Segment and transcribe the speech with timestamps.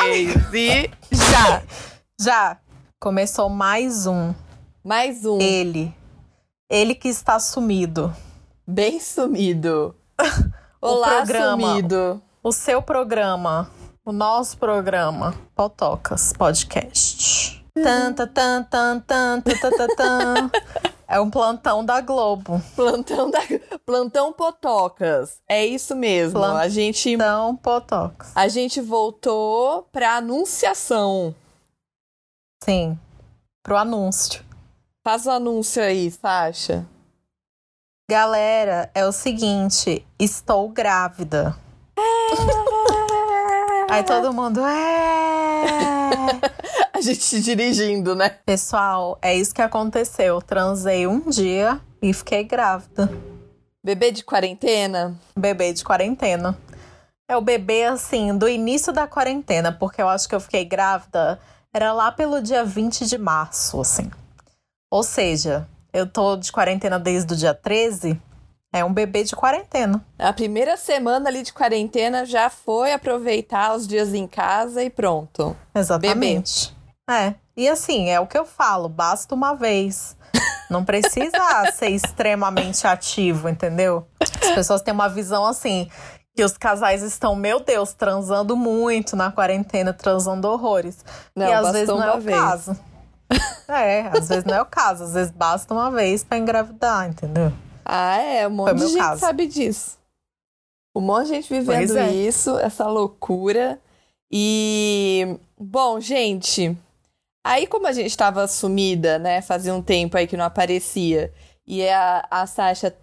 [0.00, 1.62] Três e já!
[2.18, 2.56] Já!
[2.98, 4.34] Começou mais um.
[4.82, 5.38] Mais um.
[5.38, 5.94] Ele.
[6.70, 8.14] Ele que está sumido.
[8.66, 9.94] Bem sumido.
[10.80, 12.22] Olá, programa, sumido.
[12.42, 13.70] O seu programa.
[14.02, 15.34] O nosso programa.
[15.54, 17.62] Potocas Podcast.
[17.74, 20.50] Tan, tan, tan, tan, tan, tan, tan,
[21.10, 22.62] É um plantão da Globo.
[22.76, 23.40] Plantão da
[23.84, 25.40] Plantão Potocas.
[25.48, 26.38] É isso mesmo.
[26.38, 27.16] Plantão a gente
[27.60, 28.30] Potocas.
[28.32, 31.34] A gente voltou pra anunciação.
[32.62, 32.96] Sim.
[33.60, 34.44] Pro anúncio.
[35.02, 36.86] Faz o anúncio aí, Sasha.
[38.08, 41.56] Galera, é o seguinte, estou grávida.
[41.98, 42.02] É.
[43.90, 45.64] Aí todo mundo é.
[47.00, 48.28] a gente dirigindo, né?
[48.44, 50.40] Pessoal, é isso que aconteceu.
[50.42, 53.10] Transei um dia e fiquei grávida.
[53.82, 55.18] Bebê de quarentena?
[55.34, 56.56] Bebê de quarentena.
[57.26, 61.40] É o bebê, assim, do início da quarentena, porque eu acho que eu fiquei grávida,
[61.72, 64.10] era lá pelo dia 20 de março, assim.
[64.90, 68.20] Ou seja, eu tô de quarentena desde o dia 13,
[68.72, 70.04] é um bebê de quarentena.
[70.18, 75.56] A primeira semana ali de quarentena já foi aproveitar os dias em casa e pronto.
[75.74, 76.68] Exatamente.
[76.68, 76.79] Bebê.
[77.10, 77.34] É.
[77.56, 80.16] E assim, é o que eu falo, basta uma vez.
[80.70, 84.06] Não precisa ser extremamente ativo, entendeu?
[84.20, 85.90] As pessoas têm uma visão assim,
[86.34, 91.04] que os casais estão, meu Deus, transando muito na quarentena, transando horrores.
[91.34, 92.38] Não, e às vezes não é o vez.
[92.38, 92.78] caso.
[93.68, 97.52] É, às vezes não é o caso, às vezes basta uma vez para engravidar, entendeu?
[97.84, 99.20] Ah, é, um monte de gente caso.
[99.20, 99.96] sabe disso.
[100.94, 102.10] Um monte de gente vivendo é.
[102.10, 103.78] isso, essa loucura.
[104.30, 106.76] E, bom, gente,
[107.44, 109.40] Aí, como a gente estava sumida, né?
[109.40, 111.32] Fazia um tempo aí que não aparecia.
[111.66, 112.94] E a, a Sasha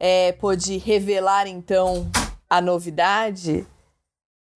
[0.00, 2.10] é, pôde revelar, então,
[2.48, 3.66] a novidade.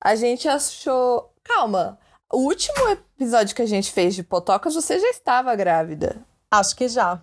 [0.03, 1.33] A gente achou.
[1.45, 1.99] Calma.
[2.33, 6.17] O último episódio que a gente fez de Potocas, você já estava grávida.
[6.51, 7.21] Acho que já.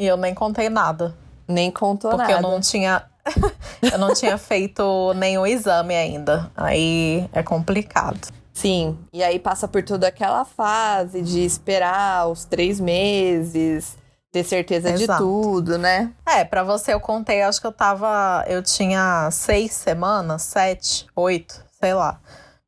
[0.00, 1.16] E eu nem contei nada.
[1.48, 2.34] Nem contou porque nada.
[2.34, 3.10] Porque eu não tinha.
[3.92, 6.52] eu não tinha feito nenhum exame ainda.
[6.54, 8.28] Aí é complicado.
[8.58, 13.96] Sim, e aí passa por toda aquela fase de esperar os três meses,
[14.32, 15.12] ter certeza Exato.
[15.12, 16.12] de tudo, né?
[16.26, 18.44] É, para você eu contei, acho que eu tava.
[18.48, 22.20] Eu tinha seis semanas, sete, oito, sei lá.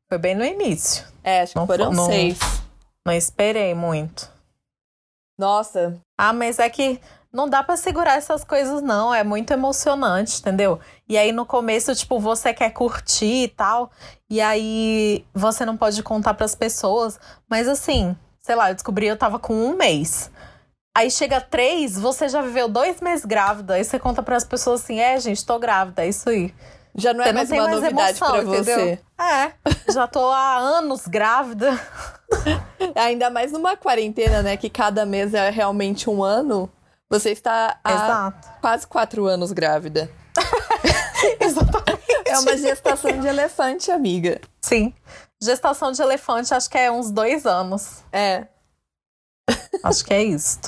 [0.07, 1.05] Foi bem no início.
[1.25, 2.39] É, acho que não, foram não, seis.
[3.05, 4.31] Não esperei muito.
[5.37, 5.99] Nossa.
[6.17, 7.01] Ah, mas é que
[7.33, 9.13] não dá para segurar essas coisas, não.
[9.13, 10.79] É muito emocionante, entendeu?
[11.07, 13.91] E aí no começo, tipo, você quer curtir e tal.
[14.29, 17.19] E aí você não pode contar para as pessoas.
[17.49, 20.29] Mas assim, sei lá, eu descobri eu tava com um mês.
[20.95, 23.75] Aí chega três, você já viveu dois meses grávida.
[23.75, 26.53] Aí você conta para as pessoas assim: é, gente, tô grávida, é isso aí.
[26.93, 28.99] Já não é mais uma mais novidade para você.
[29.17, 29.53] É,
[29.89, 31.79] já tô há anos grávida.
[32.95, 34.57] Ainda mais numa quarentena, né?
[34.57, 36.69] Que cada mês é realmente um ano.
[37.11, 38.61] Você está há Exato.
[38.61, 40.09] quase quatro anos grávida.
[41.41, 42.01] Exatamente.
[42.25, 44.39] É uma gestação de elefante, amiga.
[44.61, 44.93] Sim.
[45.43, 48.01] Gestação de elefante, acho que é uns dois anos.
[48.13, 48.47] É.
[49.83, 50.59] Acho que é isso.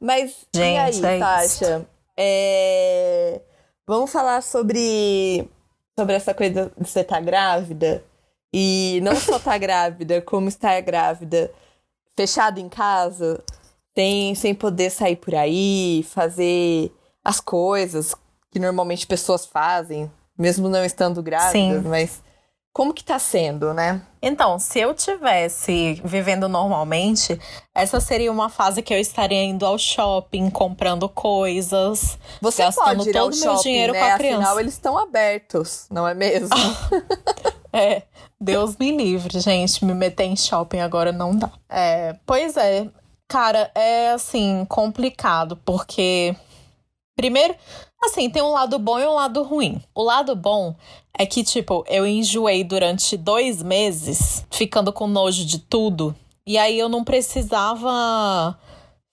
[0.00, 1.86] Mas, Gente, e aí, é Tasha?
[2.16, 3.40] É...
[3.88, 5.50] Vamos falar sobre,
[5.98, 8.04] sobre essa coisa de você estar tá grávida?
[8.54, 11.50] E não só estar tá grávida, como estar grávida
[12.16, 13.42] fechada em casa?
[14.00, 16.90] Sem, sem poder sair por aí, fazer
[17.22, 18.14] as coisas
[18.50, 21.88] que normalmente pessoas fazem, mesmo não estando grávidas, Sim.
[21.88, 22.22] mas
[22.72, 24.00] como que tá sendo, né?
[24.22, 27.38] Então, se eu tivesse vivendo normalmente,
[27.74, 33.10] essa seria uma fase que eu estaria indo ao shopping, comprando coisas, Você gastando pode
[33.10, 33.98] ir todo shopping, meu dinheiro né?
[33.98, 34.36] com a criança.
[34.38, 36.48] Afinal, eles estão abertos, não é mesmo?
[37.70, 38.04] é,
[38.40, 41.50] Deus me livre, gente, me meter em shopping agora não dá.
[41.68, 42.88] É, pois é,
[43.30, 46.34] Cara, é assim, complicado, porque.
[47.14, 47.54] Primeiro,
[48.02, 49.80] assim, tem um lado bom e um lado ruim.
[49.94, 50.74] O lado bom
[51.16, 56.12] é que, tipo, eu enjoei durante dois meses, ficando com nojo de tudo.
[56.44, 58.58] E aí eu não precisava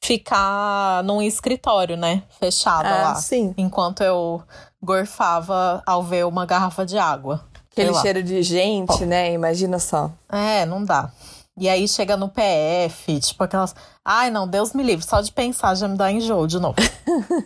[0.01, 2.23] ficar num escritório, né?
[2.39, 3.15] Fechado ah, lá.
[3.17, 3.53] Sim.
[3.55, 4.41] Enquanto eu
[4.81, 7.45] gorfava ao ver uma garrafa de água.
[7.71, 9.31] Aquele cheiro de gente, né?
[9.31, 10.09] Imagina só.
[10.27, 11.11] É, não dá.
[11.57, 13.75] E aí chega no PF, tipo aquelas.
[14.05, 16.75] Ai, não, Deus me livre, só de pensar já me dá enjoo de novo.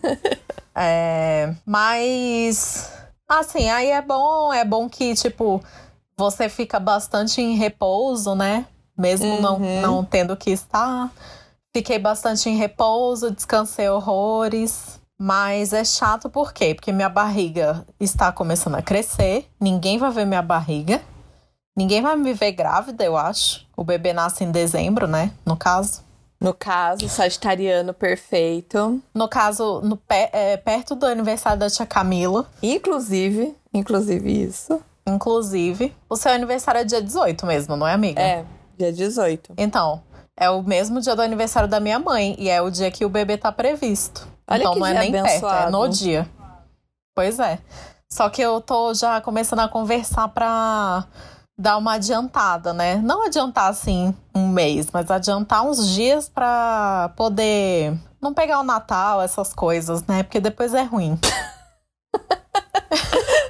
[0.76, 2.92] é, mas.
[3.28, 5.64] Assim, aí é bom, é bom que, tipo,
[6.18, 8.66] você fica bastante em repouso, né?
[8.98, 9.42] Mesmo uhum.
[9.42, 11.10] não, não tendo que estar.
[11.74, 15.00] Fiquei bastante em repouso, descansei horrores.
[15.18, 16.74] Mas é chato por quê?
[16.74, 21.00] Porque minha barriga está começando a crescer, ninguém vai ver minha barriga,
[21.76, 23.66] ninguém vai me ver grávida, eu acho.
[23.76, 25.32] O bebê nasce em dezembro, né?
[25.46, 26.04] No caso.
[26.40, 29.00] No caso, sagitariano perfeito.
[29.14, 32.50] No caso, no, é, perto do aniversário da tia Camila.
[32.64, 34.82] Inclusive, inclusive isso.
[35.06, 38.20] Inclusive, o seu aniversário é dia 18 mesmo, não é, amiga?
[38.20, 38.44] É,
[38.76, 39.54] dia 18.
[39.56, 40.02] Então,
[40.36, 43.10] é o mesmo dia do aniversário da minha mãe e é o dia que o
[43.10, 44.28] bebê tá previsto.
[44.48, 45.42] Olha então não é nem abençoado.
[45.42, 46.28] perto, é no dia.
[47.16, 47.60] Pois é.
[48.12, 51.06] Só que eu tô já começando a conversar pra
[51.62, 52.96] dar uma adiantada, né?
[52.98, 59.22] Não adiantar assim um mês, mas adiantar uns dias para poder não pegar o Natal,
[59.22, 60.24] essas coisas, né?
[60.24, 61.20] Porque depois é ruim.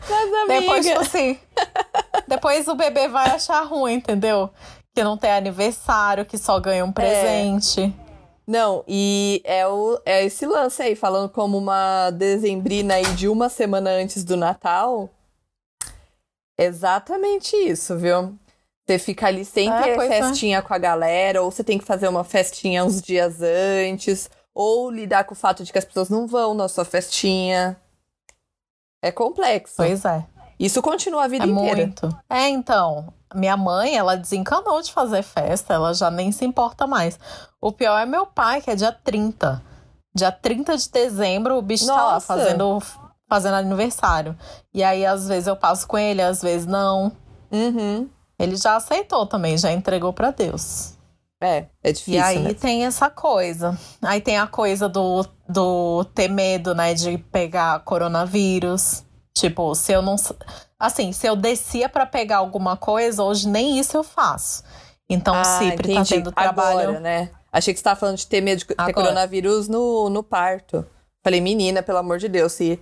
[0.10, 0.60] Mas, amiga...
[0.60, 1.40] Depois, tipo assim,
[2.28, 4.50] depois o bebê vai achar ruim, entendeu?
[4.94, 6.92] Que não tem aniversário, que só ganha um é.
[6.92, 7.82] presente.
[7.82, 8.12] É.
[8.46, 13.48] Não, e é, o, é esse lance aí, falando como uma dezembrina aí de uma
[13.48, 15.10] semana antes do Natal.
[16.58, 18.38] Exatamente isso, viu?
[18.86, 20.62] Você fica ali sem é, ter festinha é.
[20.62, 25.24] com a galera, ou você tem que fazer uma festinha uns dias antes, ou lidar
[25.24, 27.78] com o fato de que as pessoas não vão na sua festinha.
[29.02, 29.76] É complexo.
[29.78, 30.26] Pois é.
[30.60, 31.76] Isso continua a vida é inteira.
[31.78, 32.20] Muito.
[32.30, 33.14] É, então.
[33.34, 37.18] Minha mãe, ela desencanou de fazer festa, ela já nem se importa mais.
[37.62, 39.62] O pior é meu pai, que é dia 30.
[40.14, 41.98] Dia 30 de dezembro, o bicho Nossa.
[41.98, 42.82] tá lá fazendo
[43.32, 44.38] fazendo aniversário.
[44.74, 47.14] E aí, às vezes, eu passo com ele, às vezes não.
[47.50, 48.10] Uhum.
[48.38, 50.98] Ele já aceitou também, já entregou para Deus.
[51.42, 52.16] É, é difícil.
[52.16, 52.54] E aí né?
[52.54, 53.80] tem essa coisa.
[54.02, 59.06] Aí tem a coisa do, do ter medo, né, de pegar coronavírus.
[59.34, 60.18] Tipo, se eu não.
[60.78, 64.62] Assim, se eu descia para pegar alguma coisa, hoje nem isso eu faço.
[65.10, 66.80] Então, ah, sempre tá tendo trabalho.
[66.80, 67.32] Agora, né?
[67.50, 68.94] Achei que você tava falando de ter medo de ter Agora.
[68.94, 70.86] coronavírus no, no parto.
[71.24, 72.80] Falei, menina, pelo amor de Deus, se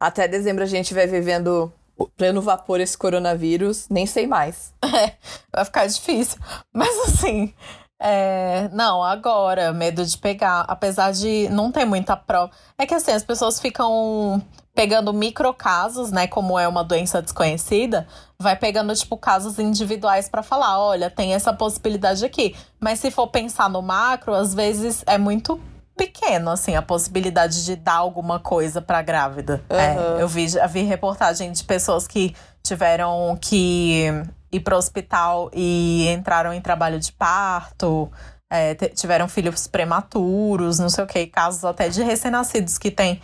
[0.00, 4.72] até dezembro a gente vai vivendo o pleno vapor esse coronavírus, nem sei mais.
[4.88, 5.14] É,
[5.52, 6.38] vai ficar difícil.
[6.72, 7.52] Mas assim,
[8.00, 12.50] é, não, agora, medo de pegar, apesar de não ter muita prova.
[12.78, 14.42] É que assim, as pessoas ficam
[14.74, 18.06] pegando microcasos, né, como é uma doença desconhecida,
[18.38, 22.54] vai pegando tipo casos individuais para falar, olha, tem essa possibilidade aqui.
[22.78, 25.60] Mas se for pensar no macro, às vezes é muito
[25.98, 29.60] pequeno, assim, a possibilidade de dar alguma coisa pra grávida.
[29.68, 29.76] Uhum.
[29.76, 34.06] É, eu vi, vi reportagem de pessoas que tiveram que
[34.50, 38.10] ir pro hospital e entraram em trabalho de parto.
[38.50, 43.20] É, tiveram filhos prematuros, não sei o que, casos até de recém-nascidos que têm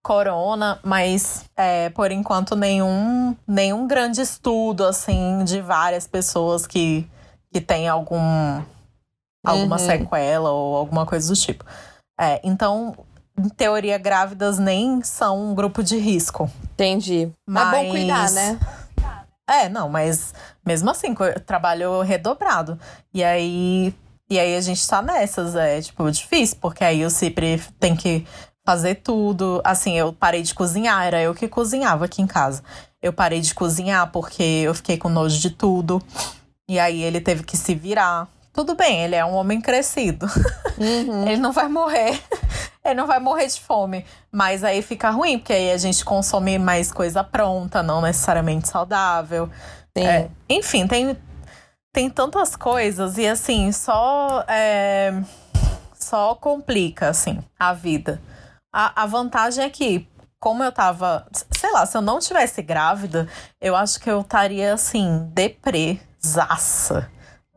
[0.00, 7.04] corona, mas é, por enquanto nenhum, nenhum grande estudo assim de várias pessoas que,
[7.52, 8.62] que têm algum,
[9.44, 9.86] alguma uhum.
[9.86, 11.64] sequela ou alguma coisa do tipo.
[12.18, 12.96] É, então,
[13.38, 16.50] em teoria, grávidas nem são um grupo de risco.
[16.72, 17.30] Entendi.
[17.46, 18.58] Mas é bom cuidar, né?
[19.48, 20.34] É, não, mas
[20.64, 21.14] mesmo assim,
[21.46, 22.78] trabalho redobrado.
[23.14, 23.94] E aí,
[24.28, 28.26] e aí a gente tá nessas, é tipo difícil, porque aí o Cipri tem que
[28.66, 29.62] fazer tudo.
[29.64, 32.62] Assim, eu parei de cozinhar, era eu que cozinhava aqui em casa.
[33.00, 36.02] Eu parei de cozinhar porque eu fiquei com nojo de tudo.
[36.68, 38.28] E aí ele teve que se virar.
[38.58, 40.26] Tudo bem, ele é um homem crescido.
[40.76, 41.22] Uhum.
[41.30, 42.20] ele não vai morrer.
[42.84, 44.04] ele não vai morrer de fome.
[44.32, 49.48] Mas aí fica ruim, porque aí a gente consome mais coisa pronta, não necessariamente saudável.
[49.96, 51.16] É, enfim, tem,
[51.92, 54.44] tem tantas coisas e assim, só.
[54.48, 55.12] É,
[55.94, 58.20] só complica, assim, a vida.
[58.74, 60.08] A, a vantagem é que,
[60.40, 61.28] como eu tava.
[61.56, 63.28] Sei lá, se eu não tivesse grávida,
[63.60, 67.08] eu acho que eu estaria assim, depresaça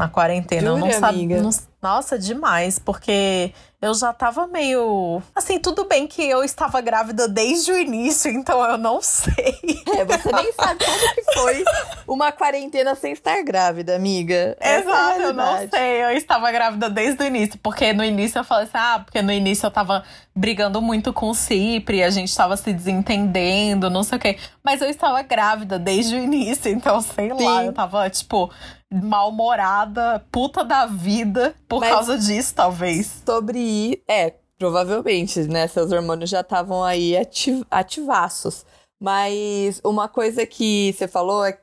[0.02, 0.62] na quarentena.
[0.62, 1.42] Jura, eu não sabia.
[1.82, 5.24] Nossa, demais, porque eu já tava meio.
[5.36, 9.58] Assim, tudo bem que eu estava grávida desde o início, então eu não sei.
[9.98, 11.64] É, você nem sabe como que foi
[12.08, 14.56] uma quarentena sem estar grávida, amiga.
[14.62, 16.04] Exato, é eu não sei.
[16.04, 19.32] Eu estava grávida desde o início, porque no início eu falei assim, ah, porque no
[19.32, 20.04] início eu tava
[20.36, 24.38] brigando muito com o Cipri, a gente tava se desentendendo, não sei o quê.
[24.64, 27.44] Mas eu estava grávida desde o início, então sei Sim.
[27.44, 28.52] lá, eu tava, tipo
[28.92, 33.22] mal-humorada, puta da vida por Mas causa disso, talvez.
[33.26, 33.60] Sobre.
[34.08, 35.68] É, provavelmente, né?
[35.68, 38.66] Seus hormônios já estavam aí ativ ativaços.
[39.00, 41.58] Mas uma coisa que você falou é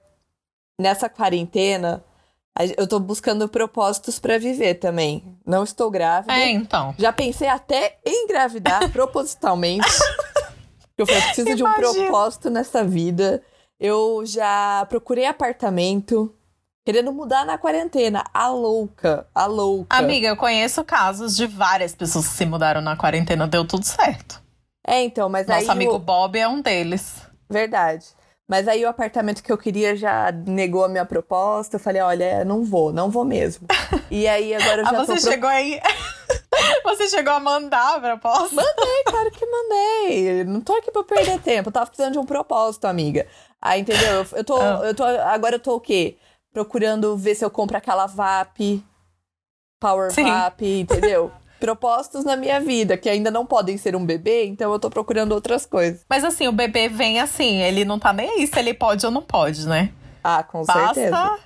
[0.80, 2.04] nessa quarentena.
[2.76, 5.22] Eu tô buscando propósitos para viver também.
[5.46, 6.34] Não estou grávida.
[6.34, 6.92] É, então.
[6.98, 9.86] Já pensei até em engravidar propositalmente.
[10.96, 13.40] eu falei, preciso de um propósito nessa vida.
[13.78, 16.34] Eu já procurei apartamento
[16.88, 18.24] querendo mudar na quarentena.
[18.32, 19.94] A louca, a louca.
[19.94, 24.40] Amiga, eu conheço casos de várias pessoas que se mudaram na quarentena, deu tudo certo.
[24.86, 25.66] É, então, mas Nosso aí.
[25.66, 25.98] Nosso amigo o...
[25.98, 27.16] Bob é um deles.
[27.50, 28.06] Verdade.
[28.48, 31.76] Mas aí o apartamento que eu queria já negou a minha proposta.
[31.76, 33.68] Eu falei, olha, não vou, não vou mesmo.
[34.10, 35.78] E aí agora eu ah, já ah, você tô chegou aí.
[36.82, 38.54] você chegou a mandar a proposta?
[38.54, 40.44] Mandei, claro que mandei.
[40.44, 41.68] Não tô aqui pra perder tempo.
[41.68, 43.26] Eu tava precisando de um propósito, amiga.
[43.60, 44.26] Aí, entendeu?
[44.32, 44.80] Eu, tô, ah.
[44.84, 45.04] eu tô.
[45.04, 46.16] Agora eu tô o quê?
[46.52, 48.82] Procurando ver se eu compro aquela VAP.
[49.80, 50.24] Power Sim.
[50.24, 51.30] VAP, entendeu?
[51.58, 55.32] propósitos na minha vida, que ainda não podem ser um bebê, então eu tô procurando
[55.32, 56.04] outras coisas.
[56.08, 59.12] Mas assim, o bebê vem assim, ele não tá nem aí se ele pode ou
[59.12, 59.92] não pode, né?
[60.22, 61.38] Ah, com Basta, certeza.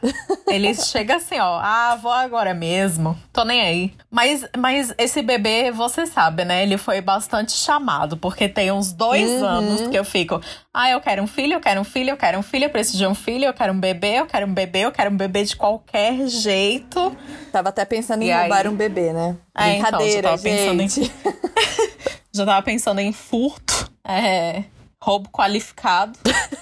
[0.49, 1.59] Ele chega assim, ó.
[1.63, 3.19] Ah, vou agora mesmo.
[3.33, 3.95] Tô nem aí.
[4.11, 6.63] Mas, mas esse bebê, você sabe, né?
[6.63, 9.47] Ele foi bastante chamado, porque tem uns dois uhum.
[9.47, 10.41] anos que eu fico.
[10.73, 12.99] Ah, eu quero um filho, eu quero um filho, eu quero um filho, eu preciso
[12.99, 15.45] de um filho, eu quero um bebê, eu quero um bebê, eu quero um bebê
[15.45, 17.17] de qualquer jeito.
[17.51, 18.69] Tava até pensando em e roubar aí...
[18.69, 19.37] um bebê, né?
[19.55, 20.61] É, Brincadeira, então, já tava gente.
[20.61, 21.93] Pensando em...
[22.35, 23.91] já tava pensando em furto.
[24.05, 24.65] É
[25.03, 26.17] roubo qualificado.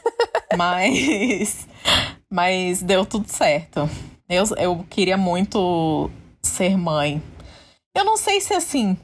[0.57, 1.69] mas.
[2.33, 3.89] Mas deu tudo certo.
[4.29, 6.11] Eu, eu queria muito
[6.43, 7.21] ser mãe.
[7.95, 8.97] Eu não sei se assim.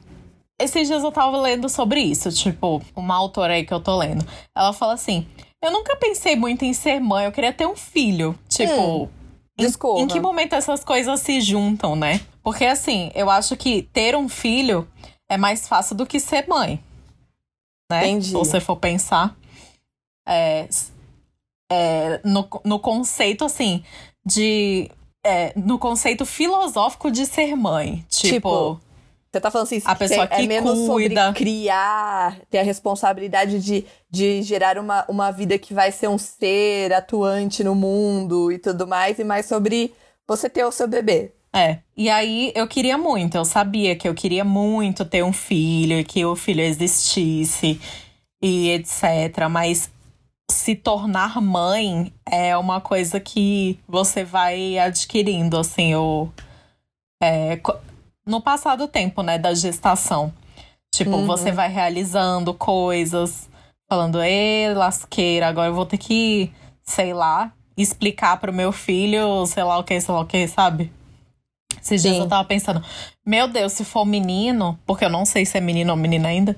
[0.59, 2.31] Esses dias eu tava lendo sobre isso.
[2.31, 4.25] Tipo, uma autora aí que eu tô lendo.
[4.55, 5.27] Ela fala assim:
[5.61, 8.37] Eu nunca pensei muito em ser mãe, eu queria ter um filho.
[8.47, 9.03] Tipo.
[9.03, 9.09] Hum,
[9.59, 12.21] em, em que momento essas coisas se juntam, né?
[12.43, 14.87] Porque assim, eu acho que ter um filho
[15.29, 16.81] é mais fácil do que ser mãe.
[17.91, 18.07] Né?
[18.07, 18.27] Entendi.
[18.27, 19.35] Se você for pensar
[20.27, 20.67] é,
[21.69, 23.83] é, no, no conceito, assim,
[24.25, 24.89] de.
[25.25, 28.05] É, no conceito filosófico de ser mãe.
[28.09, 28.33] Tipo.
[28.33, 28.87] tipo
[29.37, 31.25] você tá falando assim, a pessoa é que é menos cuida.
[31.25, 36.17] sobre criar, ter a responsabilidade de, de gerar uma, uma vida que vai ser um
[36.17, 39.93] ser atuante no mundo e tudo mais, e mais sobre
[40.27, 41.33] você ter o seu bebê.
[41.53, 41.79] É.
[41.95, 46.23] E aí eu queria muito, eu sabia que eu queria muito ter um filho, que
[46.25, 47.79] o filho existisse
[48.41, 49.47] e etc.
[49.49, 49.89] Mas
[50.49, 56.29] se tornar mãe é uma coisa que você vai adquirindo, assim, o,
[57.21, 57.59] é,
[58.25, 60.33] no passar do tempo, né, da gestação.
[60.93, 61.25] Tipo, uhum.
[61.25, 63.49] você vai realizando coisas,
[63.89, 66.51] falando, ê, lasqueira, agora eu vou ter que,
[66.83, 70.91] sei lá, explicar pro meu filho, sei lá o que, sei lá o que, sabe?
[71.81, 72.09] Esses Sim.
[72.09, 72.83] dias eu tava pensando,
[73.25, 76.57] meu Deus, se for menino, porque eu não sei se é menino ou menina ainda,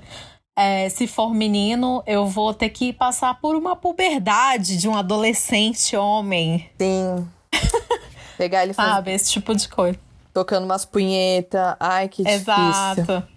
[0.60, 5.96] é, se for menino, eu vou ter que passar por uma puberdade de um adolescente
[5.96, 6.70] homem.
[6.78, 7.26] Sim.
[8.36, 8.90] Pegar ele faz...
[8.90, 9.98] Sabe, esse tipo de coisa.
[10.34, 11.76] Tocando umas punhetas.
[11.80, 13.00] Ai, que Exato.
[13.00, 13.14] difícil.
[13.14, 13.28] Exato.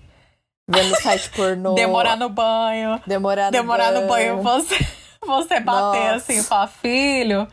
[0.67, 1.75] Vendo site pornô.
[1.75, 3.01] Demorar no banho.
[3.07, 4.01] Demorar no Demorar banho.
[4.01, 4.75] no banho, você,
[5.25, 6.15] você bater Nossa.
[6.15, 7.47] assim e falar, filho.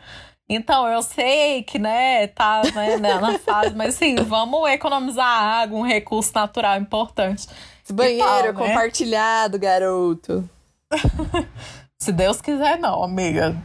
[0.49, 5.83] Então, eu sei que, né, tá né, na fase, mas assim, vamos economizar água, um
[5.83, 7.47] recurso natural importante.
[7.93, 8.53] Banheiro tal, né?
[8.53, 10.49] compartilhado, garoto.
[11.99, 13.55] Se Deus quiser, não, amiga.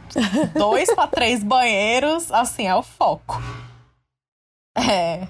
[0.55, 3.41] Dois para três banheiros, assim, é o foco.
[4.77, 5.27] É.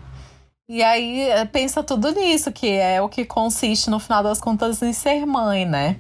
[0.70, 4.82] E aí é, pensa tudo nisso, que é o que consiste, no final das contas,
[4.82, 5.98] em ser mãe, né?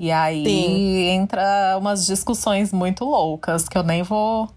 [0.00, 1.08] E aí Sim.
[1.10, 4.48] entra umas discussões muito loucas que eu nem vou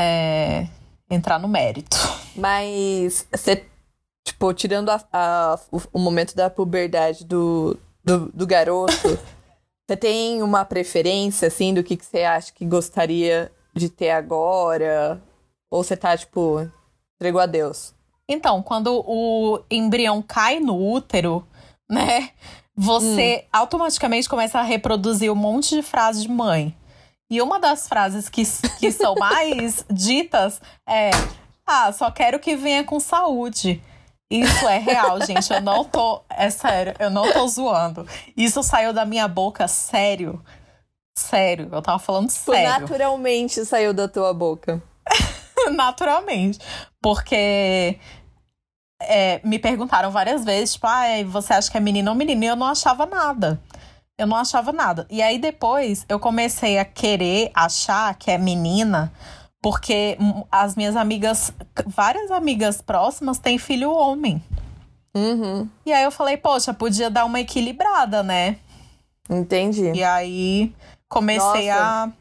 [0.00, 0.66] é,
[1.10, 1.96] entrar no mérito.
[2.34, 3.66] Mas você
[4.24, 8.92] Tipo, tirando a, a, o, o, momento da puberdade do, do, do garoto,
[9.86, 15.20] você tem uma preferência, assim, do que, que você acha que gostaria de ter agora?
[15.70, 16.68] Ou você tá, tipo,
[17.16, 17.94] entregou a Deus?
[18.28, 21.46] Então, quando o embrião cai no útero,
[21.90, 22.30] né?
[22.74, 23.48] Você hum.
[23.52, 26.74] automaticamente começa a reproduzir um monte de frases de mãe.
[27.30, 28.42] E uma das frases que,
[28.78, 31.10] que são mais ditas é:
[31.66, 33.82] Ah, só quero que venha com saúde.
[34.32, 35.52] Isso é real, gente.
[35.52, 36.22] Eu não tô.
[36.30, 38.06] É sério, eu não tô zoando.
[38.34, 40.42] Isso saiu da minha boca, sério.
[41.14, 42.80] Sério, eu tava falando sério.
[42.80, 44.82] Naturalmente saiu da tua boca.
[45.72, 46.58] Naturalmente.
[47.02, 47.98] Porque
[49.02, 52.42] é, me perguntaram várias vezes, tipo, ah, você acha que é menino ou menino?
[52.42, 53.60] E eu não achava nada.
[54.18, 55.06] Eu não achava nada.
[55.10, 59.12] E aí depois eu comecei a querer achar que é menina
[59.62, 60.18] porque
[60.50, 61.52] as minhas amigas,
[61.86, 64.42] várias amigas próximas têm filho homem.
[65.14, 65.68] Uhum.
[65.86, 68.58] E aí eu falei, poxa, podia dar uma equilibrada, né?
[69.30, 69.92] Entendi.
[69.92, 70.74] E aí
[71.08, 71.84] comecei Nossa.
[71.84, 72.12] a.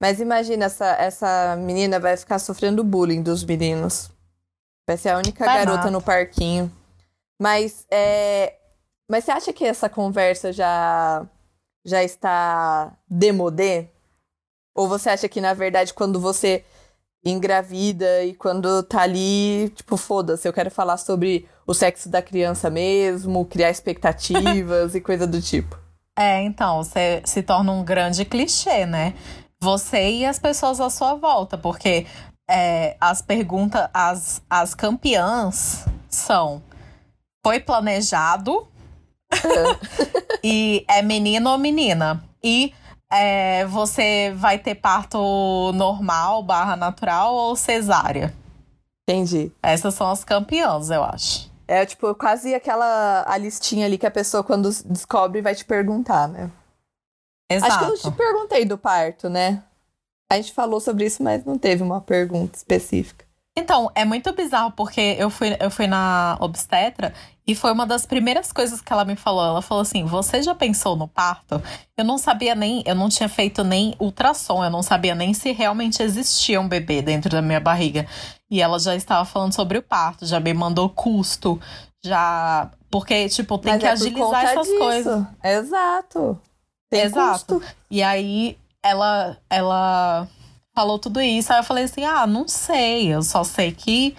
[0.00, 4.10] Mas imagina, essa, essa menina vai ficar sofrendo bullying dos meninos.
[4.88, 5.90] Vai ser a única vai garota nada.
[5.90, 6.72] no parquinho.
[7.40, 8.54] Mas, é...
[9.10, 11.26] Mas você acha que essa conversa já,
[11.84, 13.88] já está demodê?
[14.74, 16.64] Ou você acha que, na verdade, quando você
[17.24, 22.70] engravida e quando tá ali, tipo, foda-se, eu quero falar sobre o sexo da criança
[22.70, 25.78] mesmo, criar expectativas e coisa do tipo.
[26.18, 29.14] É, então, você se torna um grande clichê, né?
[29.60, 32.06] Você e as pessoas à sua volta, porque
[32.48, 36.62] é, as perguntas, as, as campeãs são:
[37.44, 38.66] foi planejado?
[40.42, 42.24] e é menino ou menina?
[42.42, 42.72] E
[43.12, 48.32] é, você vai ter parto normal, barra natural ou cesárea?
[49.08, 49.50] Entendi.
[49.62, 51.50] Essas são as campeãs, eu acho.
[51.66, 56.28] É tipo quase aquela a listinha ali que a pessoa, quando descobre, vai te perguntar,
[56.28, 56.50] né?
[57.50, 57.72] Exato.
[57.72, 59.62] Acho que eu te perguntei do parto, né?
[60.30, 63.24] A gente falou sobre isso, mas não teve uma pergunta específica.
[63.60, 67.12] Então, é muito bizarro porque eu fui, eu fui na obstetra
[67.46, 69.44] e foi uma das primeiras coisas que ela me falou.
[69.44, 71.62] Ela falou assim: Você já pensou no parto?
[71.96, 75.52] Eu não sabia nem, eu não tinha feito nem ultrassom, eu não sabia nem se
[75.52, 78.06] realmente existia um bebê dentro da minha barriga.
[78.50, 81.60] E ela já estava falando sobre o parto, já me mandou custo,
[82.04, 82.70] já.
[82.90, 84.78] Porque, tipo, tem Mas que é agilizar essas disso.
[84.78, 85.26] coisas.
[85.44, 86.40] Exato.
[86.90, 87.54] Tem Exato.
[87.60, 87.74] Custo.
[87.90, 90.26] E aí ela, ela
[90.74, 91.52] falou tudo isso.
[91.52, 93.08] Aí eu falei assim: ah, não sei.
[93.08, 94.16] Eu só sei que,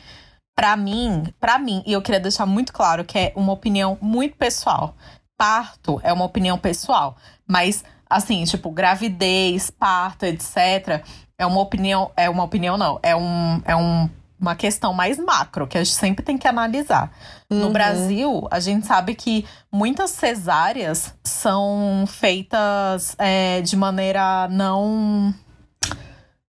[0.56, 4.36] para mim, para mim, e eu queria deixar muito claro que é uma opinião muito
[4.38, 4.96] pessoal.
[5.38, 7.16] Parto é uma opinião pessoal.
[7.48, 11.04] Mas, assim, tipo, gravidez, parto, etc.,
[11.38, 12.12] é uma opinião.
[12.16, 13.00] É uma opinião, não.
[13.02, 13.62] É um.
[13.66, 14.10] É um
[14.42, 17.12] uma questão mais macro, que a gente sempre tem que analisar.
[17.48, 17.60] Uhum.
[17.60, 25.32] No Brasil, a gente sabe que muitas cesáreas são feitas é, de maneira não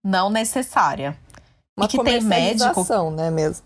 [0.07, 1.17] não necessária.
[1.75, 3.65] Uma e que tem médico, né, mesmo.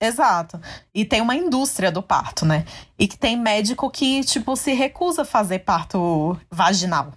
[0.00, 0.58] Exato.
[0.94, 2.64] E tem uma indústria do parto, né?
[2.98, 7.12] E que tem médico que, tipo, se recusa a fazer parto vaginal.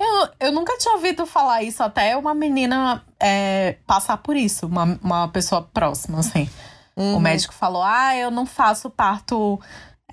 [0.00, 4.98] Eu, eu nunca tinha ouvido falar isso até uma menina é, passar por isso, uma,
[5.02, 6.48] uma pessoa próxima, assim.
[6.96, 7.16] Uhum.
[7.16, 9.60] O médico falou: Ah, eu não faço parto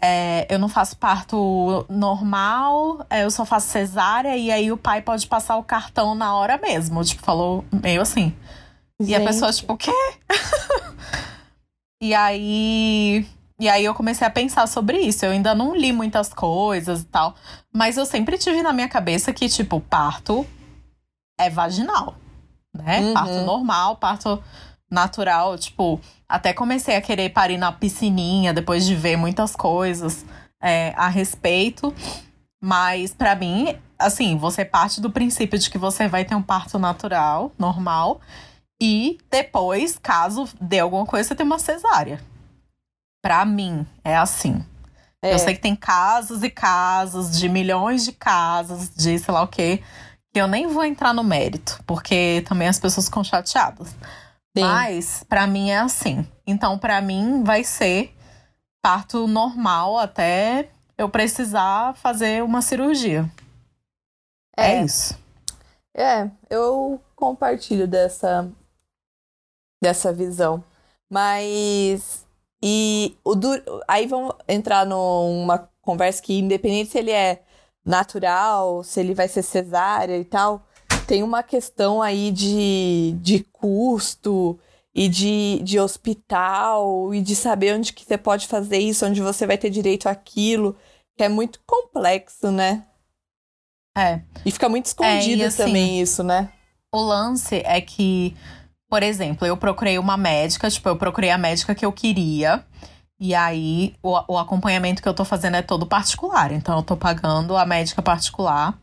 [0.02, 5.02] é, eu não faço parto normal, é, eu só faço cesárea, e aí o pai
[5.02, 7.04] pode passar o cartão na hora mesmo.
[7.04, 8.34] Tipo, falou meio assim.
[9.00, 9.12] Gente.
[9.12, 9.92] E a pessoa, tipo, o quê?
[12.02, 13.28] e aí.
[13.60, 15.26] E aí eu comecei a pensar sobre isso.
[15.26, 17.36] Eu ainda não li muitas coisas e tal.
[17.74, 20.46] Mas eu sempre tive na minha cabeça que, tipo, parto
[21.40, 22.16] é vaginal.
[22.76, 23.00] Né?
[23.00, 23.14] Uhum.
[23.14, 24.44] Parto normal, parto
[24.90, 30.26] natural, tipo, até comecei a querer parir na piscininha depois de ver muitas coisas
[30.62, 31.94] é, a respeito.
[32.62, 36.78] Mas para mim, assim, você parte do princípio de que você vai ter um parto
[36.78, 38.20] natural, normal,
[38.82, 42.22] e depois, caso dê alguma coisa, você tem uma cesárea.
[43.22, 44.64] Pra mim, é assim.
[45.22, 45.34] É.
[45.34, 49.48] Eu sei que tem casos e casos de milhões de casos de sei lá o
[49.48, 49.82] quê,
[50.32, 53.96] que eu nem vou entrar no mérito, porque também as pessoas ficam chateadas.
[54.58, 54.62] Sim.
[54.62, 56.28] Mas para mim é assim.
[56.46, 58.16] Então para mim vai ser
[58.82, 63.30] parto normal até eu precisar fazer uma cirurgia.
[64.58, 65.18] É, é isso.
[65.96, 68.50] É, eu compartilho dessa
[69.82, 70.64] dessa visão.
[71.10, 72.26] Mas
[72.62, 73.50] e o du...
[73.88, 77.44] aí vamos entrar numa conversa que independente se ele é
[77.86, 80.67] natural, se ele vai ser cesárea e tal,
[81.08, 84.60] tem uma questão aí de, de custo
[84.94, 89.48] e de, de hospital e de saber onde que você pode fazer isso, onde você
[89.48, 90.76] vai ter direito àquilo,
[91.16, 92.84] que é muito complexo, né?
[93.98, 94.22] É.
[94.46, 96.50] E fica muito escondido é, assim, também isso, né?
[96.94, 98.36] O lance é que,
[98.90, 102.66] por exemplo, eu procurei uma médica, tipo, eu procurei a médica que eu queria.
[103.20, 106.52] E aí, o, o acompanhamento que eu tô fazendo é todo particular.
[106.52, 108.78] Então, eu tô pagando a médica particular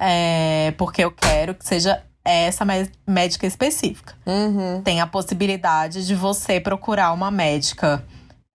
[0.00, 2.64] é, porque eu quero que seja essa
[3.06, 4.14] médica específica.
[4.26, 4.82] Uhum.
[4.82, 8.04] Tem a possibilidade de você procurar uma médica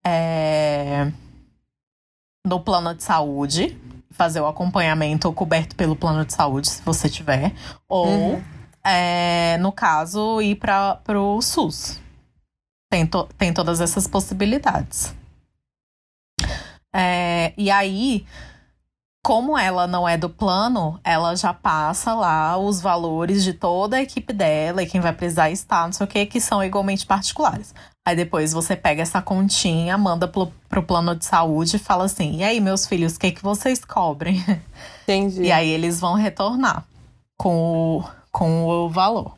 [0.05, 1.11] é,
[2.45, 3.77] no plano de saúde,
[4.11, 7.53] fazer o acompanhamento coberto pelo plano de saúde, se você tiver,
[7.87, 8.43] ou, uhum.
[8.83, 11.99] é, no caso, ir para o SUS.
[12.91, 15.15] Tem, to, tem todas essas possibilidades.
[16.95, 18.23] É, e aí,
[19.23, 24.01] como ela não é do plano, ela já passa lá os valores de toda a
[24.01, 27.73] equipe dela e quem vai precisar estar, não sei o que, que são igualmente particulares.
[28.05, 32.35] Aí depois você pega essa continha, manda pro, pro plano de saúde e fala assim:
[32.37, 34.43] e aí, meus filhos, o que, que vocês cobrem?
[35.03, 35.43] Entendi.
[35.43, 36.83] E aí eles vão retornar
[37.37, 39.37] com o, com o valor.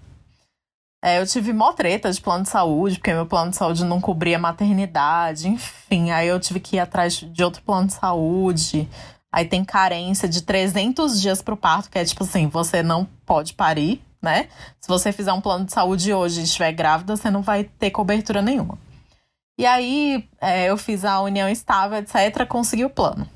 [1.04, 4.02] É, eu tive mó treta de plano de saúde, porque meu plano de saúde não
[4.02, 6.10] cobria maternidade, enfim.
[6.10, 8.90] Aí eu tive que ir atrás de outro plano de saúde.
[9.36, 13.54] Aí tem carência de 300 dias pro parto, que é tipo assim, você não pode
[13.54, 14.48] parir, né?
[14.80, 17.92] Se você fizer um plano de saúde hoje e estiver grávida, você não vai ter
[17.92, 18.78] cobertura nenhuma.
[19.60, 23.28] E aí é, eu fiz a união estável, etc., consegui o plano.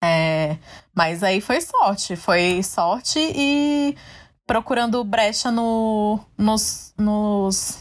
[0.00, 0.56] É,
[0.94, 3.96] Mas aí foi sorte, foi sorte e
[4.46, 7.80] procurando brecha no, nos, nos,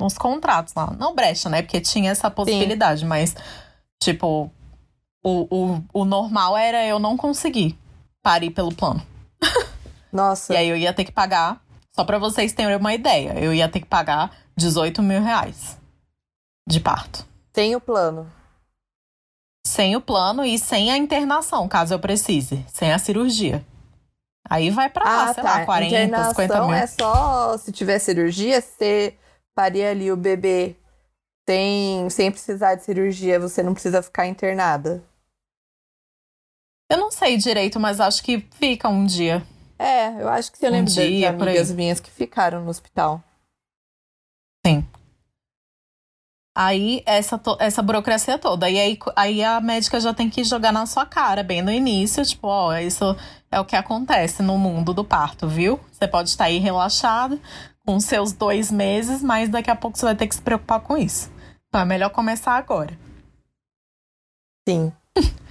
[0.00, 0.90] nos contratos lá.
[0.98, 1.60] Não brecha, né?
[1.60, 3.06] Porque tinha essa possibilidade, Sim.
[3.08, 3.36] mas,
[4.02, 4.50] tipo,
[5.22, 7.78] o, o, o normal era eu não conseguir
[8.22, 9.02] parir pelo plano.
[10.12, 10.52] Nossa.
[10.52, 13.68] e aí eu ia ter que pagar, só para vocês terem uma ideia, eu ia
[13.68, 15.78] ter que pagar 18 mil reais
[16.66, 17.24] de parto.
[17.54, 18.30] Sem o plano.
[19.66, 22.64] Sem o plano e sem a internação, caso eu precise.
[22.72, 23.64] Sem a cirurgia.
[24.48, 25.58] Aí vai pra lá, ah, sei tá.
[25.58, 26.74] lá, 40, internação 50 mil.
[26.74, 29.14] é só se tiver cirurgia, você
[29.54, 30.74] paria ali o bebê
[31.48, 35.02] sem, sem precisar de cirurgia, você não precisa ficar internada.
[36.90, 39.46] Eu não sei direito, mas acho que fica um dia.
[39.78, 43.22] É, eu acho que você um lembra dia, de amigas minhas que ficaram no hospital.
[44.66, 44.84] Sim.
[46.54, 48.68] Aí, essa, essa burocracia toda.
[48.68, 52.26] E aí, aí a médica já tem que jogar na sua cara, bem no início,
[52.26, 53.16] tipo, ó, isso
[53.52, 55.78] é o que acontece no mundo do parto, viu?
[55.92, 57.40] Você pode estar aí relaxado
[57.86, 60.98] com seus dois meses, mas daqui a pouco você vai ter que se preocupar com
[60.98, 61.30] isso.
[61.68, 62.98] Então é melhor começar agora.
[64.68, 64.92] Sim.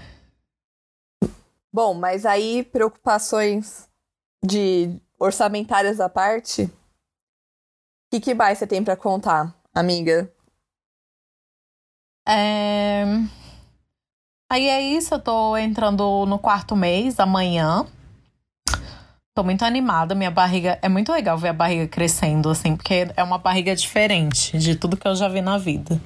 [1.72, 3.88] Bom, mas aí preocupações
[4.44, 6.72] de orçamentárias à parte, o
[8.12, 10.34] que, que mais você tem para contar, amiga?
[12.28, 13.04] É...
[14.52, 17.86] Aí é isso, eu tô entrando no quarto mês amanhã.
[19.36, 20.80] Tô muito animada, minha barriga.
[20.82, 24.98] É muito legal ver a barriga crescendo, assim, porque é uma barriga diferente de tudo
[24.98, 26.02] que eu já vi na vida.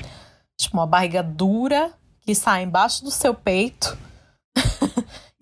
[0.58, 3.98] Tipo, uma barriga dura que sai embaixo do seu peito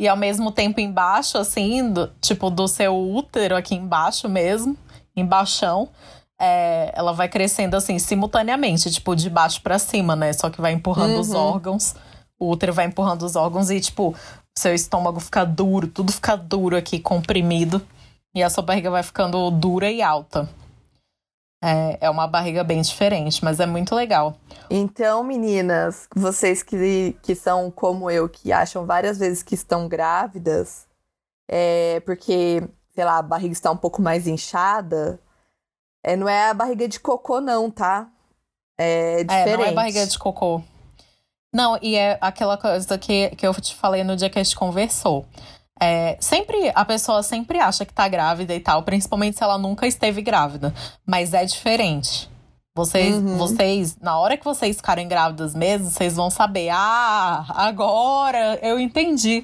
[0.01, 4.75] e ao mesmo tempo embaixo, assim, do, tipo, do seu útero aqui embaixo mesmo,
[5.15, 5.89] embaixão,
[6.41, 10.33] é, ela vai crescendo assim, simultaneamente, tipo, de baixo para cima, né?
[10.33, 11.19] Só que vai empurrando uhum.
[11.19, 11.95] os órgãos,
[12.39, 14.15] o útero vai empurrando os órgãos e, tipo,
[14.57, 17.79] seu estômago fica duro, tudo fica duro aqui, comprimido,
[18.33, 20.49] e a sua barriga vai ficando dura e alta.
[21.63, 24.36] É, é uma barriga bem diferente, mas é muito legal.
[24.69, 30.88] Então, meninas, vocês que, que são como eu, que acham várias vezes que estão grávidas,
[31.47, 32.63] é porque,
[32.95, 35.19] sei lá, a barriga está um pouco mais inchada,
[36.04, 38.10] é, não é a barriga de cocô, não, tá?
[38.78, 39.50] É diferente.
[39.50, 40.63] É, não é barriga de cocô.
[41.54, 44.56] Não, e é aquela coisa que, que eu te falei no dia que a gente
[44.56, 45.26] conversou.
[45.82, 49.88] É, sempre, a pessoa sempre acha que tá grávida e tal, principalmente se ela nunca
[49.88, 50.74] esteve grávida.
[51.06, 52.30] Mas é diferente.
[52.76, 53.38] Vocês, uhum.
[53.38, 56.70] vocês, na hora que vocês ficarem grávidas mesmo, vocês vão saber.
[56.72, 59.44] Ah, agora eu entendi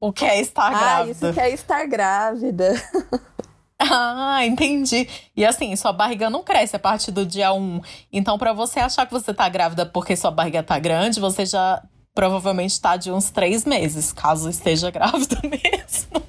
[0.00, 1.26] o que é estar grávida.
[1.26, 2.74] Ah, isso que é estar grávida.
[3.78, 5.06] Ah, entendi.
[5.36, 7.82] E assim, sua barriga não cresce a partir do dia 1.
[8.10, 11.82] Então, para você achar que você tá grávida porque sua barriga tá grande, você já
[12.16, 16.22] provavelmente está de uns três meses, caso esteja grávida mesmo.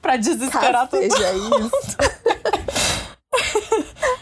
[0.00, 1.66] pra desesperar caso todo seja mundo.
[1.66, 1.96] isso.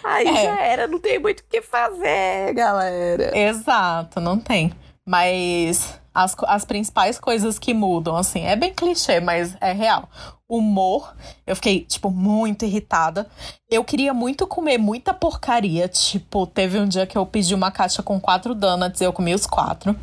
[0.04, 0.44] Aí é.
[0.44, 3.36] já era, não tem muito o que fazer, galera.
[3.36, 4.72] Exato, não tem.
[5.04, 10.08] Mas as, as principais coisas que mudam, assim, é bem clichê, mas é real.
[10.48, 11.12] Humor,
[11.46, 13.28] eu fiquei, tipo, muito irritada.
[13.68, 15.88] Eu queria muito comer muita porcaria.
[15.88, 19.34] Tipo, teve um dia que eu pedi uma caixa com quatro donuts e eu comi
[19.34, 19.94] os quatro.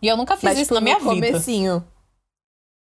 [0.00, 1.26] E eu nunca fiz Mas, isso tipo, na minha no vida.
[1.26, 1.84] Comecinho.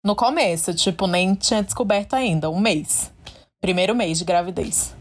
[0.03, 3.11] No começo, tipo, nem tinha descoberto ainda, um mês.
[3.59, 4.95] Primeiro mês de gravidez.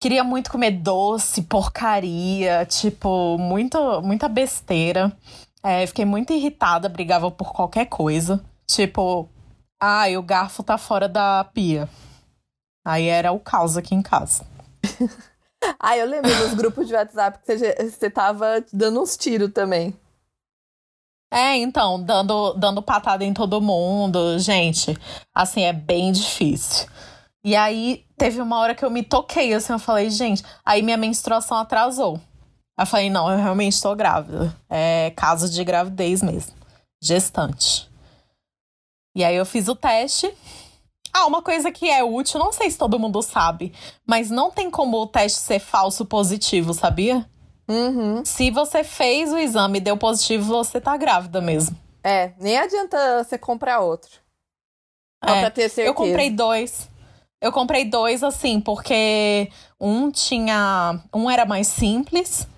[0.00, 5.12] Queria muito comer doce, porcaria, tipo, muito, muita besteira.
[5.62, 8.42] É, fiquei muito irritada, brigava por qualquer coisa.
[8.66, 9.28] Tipo,
[9.80, 11.88] ah, o garfo tá fora da pia.
[12.84, 14.46] Aí era o caos aqui em casa.
[15.78, 19.94] ah, eu lembro dos grupos de WhatsApp que você, você tava dando uns tiros também.
[21.30, 24.96] É, então, dando, dando patada em todo mundo, gente,
[25.34, 26.88] assim, é bem difícil.
[27.44, 30.96] E aí, teve uma hora que eu me toquei, assim, eu falei, gente, aí minha
[30.96, 32.20] menstruação atrasou.
[32.76, 34.54] Aí eu falei, não, eu realmente estou grávida.
[34.70, 36.54] É caso de gravidez mesmo.
[37.02, 37.88] Gestante.
[39.14, 40.32] E aí eu fiz o teste.
[41.12, 43.72] Ah, uma coisa que é útil, não sei se todo mundo sabe,
[44.06, 47.28] mas não tem como o teste ser falso positivo, sabia?
[47.68, 48.24] Uhum.
[48.24, 51.76] Se você fez o exame e deu positivo, você tá grávida mesmo.
[52.02, 54.10] É, nem adianta você comprar outro.
[55.22, 55.88] Só é, pra ter certeza.
[55.88, 56.88] Eu comprei dois.
[57.40, 59.50] Eu comprei dois, assim, porque
[59.80, 61.00] um tinha.
[61.14, 62.48] Um era mais simples,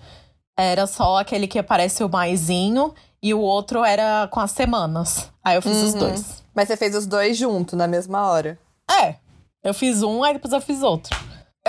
[0.57, 5.29] era só aquele que aparece o maisinho, e o outro era com as semanas.
[5.43, 5.85] Aí eu fiz uhum.
[5.85, 6.43] os dois.
[6.53, 8.57] Mas você fez os dois junto, na mesma hora?
[8.89, 9.15] É.
[9.63, 11.15] Eu fiz um, aí depois eu fiz outro.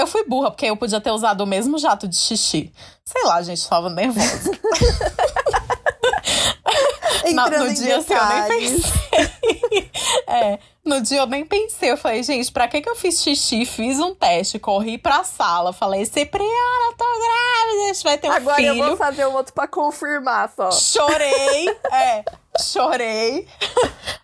[0.03, 2.73] Eu fui burra, porque eu podia ter usado o mesmo jato de xixi.
[3.05, 4.51] Sei lá, gente, tava nervosa.
[7.33, 9.91] no dia assim, eu nem pensei.
[10.27, 11.93] é, no dia eu nem pensei.
[11.93, 13.65] Eu falei, gente, pra que, que eu fiz xixi?
[13.65, 15.73] Fiz um teste, corri pra sala.
[15.73, 18.71] Falei, Cipriana, tô grávida, a gente vai ter um Agora filho.
[18.73, 20.73] Agora eu vou fazer um outro pra confirmar só.
[20.73, 22.25] Chorei, é,
[22.61, 23.47] chorei.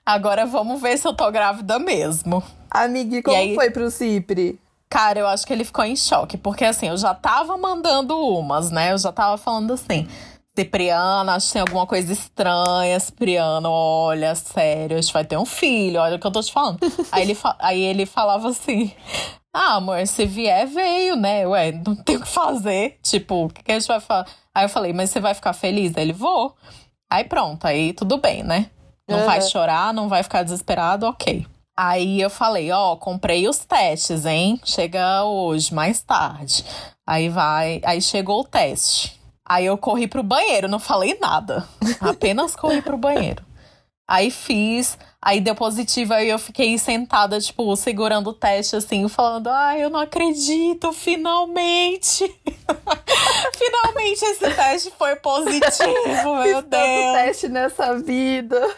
[0.05, 2.43] Agora vamos ver se eu tô grávida mesmo.
[2.69, 4.59] Amiga, como aí, foi pro Cipri?
[4.91, 8.71] Cara, eu acho que ele ficou em choque, porque assim, eu já tava mandando umas,
[8.71, 8.93] né?
[8.93, 10.09] Eu já tava falando assim.
[10.57, 15.45] Cipriana, acho que tem alguma coisa estranha, Cipriano, olha, sério, a gente vai ter um
[15.45, 16.81] filho, olha o que eu tô te falando.
[17.13, 18.93] aí, ele aí ele falava assim:
[19.55, 21.47] Ah, amor, se vier, veio, né?
[21.47, 22.99] Ué, não tem o que fazer.
[23.03, 24.29] Tipo, o que a gente vai fazer?
[24.53, 25.97] Aí eu falei, mas você vai ficar feliz?
[25.97, 26.57] Aí ele, vou.
[27.09, 28.71] Aí pronto, aí tudo bem, né?
[29.09, 29.27] Não uhum.
[29.27, 31.47] vai chorar, não vai ficar desesperado, ok.
[31.81, 34.61] Aí eu falei, ó, comprei os testes, hein?
[34.65, 36.65] Chega hoje, mais tarde.
[37.07, 39.17] Aí vai, aí chegou o teste.
[39.47, 41.69] Aí eu corri pro banheiro, não falei nada.
[42.01, 43.45] Apenas corri pro banheiro.
[44.09, 49.47] Aí fiz, aí deu positivo, aí eu fiquei sentada, tipo, segurando o teste, assim, falando:
[49.47, 52.25] ai, eu não acredito, finalmente!
[53.57, 56.65] finalmente esse teste foi positivo, meu Fiz Deus!
[56.65, 58.69] tanto teste nessa vida.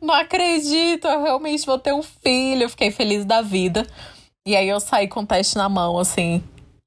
[0.00, 2.64] Não acredito, eu realmente vou ter um filho.
[2.64, 3.86] Eu fiquei feliz da vida.
[4.46, 6.42] E aí eu saí com o teste na mão, assim,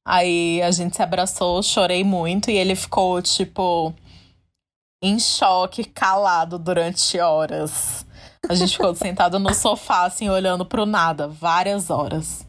[0.07, 3.93] Aí a gente se abraçou, chorei muito e ele ficou, tipo,
[5.03, 8.05] em choque, calado durante horas.
[8.47, 12.47] A gente ficou sentado no sofá, assim, olhando pro nada, várias horas.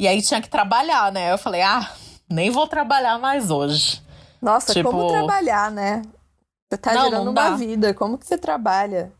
[0.00, 1.30] E aí tinha que trabalhar, né?
[1.30, 1.92] Eu falei, ah,
[2.30, 4.02] nem vou trabalhar mais hoje.
[4.40, 4.90] Nossa, tipo...
[4.90, 6.00] como trabalhar, né?
[6.70, 9.12] Você tá não, gerando não uma vida, como que você trabalha?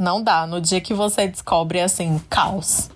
[0.00, 2.90] Não dá, no dia que você descobre, assim, caos.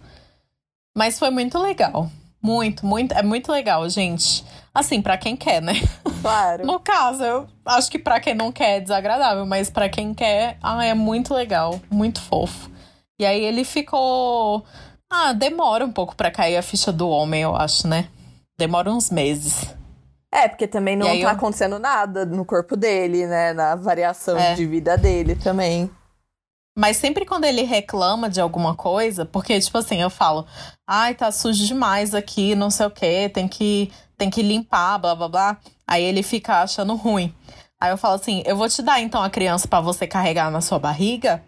[0.96, 2.10] Mas foi muito legal.
[2.42, 3.12] Muito, muito.
[3.12, 4.44] É muito legal, gente.
[4.72, 5.74] Assim, para quem quer, né?
[6.22, 6.64] Claro.
[6.66, 10.56] no caso, eu acho que para quem não quer é desagradável, mas para quem quer,
[10.62, 12.70] ah, é muito legal, muito fofo.
[13.18, 14.64] E aí ele ficou.
[15.12, 18.08] Ah, demora um pouco para cair a ficha do homem, eu acho, né?
[18.58, 19.74] Demora uns meses.
[20.32, 21.28] É, porque também não tá eu...
[21.28, 23.52] acontecendo nada no corpo dele, né?
[23.52, 24.54] Na variação é.
[24.54, 25.90] de vida dele também.
[26.78, 30.46] Mas sempre quando ele reclama de alguma coisa, porque, tipo assim, eu falo,
[30.86, 35.14] ai, tá sujo demais aqui, não sei o quê, tem que, tem que limpar, blá
[35.14, 35.56] blá blá.
[35.86, 37.34] Aí ele fica achando ruim.
[37.80, 40.60] Aí eu falo assim, eu vou te dar então a criança para você carregar na
[40.60, 41.42] sua barriga,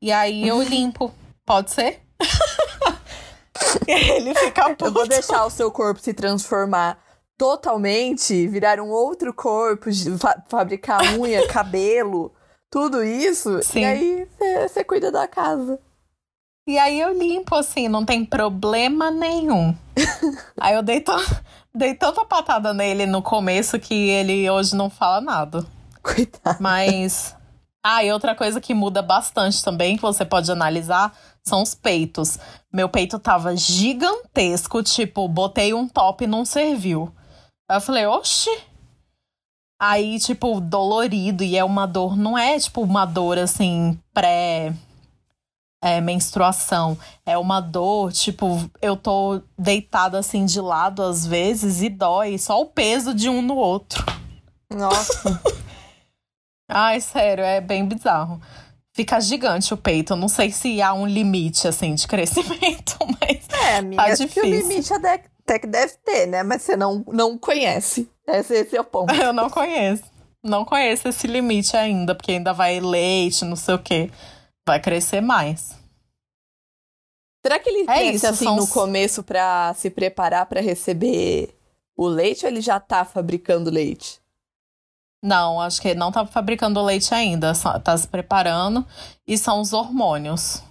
[0.00, 1.12] e aí eu limpo.
[1.44, 2.00] Pode ser?
[3.86, 4.84] ele fica puto.
[4.84, 6.98] Eu vou deixar o seu corpo se transformar
[7.38, 12.32] totalmente, virar um outro corpo, fa fabricar unha, cabelo
[12.70, 13.62] tudo isso.
[13.62, 13.80] Sim.
[13.80, 14.28] E aí
[14.68, 15.78] você cuida da casa.
[16.66, 19.74] E aí eu limpo, assim, não tem problema nenhum.
[20.60, 21.02] aí eu dei,
[21.74, 25.64] dei tanta patada nele no começo que ele hoje não fala nada.
[26.02, 26.58] Coitado.
[26.60, 27.34] Mas.
[27.82, 32.38] Ah, e outra coisa que muda bastante também, que você pode analisar, são os peitos.
[32.70, 37.10] Meu peito tava gigantesco, tipo, botei um top e não serviu.
[37.68, 38.50] Aí eu falei, oxi,
[39.80, 44.74] Aí, tipo, dolorido, e é uma dor, não é tipo uma dor assim, pré.
[45.80, 46.98] É, menstruação.
[47.24, 52.60] É uma dor, tipo, eu tô deitada assim de lado às vezes e dói só
[52.60, 54.04] o peso de um no outro.
[54.74, 55.40] Nossa.
[56.68, 58.42] Ai, sério, é bem bizarro.
[58.92, 60.14] Fica gigante o peito.
[60.14, 63.48] Eu não sei se há um limite, assim, de crescimento, mas.
[63.62, 64.42] É, amiga, tá difícil.
[64.42, 64.92] o limite
[65.48, 66.42] até que deve ter, né?
[66.42, 68.08] Mas você não, não conhece.
[68.26, 69.12] Esse, esse é o ponto.
[69.16, 70.04] Eu não conheço.
[70.44, 74.10] Não conheço esse limite ainda, porque ainda vai leite, não sei o quê.
[74.66, 75.76] Vai crescer mais.
[77.44, 78.56] Será que ele é isso, assim são...
[78.56, 81.56] no começo para se preparar para receber
[81.96, 84.20] o leite ou ele já tá fabricando leite?
[85.22, 88.86] Não, acho que ele não tá fabricando leite ainda, tá se preparando
[89.26, 90.62] e são os hormônios.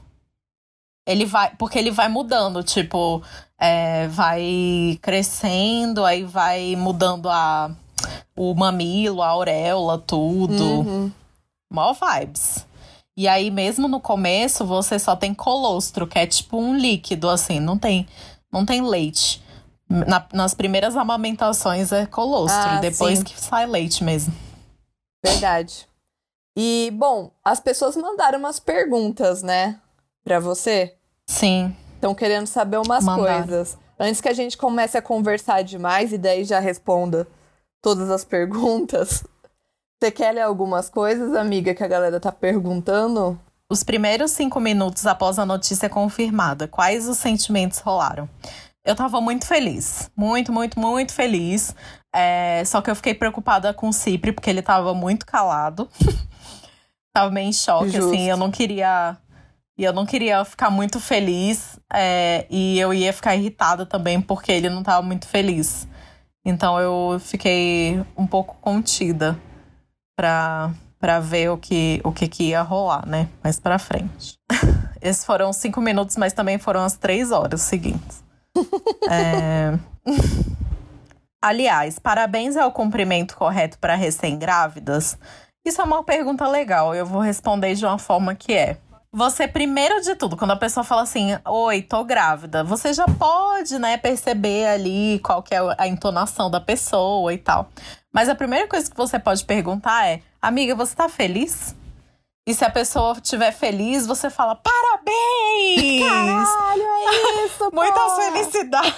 [1.07, 3.23] Ele vai, porque ele vai mudando, tipo,
[3.57, 7.71] é, vai crescendo, aí vai mudando a,
[8.35, 10.81] o mamilo, a auréola, tudo.
[10.81, 11.11] Uhum.
[11.71, 12.65] Mó vibes.
[13.15, 17.59] E aí, mesmo no começo, você só tem colostro, que é tipo um líquido, assim,
[17.59, 18.05] não tem,
[18.51, 19.41] não tem leite.
[19.89, 23.23] Na, nas primeiras amamentações é colostro, ah, depois sim.
[23.23, 24.33] que sai leite mesmo.
[25.25, 25.87] Verdade.
[26.55, 29.79] E, bom, as pessoas mandaram umas perguntas, né,
[30.27, 30.93] pra você?
[31.25, 31.73] Sim.
[31.95, 33.77] Estão querendo saber umas coisas.
[33.97, 37.25] Antes que a gente comece a conversar demais e daí já responda
[37.81, 39.23] todas as perguntas.
[39.99, 43.39] Você quer ler algumas coisas, amiga, que a galera tá perguntando?
[43.71, 48.29] Os primeiros cinco minutos após a notícia confirmada, quais os sentimentos rolaram?
[48.85, 50.11] Eu tava muito feliz.
[50.15, 51.73] Muito, muito, muito feliz.
[52.13, 55.89] É, só que eu fiquei preocupada com o Cipri, porque ele tava muito calado.
[57.13, 58.09] Tava meio em choque, Justo.
[58.09, 58.29] assim.
[58.29, 59.17] Eu não queria.
[59.77, 61.79] E eu não queria ficar muito feliz.
[61.93, 65.87] É, e eu ia ficar irritada também, porque ele não tava muito feliz.
[66.45, 69.37] Então eu fiquei um pouco contida
[70.15, 73.27] pra, pra ver o que, o que, que ia rolar, né?
[73.43, 74.35] Mais pra frente.
[75.01, 78.23] Esses foram cinco minutos, mas também foram as três horas seguintes.
[79.09, 79.77] é...
[81.41, 85.17] Aliás, parabéns ao cumprimento correto para recém-grávidas.
[85.63, 86.95] Isso é uma pergunta legal.
[86.95, 88.77] Eu vou responder de uma forma que é.
[89.11, 93.79] Você, primeiro de tudo, quando a pessoa fala assim, oi, tô grávida, você já pode,
[93.79, 97.69] né, perceber ali qual que é a entonação da pessoa e tal.
[98.13, 101.75] Mas a primeira coisa que você pode perguntar é, amiga, você tá feliz?
[102.47, 106.01] E se a pessoa estiver feliz, você fala, parabéns!
[106.01, 108.95] Caralho, é isso, Muita felicidade!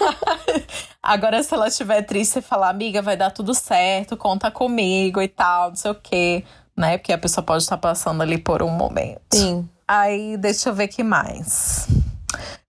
[1.01, 5.27] Agora, se ela estiver triste, você fala, amiga, vai dar tudo certo, conta comigo e
[5.27, 6.43] tal, não sei o quê.
[6.77, 6.97] Né?
[6.97, 9.21] Porque a pessoa pode estar passando ali por um momento.
[9.33, 9.67] Sim.
[9.89, 11.88] Aí, deixa eu ver que mais.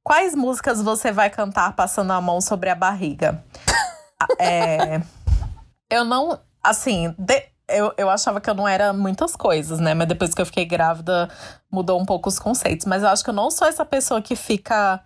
[0.03, 3.45] Quais músicas você vai cantar passando a mão sobre a barriga?
[4.41, 5.03] é,
[5.91, 6.41] eu não.
[6.65, 9.93] Assim, de, eu, eu achava que eu não era muitas coisas, né?
[9.93, 11.29] Mas depois que eu fiquei grávida,
[11.71, 12.87] mudou um pouco os conceitos.
[12.87, 14.99] Mas eu acho que eu não sou essa pessoa que fica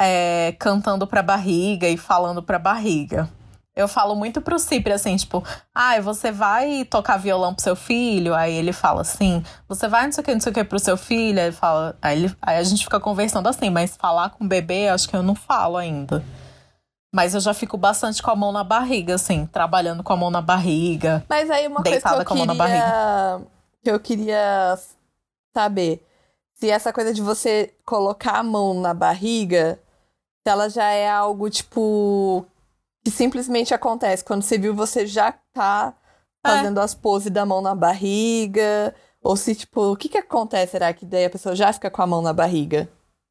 [0.00, 3.28] é, cantando pra barriga e falando pra barriga.
[3.76, 5.42] Eu falo muito pro Cipri, assim, tipo,
[5.74, 8.32] ai, ah, você vai tocar violão pro seu filho?
[8.32, 10.78] Aí ele fala assim, você vai não sei o que, não sei o que pro
[10.78, 11.40] seu filho?
[11.40, 14.48] Aí ele fala, aí, ele, aí a gente fica conversando assim, mas falar com o
[14.48, 16.22] bebê, acho que eu não falo ainda.
[17.12, 20.30] Mas eu já fico bastante com a mão na barriga, assim, trabalhando com a mão
[20.30, 21.24] na barriga.
[21.28, 23.40] Mas aí uma coisa que eu queria,
[23.82, 24.78] que eu queria
[25.52, 26.04] saber,
[26.54, 29.80] se essa coisa de você colocar a mão na barriga,
[30.42, 32.46] se ela já é algo, tipo,
[33.04, 34.24] que simplesmente acontece.
[34.24, 35.94] Quando você viu, você já tá
[36.44, 36.48] é.
[36.48, 36.82] fazendo é.
[36.82, 38.94] as poses da mão na barriga.
[39.22, 40.72] Ou se, tipo, o que que acontece?
[40.72, 42.88] Será que daí a pessoa já fica com a mão na barriga?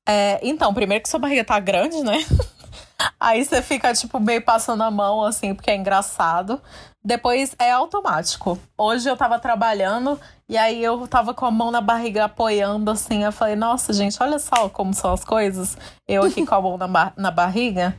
[0.08, 2.18] É, então, primeiro que sua barriga tá grande, né?
[3.20, 6.62] Aí você fica, tipo, meio passando a mão, assim, porque é engraçado.
[7.04, 8.58] Depois é automático.
[8.78, 13.24] Hoje eu tava trabalhando e aí eu tava com a mão na barriga apoiando, assim.
[13.24, 15.78] Eu falei, nossa, gente, olha só como são as coisas.
[16.08, 17.96] Eu aqui com a mão na, bar na barriga.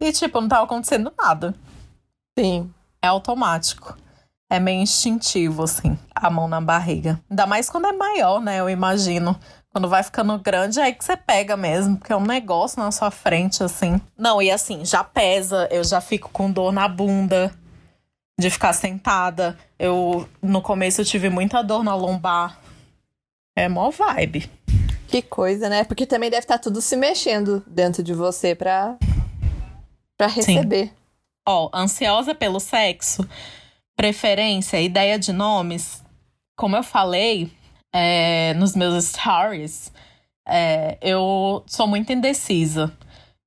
[0.00, 1.54] E, tipo, não tava acontecendo nada.
[2.38, 2.72] Sim.
[3.02, 3.96] É automático.
[4.50, 7.20] É meio instintivo, assim, a mão na barriga.
[7.28, 8.60] Ainda mais quando é maior, né?
[8.60, 9.38] Eu imagino.
[9.72, 12.90] Quando vai ficando grande, é aí que você pega mesmo, porque é um negócio na
[12.90, 14.00] sua frente, assim.
[14.16, 17.52] Não, e assim, já pesa, eu já fico com dor na bunda
[18.38, 19.58] de ficar sentada.
[19.78, 22.58] Eu, no começo, eu tive muita dor na lombar.
[23.56, 24.50] É mó vibe.
[25.08, 25.84] Que coisa, né?
[25.84, 28.96] Porque também deve estar tá tudo se mexendo dentro de você pra
[30.16, 30.92] para receber.
[31.46, 33.28] Ó, oh, ansiosa pelo sexo,
[33.96, 36.02] preferência, ideia de nomes.
[36.56, 37.50] Como eu falei
[37.92, 39.92] é, nos meus stories,
[40.46, 42.92] é, eu sou muito indecisa.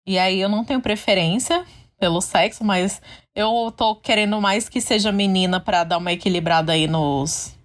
[0.05, 1.65] E aí eu não tenho preferência
[1.99, 3.01] pelo sexo, mas
[3.35, 7.55] eu tô querendo mais que seja menina para dar uma equilibrada aí nos,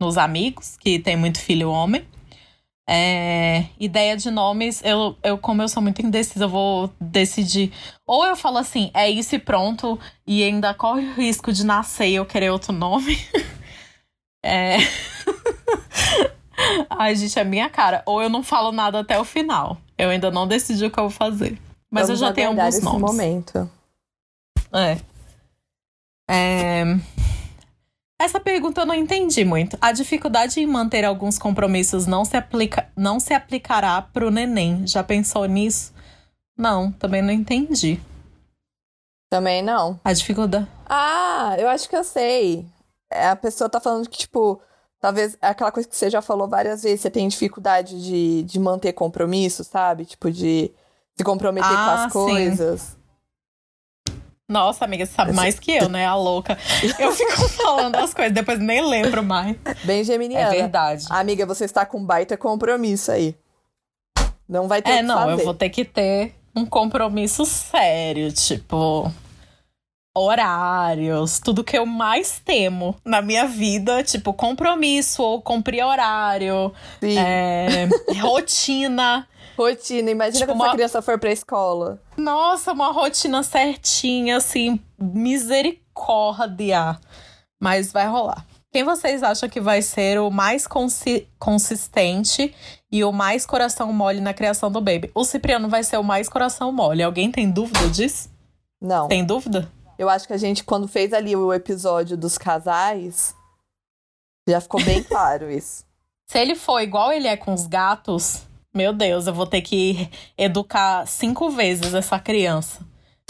[0.00, 2.04] nos amigos, que tem muito filho homem.
[2.90, 7.70] É, ideia de nomes, eu, eu, como eu sou muito indecisa, eu vou decidir.
[8.06, 12.08] Ou eu falo assim, é isso e pronto, e ainda corre o risco de nascer
[12.08, 13.18] e eu querer outro nome.
[14.42, 14.78] é.
[16.88, 18.02] Ai, gente, é minha cara.
[18.06, 19.76] Ou eu não falo nada até o final.
[19.98, 21.58] Eu ainda não decidi o que eu vou fazer.
[21.90, 23.00] Mas Vamos eu já tenho alguns esse nomes.
[23.02, 23.70] momento.
[24.72, 24.98] É.
[26.26, 26.84] É.
[28.20, 29.78] Essa pergunta eu não entendi muito.
[29.80, 34.84] A dificuldade em manter alguns compromissos não se, aplica, não se aplicará pro neném.
[34.86, 35.94] Já pensou nisso?
[36.56, 38.00] Não, também não entendi.
[39.30, 40.00] Também não.
[40.02, 40.66] A dificuldade.
[40.84, 42.66] Ah, eu acho que eu sei.
[43.08, 44.60] É, a pessoa tá falando que, tipo,
[45.00, 48.58] talvez é aquela coisa que você já falou várias vezes, você tem dificuldade de, de
[48.58, 50.04] manter compromisso, sabe?
[50.04, 50.72] Tipo, de
[51.16, 52.97] se comprometer ah, com as coisas.
[54.48, 56.06] Nossa, amiga, você sabe mais que eu, né?
[56.06, 56.56] A louca.
[56.98, 59.54] Eu fico falando as coisas, depois nem lembro mais.
[59.84, 60.54] Bem geminiana.
[60.54, 61.04] É verdade.
[61.10, 63.36] Amiga, você está com baita compromisso aí.
[64.48, 65.32] Não vai ter é, que não, fazer.
[65.32, 69.12] eu vou ter que ter um compromisso sério, tipo
[70.16, 76.72] horários, tudo que eu mais temo na minha vida, tipo compromisso ou cumprir horário,
[77.02, 77.86] é,
[78.18, 79.28] rotina.
[79.58, 80.66] Rotina, imagina tipo, quando uma...
[80.66, 82.00] essa criança for pra escola.
[82.16, 86.96] Nossa, uma rotina certinha, assim, misericórdia.
[87.60, 88.46] Mas vai rolar.
[88.70, 92.54] Quem vocês acham que vai ser o mais consi consistente
[92.92, 95.10] e o mais coração mole na criação do baby?
[95.12, 97.02] O Cipriano vai ser o mais coração mole.
[97.02, 98.30] Alguém tem dúvida disso?
[98.80, 99.08] Não.
[99.08, 99.68] Tem dúvida?
[99.98, 103.34] Eu acho que a gente, quando fez ali o episódio dos casais,
[104.48, 105.84] já ficou bem claro isso.
[106.30, 108.46] Se ele for igual ele é com os gatos,
[108.78, 110.08] meu Deus, eu vou ter que
[110.38, 112.86] educar cinco vezes essa criança.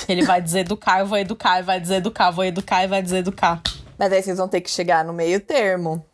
[0.07, 3.63] Ele vai deseducar, eu vou educar, vai deseducar, vou educar e vai deseducar.
[3.99, 6.05] Mas aí vocês vão ter que chegar no meio termo.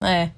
[0.00, 0.30] É.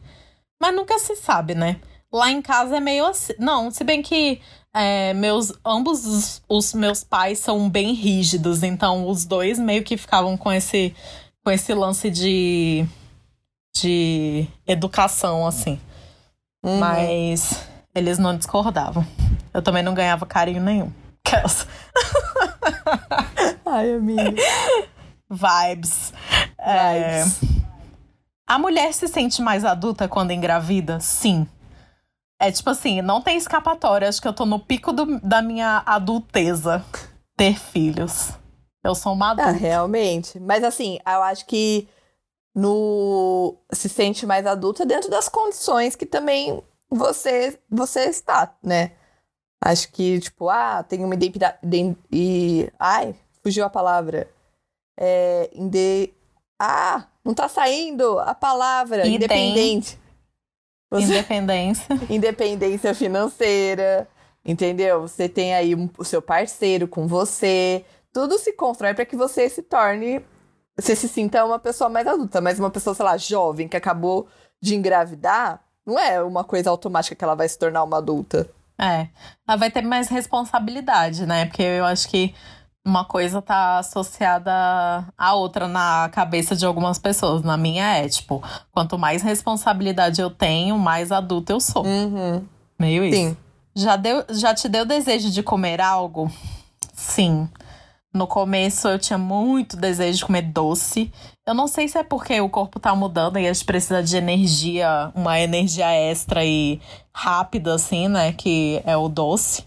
[0.59, 1.79] Mas nunca se sabe, né?
[2.11, 3.35] Lá em casa é meio assim.
[3.39, 4.41] Não, se bem que
[4.75, 9.99] é, meus ambos os, os, meus pais são bem rígidos, então os dois meio que
[9.99, 10.95] ficavam com esse
[11.45, 12.87] com esse lance de
[13.77, 15.79] de educação assim.
[16.65, 16.79] Uhum.
[16.79, 19.07] Mas eles não discordavam.
[19.53, 20.93] Eu também não ganhava carinho nenhum.
[23.67, 24.43] Ai, amiga.
[25.31, 26.13] Vibes.
[26.59, 27.25] É...
[28.47, 30.99] A mulher se sente mais adulta quando engravida?
[30.99, 31.47] Sim.
[32.41, 34.09] É tipo assim, não tem escapatória.
[34.09, 36.85] Acho que eu tô no pico do, da minha adulteza
[37.37, 38.31] ter filhos.
[38.83, 39.51] Eu sou uma ah, adulta.
[39.51, 40.41] Ah, realmente.
[40.41, 41.87] Mas assim, eu acho que
[42.55, 46.61] no se sente mais adulta dentro das condições que também
[46.91, 48.93] você você está, né?
[49.63, 51.59] Acho que tipo, ah, tem uma identidade
[52.11, 54.29] e ai, fugiu a palavra.
[54.99, 56.13] É, inde...
[56.59, 59.07] Ah, não tá saindo a palavra.
[59.07, 59.99] E independente.
[60.91, 61.05] Você...
[61.05, 61.87] Independência.
[62.11, 64.09] Independência financeira.
[64.45, 65.03] Entendeu?
[65.03, 67.85] Você tem aí o seu parceiro com você.
[68.13, 70.25] Tudo se constrói para que você se torne.
[70.77, 72.41] Você se sinta uma pessoa mais adulta.
[72.41, 74.27] Mas uma pessoa, sei lá, jovem, que acabou
[74.61, 78.49] de engravidar, não é uma coisa automática que ela vai se tornar uma adulta.
[78.79, 79.09] É.
[79.47, 81.47] Ela vai ter mais responsabilidade, né?
[81.47, 82.35] Porque eu acho que
[82.85, 84.53] uma coisa tá associada
[85.19, 87.43] à outra na cabeça de algumas pessoas.
[87.43, 91.85] Na minha é, tipo, quanto mais responsabilidade eu tenho, mais adulta eu sou.
[91.85, 92.43] Uhum.
[92.79, 93.19] Meio isso.
[93.19, 93.37] Sim.
[93.75, 96.31] Já, deu, já te deu desejo de comer algo?
[96.95, 97.49] Sim.
[98.13, 101.13] No começo eu tinha muito desejo de comer doce.
[101.51, 104.17] Eu não sei se é porque o corpo tá mudando e a gente precisa de
[104.17, 106.81] energia, uma energia extra e
[107.13, 108.33] rápida, assim, né?
[108.33, 109.63] Que é o doce,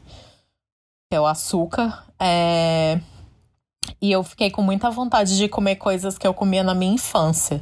[1.11, 2.05] que é o açúcar.
[2.17, 3.01] É...
[4.01, 7.61] E eu fiquei com muita vontade de comer coisas que eu comia na minha infância.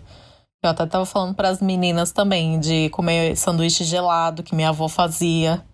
[0.64, 4.88] Eu até tava falando para as meninas também de comer sanduíche gelado que minha avó
[4.88, 5.66] fazia.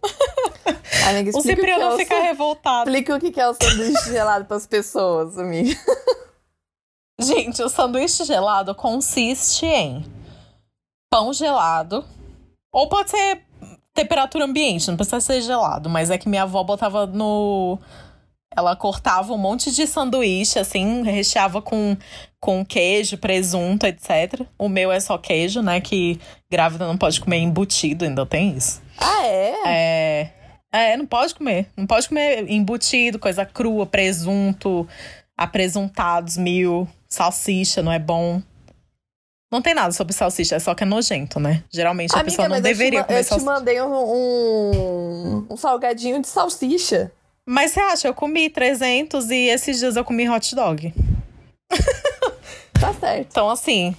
[1.05, 2.21] Amiga, o Cipriano é fica o...
[2.21, 2.89] revoltado.
[2.89, 5.77] Explica o que é o sanduíche gelado para as pessoas, amiga.
[7.19, 10.05] Gente, o sanduíche gelado consiste em
[11.09, 12.05] pão gelado,
[12.71, 13.41] ou pode ser
[13.93, 17.79] temperatura ambiente, não precisa ser gelado, mas é que minha avó botava no
[18.55, 21.95] ela cortava um monte de sanduíche, assim, recheava com,
[22.39, 24.41] com queijo, presunto, etc.
[24.57, 25.79] O meu é só queijo, né?
[25.79, 28.81] Que grávida não pode comer embutido, ainda tem isso.
[28.97, 29.53] Ah, é?
[29.65, 30.33] É.
[30.71, 31.67] É, não pode comer.
[31.77, 34.87] Não pode comer embutido, coisa crua, presunto,
[35.37, 38.41] apresuntados, mil, salsicha, não é bom.
[39.51, 41.63] Não tem nada sobre salsicha, é só que é nojento, né?
[41.71, 43.49] Geralmente a Amiga, pessoa não deveria te, comer salsicha.
[43.49, 47.11] Eu te mandei um, um, um salgadinho de salsicha.
[47.45, 50.93] Mas você acha, eu comi 300 e esses dias eu comi hot dog.
[52.79, 53.27] tá certo.
[53.31, 53.95] Então, assim.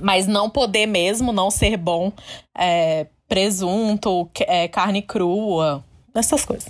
[0.00, 2.12] Mas não poder mesmo, não ser bom,
[2.56, 6.68] é, presunto, é, carne crua, essas coisas.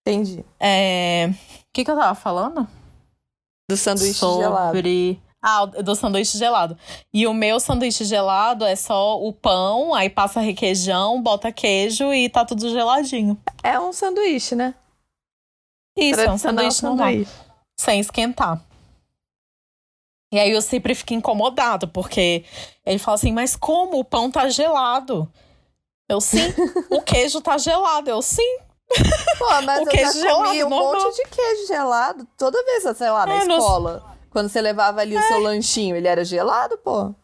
[0.00, 0.44] Entendi.
[0.58, 1.34] É, o
[1.72, 2.66] que, que eu tava falando?
[3.68, 4.44] Do sanduíche Sobre...
[4.44, 5.28] gelado.
[5.40, 6.76] Ah, do sanduíche gelado.
[7.12, 12.28] E o meu sanduíche gelado é só o pão, aí passa requeijão, bota queijo e
[12.28, 13.38] tá tudo geladinho.
[13.62, 14.74] É um sanduíche, né?
[15.96, 17.08] Isso, é um sanduíche normal.
[17.78, 18.64] Sem esquentar.
[20.32, 22.44] E aí eu sempre fico incomodado, porque
[22.84, 25.30] ele fala assim, mas como o pão tá gelado?
[26.08, 26.38] Eu sim,
[26.90, 28.10] o queijo tá gelado.
[28.10, 28.58] Eu sim.
[29.38, 31.04] Pô, mas o eu queijo já comi um normal.
[31.04, 34.16] monte de queijo gelado toda vez, sei lá, na é, escola.
[34.30, 35.20] Quando você levava ali é.
[35.20, 37.14] o seu lanchinho, ele era gelado, pô?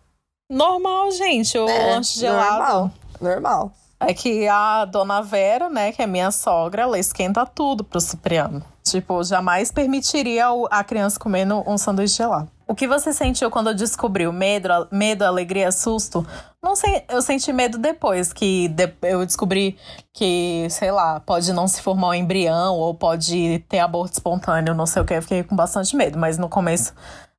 [0.50, 2.58] Normal, gente, o é, lanche gelado.
[2.58, 2.90] Normal,
[3.20, 3.72] normal.
[4.00, 8.62] É que a dona Vera, né, que é minha sogra, ela esquenta tudo pro Cipriano.
[8.82, 12.50] Tipo, jamais permitiria a criança comendo um sanduíche gelado.
[12.66, 14.32] O que você sentiu quando descobriu?
[14.32, 16.26] Medo, medo, alegria, susto?
[16.62, 19.76] Não sei, eu senti medo depois que eu descobri
[20.12, 24.86] que, sei lá, pode não se formar um embrião ou pode ter aborto espontâneo, não
[24.86, 25.14] sei o que.
[25.14, 26.94] Eu fiquei com bastante medo, mas no começo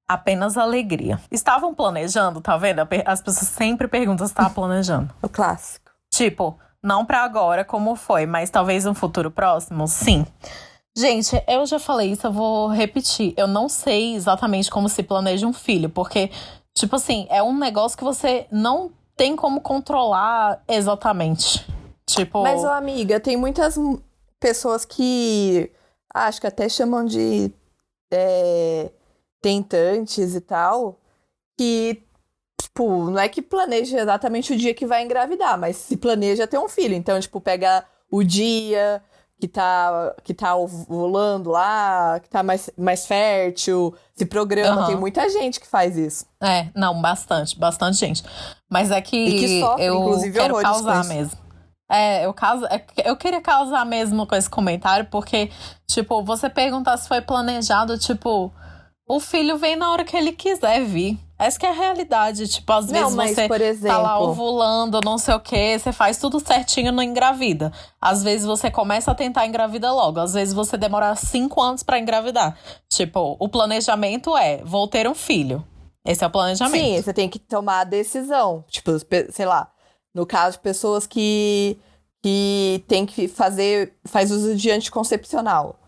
[0.08, 1.20] apenas alegria.
[1.32, 2.82] Estavam planejando, tá vendo?
[3.06, 5.12] As pessoas sempre perguntam se estava planejando.
[5.24, 5.92] o clássico.
[6.12, 10.26] Tipo, não para agora como foi, mas talvez no futuro próximo, sim.
[10.98, 13.34] Gente, eu já falei isso, eu vou repetir.
[13.36, 16.32] Eu não sei exatamente como se planeja um filho, porque,
[16.74, 21.66] tipo assim, é um negócio que você não tem como controlar exatamente.
[22.06, 22.44] Tipo.
[22.44, 23.76] Mas, ô, amiga, tem muitas
[24.40, 25.70] pessoas que
[26.14, 27.52] acho que até chamam de
[28.14, 28.90] é,
[29.42, 30.98] tentantes e tal,
[31.58, 32.02] que
[32.62, 36.58] tipo, não é que planeja exatamente o dia que vai engravidar, mas se planeja ter
[36.58, 36.94] um filho.
[36.94, 39.02] Então, tipo, pega o dia
[39.40, 44.82] que tá, que tá ovulando lá, que tá mais, mais fértil, se programa.
[44.82, 44.88] Uhum.
[44.88, 46.26] Tem muita gente que faz isso.
[46.42, 48.24] É, não, bastante, bastante gente.
[48.70, 51.38] Mas é que, e que sofre, eu inclusive, quero causar mesmo.
[51.90, 55.52] É, eu, causo, é, eu queria causar mesmo com esse comentário, porque,
[55.88, 58.52] tipo, você perguntar se foi planejado, tipo,
[59.08, 61.20] o filho vem na hora que ele quiser vir.
[61.38, 62.48] Essa que é a realidade.
[62.48, 63.98] Tipo, às não, vezes mas, você por exemplo...
[63.98, 67.72] tá lá ovulando, não sei o quê, você faz tudo certinho não engravida.
[68.00, 70.20] Às vezes você começa a tentar engravidar logo.
[70.20, 72.58] Às vezes você demora cinco anos para engravidar.
[72.90, 75.66] Tipo, o planejamento é, vou ter um filho.
[76.06, 76.82] Esse é o planejamento.
[76.82, 78.64] Sim, você tem que tomar a decisão.
[78.70, 78.92] Tipo,
[79.32, 79.72] sei lá,
[80.14, 81.78] no caso de pessoas que,
[82.24, 85.80] que tem que fazer, faz uso de anticoncepcional.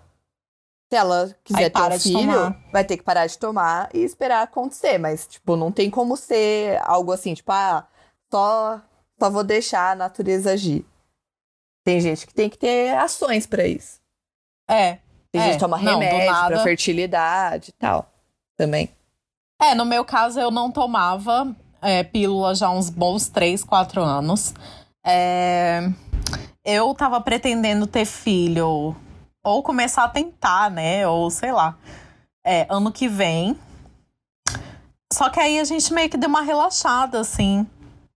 [0.90, 4.98] Se ela quiser ter um filho, vai ter que parar de tomar e esperar acontecer.
[4.98, 7.86] Mas, tipo, não tem como ser algo assim, tipo, ah,
[8.32, 8.82] só,
[9.20, 10.86] só vou deixar a natureza agir.
[11.84, 14.00] Tem gente que tem que ter ações para isso.
[14.70, 15.00] É.
[15.32, 16.56] Tem é, gente que toma não, remédio nada...
[16.56, 18.10] pra fertilidade e tal.
[18.58, 18.90] Também.
[19.62, 24.02] É, no meu caso, eu não tomava é, pílula já há uns bons 3, 4
[24.02, 24.54] anos.
[25.06, 25.90] É,
[26.64, 28.96] eu tava pretendendo ter filho
[29.48, 31.08] ou começar a tentar, né?
[31.08, 31.78] Ou sei lá.
[32.46, 33.58] É, ano que vem.
[35.12, 37.66] Só que aí a gente meio que deu uma relaxada, assim.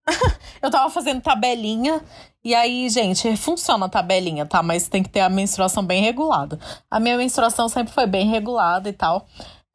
[0.62, 2.02] eu tava fazendo tabelinha.
[2.44, 4.64] E aí, gente, funciona a tabelinha, tá?
[4.64, 6.60] Mas tem que ter a menstruação bem regulada.
[6.90, 9.28] A minha menstruação sempre foi bem regulada e tal.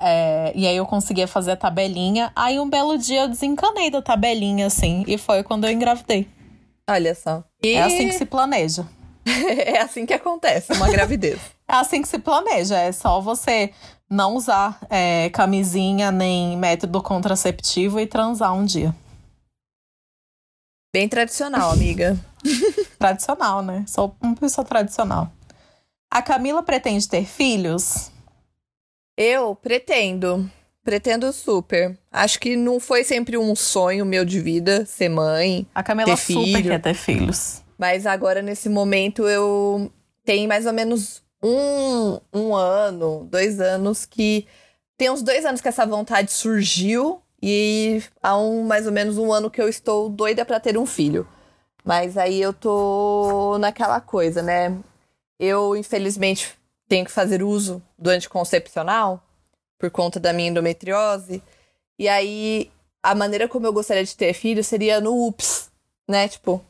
[0.03, 2.33] É, e aí eu conseguia fazer a tabelinha.
[2.35, 5.05] Aí um belo dia eu desencanei da tabelinha, assim.
[5.07, 6.29] E foi quando eu engravidei.
[6.89, 7.43] Olha só.
[7.63, 7.73] E...
[7.73, 8.87] É assim que se planeja.
[9.59, 11.41] é assim que acontece uma gravidez.
[11.67, 12.79] é assim que se planeja.
[12.79, 13.73] É só você
[14.09, 18.95] não usar é, camisinha nem método contraceptivo e transar um dia.
[20.95, 22.17] Bem tradicional, amiga.
[22.99, 23.85] tradicional, né?
[23.87, 25.31] Sou uma pessoa tradicional.
[26.11, 28.11] A Camila pretende ter filhos?
[29.17, 30.49] Eu pretendo.
[30.85, 31.99] Pretendo super.
[32.13, 35.67] Acho que não foi sempre um sonho meu de vida ser mãe.
[35.75, 36.71] A Camila ter super filho.
[36.71, 37.66] quer ter filhos.
[37.79, 39.91] Mas agora, nesse momento, eu
[40.25, 44.47] tenho mais ou menos um, um ano, dois anos que.
[44.97, 47.21] Tem uns dois anos que essa vontade surgiu.
[47.43, 50.87] E há um, mais ou menos um ano que eu estou doida para ter um
[50.87, 51.29] filho.
[51.85, 54.77] Mas aí eu tô naquela coisa, né?
[55.39, 56.59] Eu, infelizmente,
[56.89, 59.23] tenho que fazer uso do anticoncepcional
[59.79, 61.43] por conta da minha endometriose.
[61.99, 62.71] E aí,
[63.03, 65.71] a maneira como eu gostaria de ter filho seria no UPS,
[66.09, 66.27] né?
[66.27, 66.65] Tipo,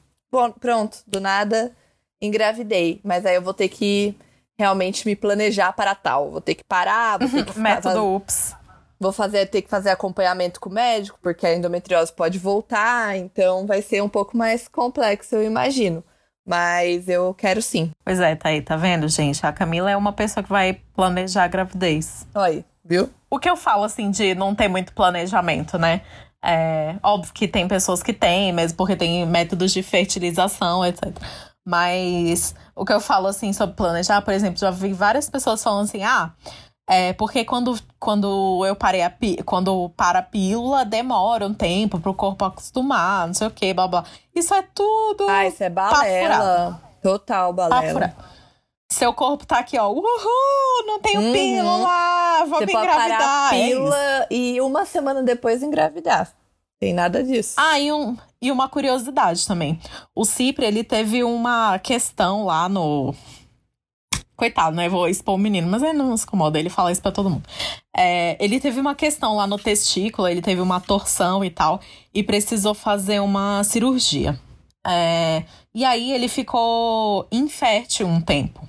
[0.61, 1.75] pronto, do nada
[2.21, 3.01] engravidei.
[3.05, 4.17] Mas aí eu vou ter que
[4.59, 6.31] realmente me planejar para tal.
[6.31, 8.57] Vou ter que parar, vou ter que Método fazer, UPS.
[8.99, 13.67] Vou fazer, ter que fazer acompanhamento com o médico, porque a endometriose pode voltar, então
[13.67, 16.03] vai ser um pouco mais complexo, eu imagino.
[16.47, 17.91] Mas eu quero sim.
[18.05, 19.45] Pois é, tá aí, tá vendo, gente?
[19.45, 22.27] A Camila é uma pessoa que vai planejar a gravidez.
[22.35, 23.11] Oi, viu?
[23.29, 26.03] O que eu falo, assim, de não ter muito planejamento, né?
[26.45, 31.13] É, óbvio que tem pessoas que têm, mesmo porque tem métodos de fertilização, etc.
[31.67, 35.85] Mas o que eu falo assim sobre planejar, por exemplo, já vi várias pessoas falando
[35.85, 36.31] assim: ah,
[36.89, 39.13] é porque quando, quando eu parei a
[39.45, 43.89] quando para a pílula, demora um tempo pro corpo acostumar, não sei o que, blá
[43.89, 44.05] blá.
[44.33, 45.29] Isso é tudo.
[45.29, 46.81] Ah, isso é balela.
[47.03, 48.15] Total balela.
[48.97, 49.91] Seu corpo tá aqui, ó.
[49.91, 50.87] Uhul!
[50.87, 51.33] Não tenho uhum.
[51.35, 52.47] pílula!
[52.49, 52.97] Vamos Você engravidar.
[52.97, 56.33] Pode parar a é pílula é e uma semana depois engravidar.
[56.81, 57.57] Tem nada disso.
[57.59, 59.79] Ah, e, um, e uma curiosidade também.
[60.15, 63.15] O Cipre, ele teve uma questão lá no.
[64.35, 64.89] Coitado, né?
[64.89, 67.47] Vou expor o menino, mas ele não se incomoda, ele fala isso pra todo mundo.
[67.95, 71.81] É, ele teve uma questão lá no testículo, ele teve uma torção e tal,
[72.15, 74.41] e precisou fazer uma cirurgia.
[74.87, 75.45] É,
[75.75, 78.67] e aí ele ficou infértil um tempo.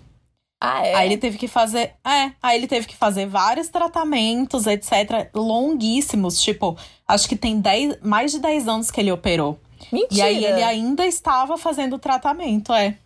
[0.59, 0.95] Ah, é?
[0.95, 1.93] Aí ele teve que fazer.
[2.05, 6.41] É, aí ele teve que fazer vários tratamentos, etc., longuíssimos.
[6.41, 6.75] Tipo,
[7.07, 9.59] acho que tem dez, mais de 10 anos que ele operou.
[9.91, 10.09] Mentira.
[10.11, 12.97] E aí ele ainda estava fazendo tratamento, é.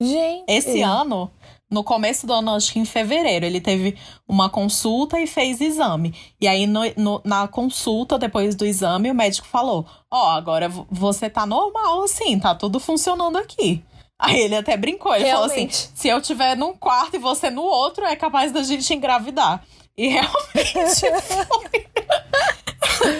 [0.00, 0.44] Gente.
[0.48, 1.30] Esse ano,
[1.70, 3.96] no começo do ano, acho que em fevereiro, ele teve
[4.28, 6.14] uma consulta e fez exame.
[6.40, 10.68] E aí, no, no, na consulta, depois do exame, o médico falou: Ó, oh, agora
[10.90, 13.82] você tá normal, assim, tá tudo funcionando aqui.
[14.18, 15.50] Aí ele até brincou, ele realmente.
[15.50, 18.92] falou assim: se eu tiver num quarto e você no outro, é capaz da gente
[18.94, 19.64] engravidar.
[19.96, 21.86] E realmente foi.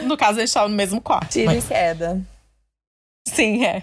[0.04, 1.32] no caso, eles estavam no mesmo quarto.
[1.32, 1.66] Tira mas...
[1.66, 2.24] queda.
[3.26, 3.82] Sim, é.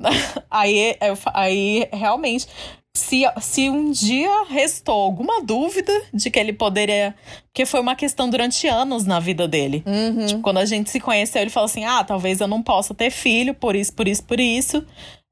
[0.50, 0.96] Aí,
[1.32, 2.48] aí realmente
[2.94, 7.14] se, se um dia restou alguma dúvida de que ele poderia.
[7.46, 9.82] Porque foi uma questão durante anos na vida dele.
[9.86, 10.26] Uhum.
[10.26, 13.10] Tipo, quando a gente se conheceu, ele falou assim: ah, talvez eu não possa ter
[13.10, 14.84] filho, por isso, por isso, por isso.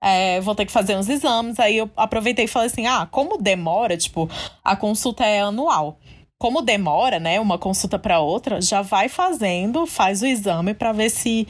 [0.02, 1.58] É, vou ter que fazer uns exames.
[1.60, 4.28] Aí eu aproveitei e falei assim: ah, como demora, tipo,
[4.64, 5.98] a consulta é anual.
[6.38, 11.10] Como demora, né, uma consulta para outra, já vai fazendo, faz o exame para ver
[11.10, 11.46] se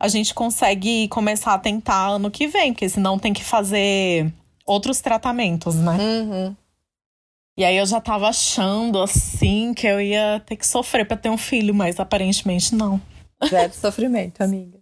[0.00, 4.32] a gente consegue começar a tentar ano que vem, porque senão tem que fazer
[4.66, 5.96] outros tratamentos, né?
[6.00, 6.56] Uhum.
[7.56, 11.28] E aí eu já tava achando assim que eu ia ter que sofrer para ter
[11.28, 13.00] um filho, mas aparentemente não.
[13.48, 14.78] Zero sofrimento, amiga.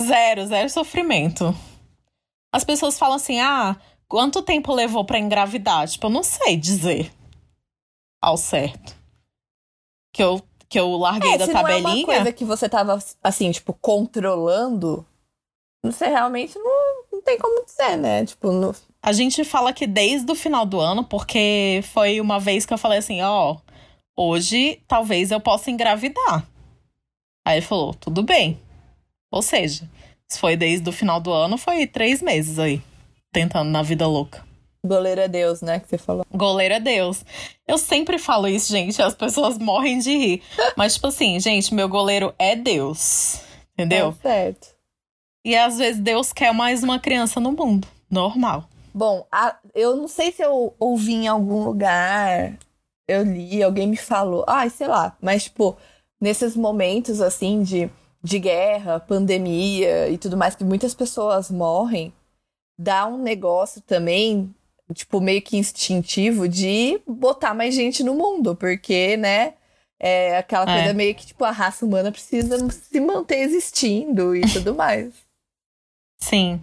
[0.00, 1.54] Zero, zero sofrimento.
[2.52, 3.76] As pessoas falam assim: ah,
[4.08, 5.88] quanto tempo levou para engravidar?
[5.88, 7.12] Tipo, eu não sei dizer
[8.20, 8.94] ao certo.
[10.12, 11.82] Que eu, que eu larguei é, da se tabelinha.
[11.82, 15.06] Não é uma coisa que você tava, assim, tipo, controlando.
[15.82, 18.26] Você realmente não, não tem como dizer, né?
[18.26, 18.74] Tipo, no...
[19.02, 22.78] A gente fala que desde o final do ano, porque foi uma vez que eu
[22.78, 23.56] falei assim: ó,
[24.16, 26.46] hoje talvez eu possa engravidar.
[27.46, 28.60] Aí ele falou: tudo bem.
[29.32, 29.88] Ou seja,
[30.30, 32.80] se foi desde o final do ano, foi três meses aí,
[33.32, 34.44] tentando na vida louca.
[34.86, 35.78] Goleiro é Deus, né?
[35.78, 36.24] Que você falou.
[36.32, 37.22] Goleiro é Deus.
[37.68, 39.02] Eu sempre falo isso, gente.
[39.02, 40.42] As pessoas morrem de rir.
[40.74, 43.42] Mas, tipo assim, gente, meu goleiro é Deus.
[43.74, 44.16] Entendeu?
[44.18, 44.68] É certo.
[45.44, 47.86] E às vezes Deus quer mais uma criança no mundo.
[48.10, 48.68] Normal.
[48.94, 52.58] Bom, a, eu não sei se eu ouvi em algum lugar,
[53.06, 55.76] eu li, alguém me falou, ai, sei lá, mas, tipo,
[56.20, 57.90] nesses momentos, assim, de,
[58.22, 62.12] de guerra, pandemia e tudo mais, que muitas pessoas morrem,
[62.78, 64.54] dá um negócio também,
[64.94, 69.54] tipo, meio que instintivo de botar mais gente no mundo, porque, né,
[69.98, 70.78] é aquela é.
[70.78, 75.12] coisa meio que, tipo, a raça humana precisa se manter existindo e tudo mais.
[76.22, 76.60] Sim.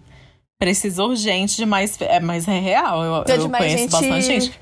[0.59, 1.99] Precisa urgente de mais.
[2.01, 3.03] É, mas é real.
[3.03, 4.59] Eu, eu conheço gente, bastante gente.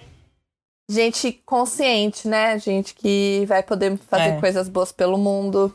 [0.89, 2.59] Gente consciente, né?
[2.59, 4.39] Gente que vai poder fazer é.
[4.39, 5.73] coisas boas pelo mundo.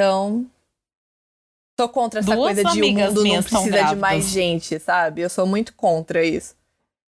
[0.00, 0.46] Então.
[1.76, 5.20] Tô contra essa Duas coisa de o mundo não precisa de mais gente, sabe?
[5.20, 6.54] Eu sou muito contra isso.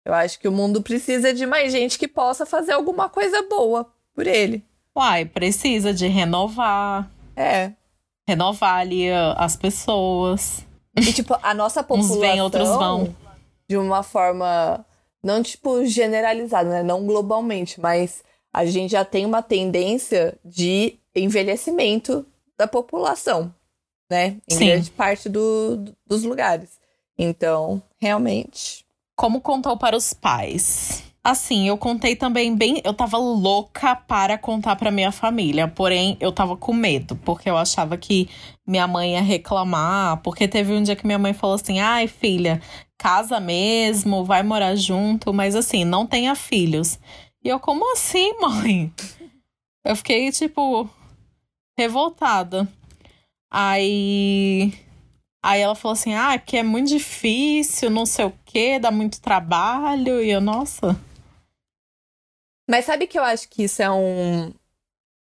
[0.03, 3.87] Eu acho que o mundo precisa de mais gente que possa fazer alguma coisa boa
[4.15, 4.63] por ele.
[4.95, 7.09] Uai, precisa de renovar.
[7.35, 7.71] É.
[8.27, 10.65] Renovar ali as pessoas.
[10.95, 12.17] E, tipo, a nossa população.
[12.17, 13.15] Uns vêm, outros vão.
[13.67, 14.85] De uma forma.
[15.23, 16.83] Não, tipo, generalizada, né?
[16.83, 22.25] Não globalmente, mas a gente já tem uma tendência de envelhecimento
[22.61, 23.51] da população,
[24.07, 24.37] né?
[24.47, 24.65] Em Sim.
[24.67, 26.79] grande parte do, dos lugares.
[27.17, 28.85] Então, realmente.
[29.15, 31.03] Como contou para os pais?
[31.23, 32.79] Assim, eu contei também bem.
[32.83, 37.57] Eu tava louca para contar para minha família, porém eu tava com medo, porque eu
[37.57, 38.29] achava que
[38.65, 40.17] minha mãe ia reclamar.
[40.21, 42.61] Porque teve um dia que minha mãe falou assim: ai, filha,
[42.95, 46.99] casa mesmo, vai morar junto, mas assim, não tenha filhos.
[47.43, 48.93] E eu, como assim, mãe?
[49.83, 50.87] Eu fiquei, tipo,
[51.77, 52.67] revoltada.
[53.51, 54.73] Aí.
[55.43, 58.91] Aí ela falou assim: ah, é porque é muito difícil, não sei o quê, dá
[58.91, 60.21] muito trabalho.
[60.23, 60.99] E eu, nossa.
[62.69, 64.53] Mas sabe que eu acho que isso é um.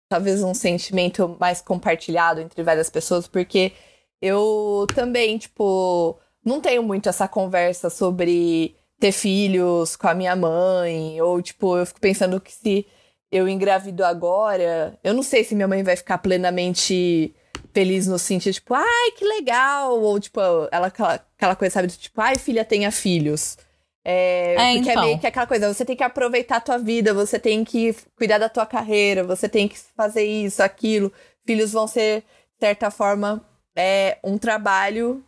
[0.10, 3.74] Talvez um sentimento mais compartilhado entre várias pessoas, porque
[4.22, 11.22] eu também, tipo, não tenho muito essa conversa sobre ter filhos com a minha mãe,
[11.22, 12.86] ou, tipo, eu fico pensando que se
[13.32, 17.34] eu engravido agora, eu não sei se minha mãe vai ficar plenamente
[17.73, 20.39] feliz no sentido, tipo, ai, que legal, ou, tipo,
[20.71, 23.57] ela, aquela, aquela coisa, sabe, tipo, ai, filha, tenha filhos.
[24.03, 25.03] É, é, porque então.
[25.03, 27.95] é meio que aquela coisa, você tem que aproveitar a tua vida, você tem que
[28.15, 31.11] cuidar da tua carreira, você tem que fazer isso, aquilo.
[31.45, 35.23] Filhos vão ser, de certa forma, é, um trabalho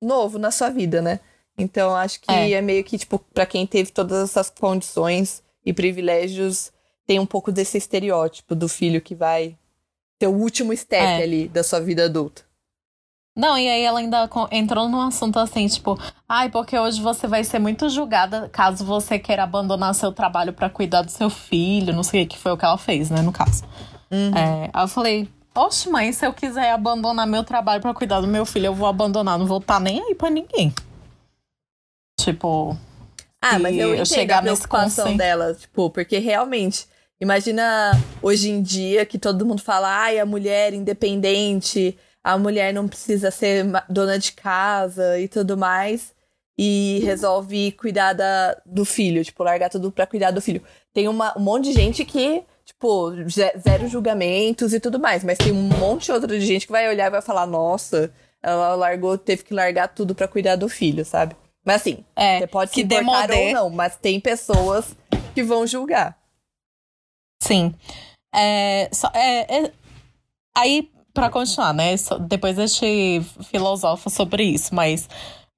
[0.00, 1.18] novo na sua vida, né?
[1.56, 5.72] Então, acho que é, é meio que, tipo, pra quem teve todas essas condições e
[5.72, 6.72] privilégios,
[7.06, 9.56] tem um pouco desse estereótipo do filho que vai
[10.18, 11.22] ter o último step é.
[11.22, 12.42] ali da sua vida adulta.
[13.36, 15.98] Não, e aí ela ainda entrou num assunto assim, tipo,
[16.28, 20.70] ai, porque hoje você vai ser muito julgada caso você queira abandonar seu trabalho para
[20.70, 23.32] cuidar do seu filho, não sei o que foi o que ela fez, né, no
[23.32, 23.64] caso.
[24.08, 24.36] Uhum.
[24.36, 28.28] É, aí eu falei, oxe, mãe, se eu quiser abandonar meu trabalho para cuidar do
[28.28, 30.72] meu filho, eu vou abandonar, não vou estar tá nem aí pra ninguém.
[32.20, 32.78] Tipo.
[33.42, 36.86] Ah, mas eu, eu chegar a preocupação dela, tipo, porque realmente.
[37.24, 42.86] Imagina hoje em dia que todo mundo fala, ai, a mulher independente, a mulher não
[42.86, 46.12] precisa ser dona de casa e tudo mais.
[46.58, 50.62] E resolve cuidar da, do filho, tipo, largar tudo pra cuidar do filho.
[50.92, 53.10] Tem uma, um monte de gente que, tipo,
[53.58, 55.24] zero julgamentos e tudo mais.
[55.24, 58.12] Mas tem um monte outra de gente que vai olhar e vai falar, nossa,
[58.42, 61.34] ela largou, teve que largar tudo para cuidar do filho, sabe?
[61.64, 64.94] Mas assim, é, você pode se importar ou não, mas tem pessoas
[65.34, 66.22] que vão julgar.
[67.44, 67.74] Sim.
[68.34, 69.72] É, só, é, é,
[70.56, 71.94] aí, para continuar, né?
[72.22, 75.08] Depois a gente filosofa sobre isso, mas.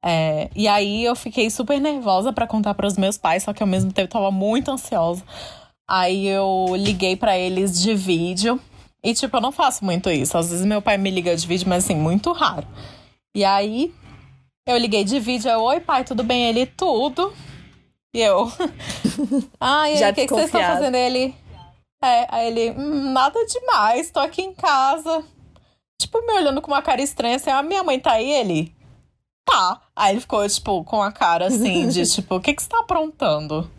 [0.05, 3.63] É, e aí eu fiquei super nervosa para contar para os meus pais, só que
[3.63, 5.23] ao mesmo tempo eu tava muito ansiosa.
[5.89, 8.61] Aí eu liguei para eles de vídeo.
[9.03, 10.37] E, tipo, eu não faço muito isso.
[10.37, 12.67] Às vezes meu pai me liga de vídeo, mas assim, muito raro.
[13.35, 13.95] E aí
[14.67, 16.47] eu liguei de vídeo, eu, oi pai, tudo bem?
[16.49, 17.33] Ele, tudo.
[18.13, 18.51] E eu,
[19.61, 20.97] ah, e aí, o que, que vocês estão fazendo?
[20.97, 21.35] Ele,
[22.03, 25.25] é, aí ele, hum, nada demais, tô aqui em casa.
[26.01, 28.75] Tipo, me olhando com uma cara estranha, assim, a minha mãe tá aí, ele,
[29.47, 29.81] tá.
[29.95, 32.81] Aí ele ficou, tipo, com a cara assim, de tipo, o que que você tá
[32.81, 33.71] aprontando?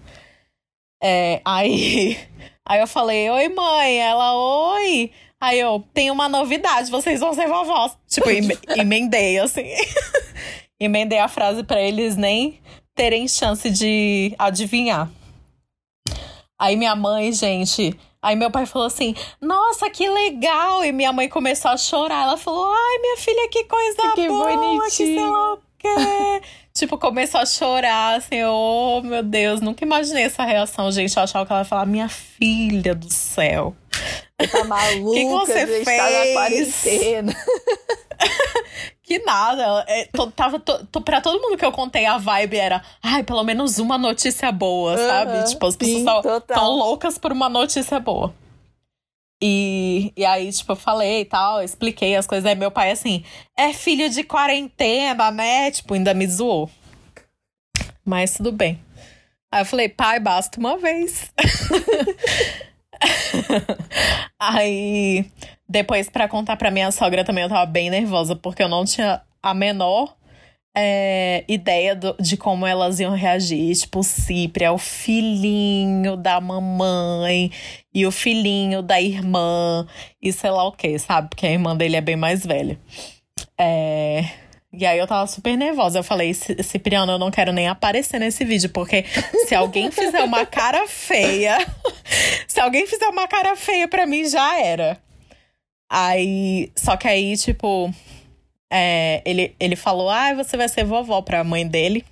[1.01, 2.17] É, aí,
[2.67, 5.11] aí eu falei, oi mãe, ela, oi.
[5.39, 7.95] Aí eu, tenho uma novidade, vocês vão ser vovós.
[8.07, 8.29] Tipo,
[8.75, 9.67] emendei, assim.
[10.79, 12.59] emendei a frase para eles nem
[12.95, 15.07] terem chance de adivinhar.
[16.59, 17.97] Aí minha mãe, gente.
[18.21, 20.83] Aí meu pai falou assim: Nossa, que legal!
[20.83, 22.23] E minha mãe começou a chorar.
[22.23, 24.55] Ela falou: Ai, minha filha, que coisa que boa!
[24.55, 24.89] Bonitinho.
[24.89, 26.41] Que sei lá o quê.
[26.73, 31.15] tipo, começou a chorar, assim, oh meu Deus, nunca imaginei essa reação, gente.
[31.15, 33.75] Eu achava que ela ia falar: Minha filha do céu.
[34.45, 35.85] Tá maluca, que, que você fez?
[35.85, 37.35] Tá na quarentena.
[39.01, 39.85] que nada.
[39.87, 43.79] É, tava, tô, pra todo mundo que eu contei, a vibe era, ai, pelo menos
[43.79, 45.49] uma notícia boa, uhum, sabe?
[45.49, 48.33] Tipo, as pessoas tão loucas por uma notícia boa.
[49.41, 52.45] E, e aí, tipo, eu falei e tal, expliquei as coisas.
[52.45, 53.23] Aí meu pai, assim,
[53.55, 55.71] é filho de quarentena, né?
[55.71, 56.69] Tipo, ainda me zoou.
[58.03, 58.79] Mas tudo bem.
[59.51, 61.31] Aí eu falei, pai, basta uma vez.
[64.39, 65.25] Aí,
[65.67, 69.21] depois, para contar pra minha sogra também, eu tava bem nervosa, porque eu não tinha
[69.41, 70.15] a menor
[70.75, 73.75] é, ideia do, de como elas iam reagir.
[73.75, 77.51] Tipo, o Cipri é o filhinho da mamãe
[77.93, 79.87] e o filhinho da irmã,
[80.21, 81.29] e sei lá o que, sabe?
[81.29, 82.79] Porque a irmã dele é bem mais velha.
[83.59, 84.46] É.
[84.77, 85.99] E aí eu tava super nervosa.
[85.99, 89.03] Eu falei, Cipriano, eu não quero nem aparecer nesse vídeo, porque
[89.47, 91.57] se alguém fizer uma cara feia,
[92.47, 95.01] se alguém fizer uma cara feia pra mim, já era.
[95.89, 97.91] Aí, só que aí, tipo,
[98.71, 102.05] é, ele, ele falou, ah, você vai ser vovó pra mãe dele.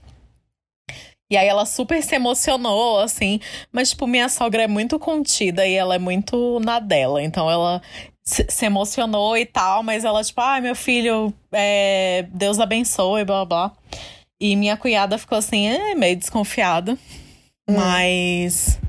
[1.30, 3.39] E aí ela super se emocionou, assim.
[3.72, 7.22] Mas, tipo, minha sogra é muito contida e ela é muito na dela.
[7.22, 7.82] Então ela
[8.26, 13.45] se, emocionou e tal, mas ela, tipo, ai, ah, meu filho, é, Deus abençoe, blá
[13.45, 13.71] blá.
[14.39, 16.97] E minha cunhada ficou assim, é, meio desconfiada.
[17.67, 17.76] Hum.
[17.76, 18.80] Mas.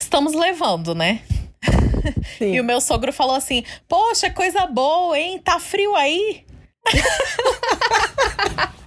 [0.00, 1.22] Estamos levando, né?
[2.40, 5.38] e o meu sogro falou assim: Poxa, coisa boa, hein?
[5.38, 6.44] Tá frio aí?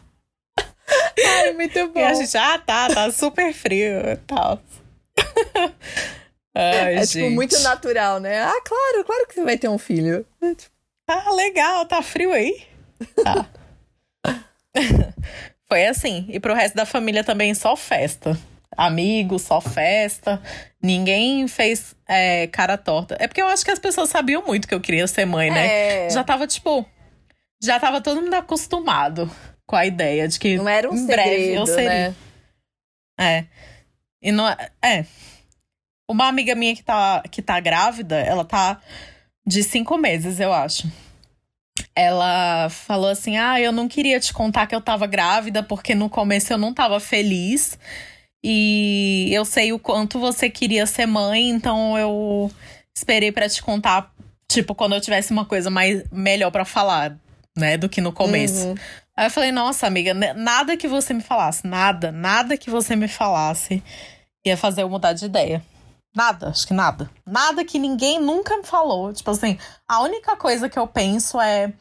[1.24, 2.00] Ai, muito bom.
[2.00, 4.60] E a gente, ah, tá, tá super frio e tal.
[6.54, 8.42] Ai, é, tipo, muito natural, né?
[8.44, 10.26] Ah, claro, claro que você vai ter um filho.
[11.08, 12.64] Ah, legal, tá frio aí?
[13.24, 13.46] Tá.
[15.68, 16.26] Foi assim.
[16.30, 18.38] E pro resto da família também só festa.
[18.76, 20.42] Amigos, só festa.
[20.82, 23.16] Ninguém fez é, cara torta.
[23.20, 26.06] É porque eu acho que as pessoas sabiam muito que eu queria ser mãe, né?
[26.06, 26.10] É...
[26.10, 26.86] Já tava, tipo.
[27.64, 29.30] Já tava todo mundo acostumado
[29.66, 30.58] com a ideia de que.
[30.58, 32.10] Não era um em segredo, breve eu seria.
[32.10, 32.16] Né?
[33.20, 33.46] É.
[34.22, 34.48] E não.
[34.82, 35.06] É.
[36.12, 38.82] Uma amiga minha que tá, que tá grávida, ela tá
[39.48, 40.92] de cinco meses, eu acho.
[41.96, 46.10] Ela falou assim: Ah, eu não queria te contar que eu tava grávida, porque no
[46.10, 47.80] começo eu não tava feliz.
[48.44, 52.52] E eu sei o quanto você queria ser mãe, então eu
[52.94, 54.12] esperei para te contar,
[54.52, 57.16] tipo, quando eu tivesse uma coisa mais melhor para falar,
[57.56, 58.68] né, do que no começo.
[58.68, 58.76] Uhum.
[59.16, 63.08] Aí eu falei: Nossa, amiga, nada que você me falasse, nada, nada que você me
[63.08, 63.82] falasse
[64.44, 65.64] ia fazer eu mudar de ideia.
[66.14, 67.10] Nada, acho que nada.
[67.26, 69.14] Nada que ninguém nunca me falou.
[69.14, 69.58] Tipo assim,
[69.88, 71.74] a única coisa que eu penso é.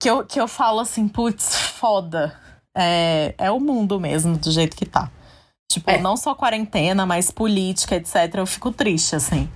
[0.00, 2.38] Que eu, que eu falo assim, putz, foda.
[2.74, 5.10] É, é o mundo mesmo, do jeito que tá.
[5.70, 5.98] Tipo, é.
[5.98, 8.34] não só quarentena, mas política, etc.
[8.34, 9.50] Eu fico triste, assim.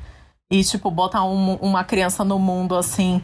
[0.51, 3.22] E, tipo, botar um, uma criança no mundo, assim.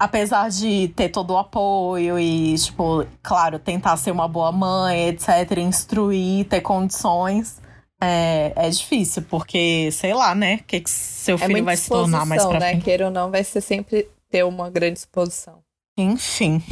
[0.00, 5.58] Apesar de ter todo o apoio e, tipo, claro, tentar ser uma boa mãe, etc.,
[5.58, 7.60] instruir, ter condições
[8.00, 10.56] é, é difícil, porque, sei lá, né?
[10.56, 12.70] O que, que seu é filho vai se tornar mais pra né?
[12.70, 12.84] frente.
[12.84, 15.58] Queira ou não, vai ser sempre ter uma grande exposição.
[15.96, 16.62] Enfim,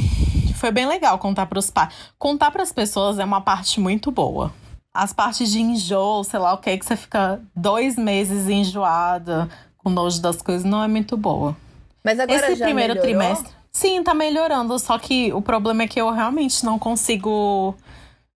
[0.55, 1.93] foi bem legal contar para os pais.
[2.17, 4.53] Contar para as pessoas é uma parte muito boa.
[4.93, 9.89] As partes de enjoo, sei lá o que, que você fica dois meses enjoada, com
[9.89, 11.55] nojo das coisas, não é muito boa.
[12.03, 13.01] Mas agora Esse primeiro melhorou?
[13.03, 13.57] trimestre.
[13.71, 14.79] Sim, tá melhorando.
[14.79, 17.75] Só que o problema é que eu realmente não consigo.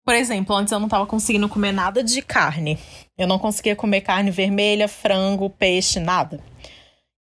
[0.08, 2.78] Por exemplo, antes eu não tava conseguindo comer nada de carne.
[3.18, 6.40] Eu não conseguia comer carne vermelha, frango, peixe, nada.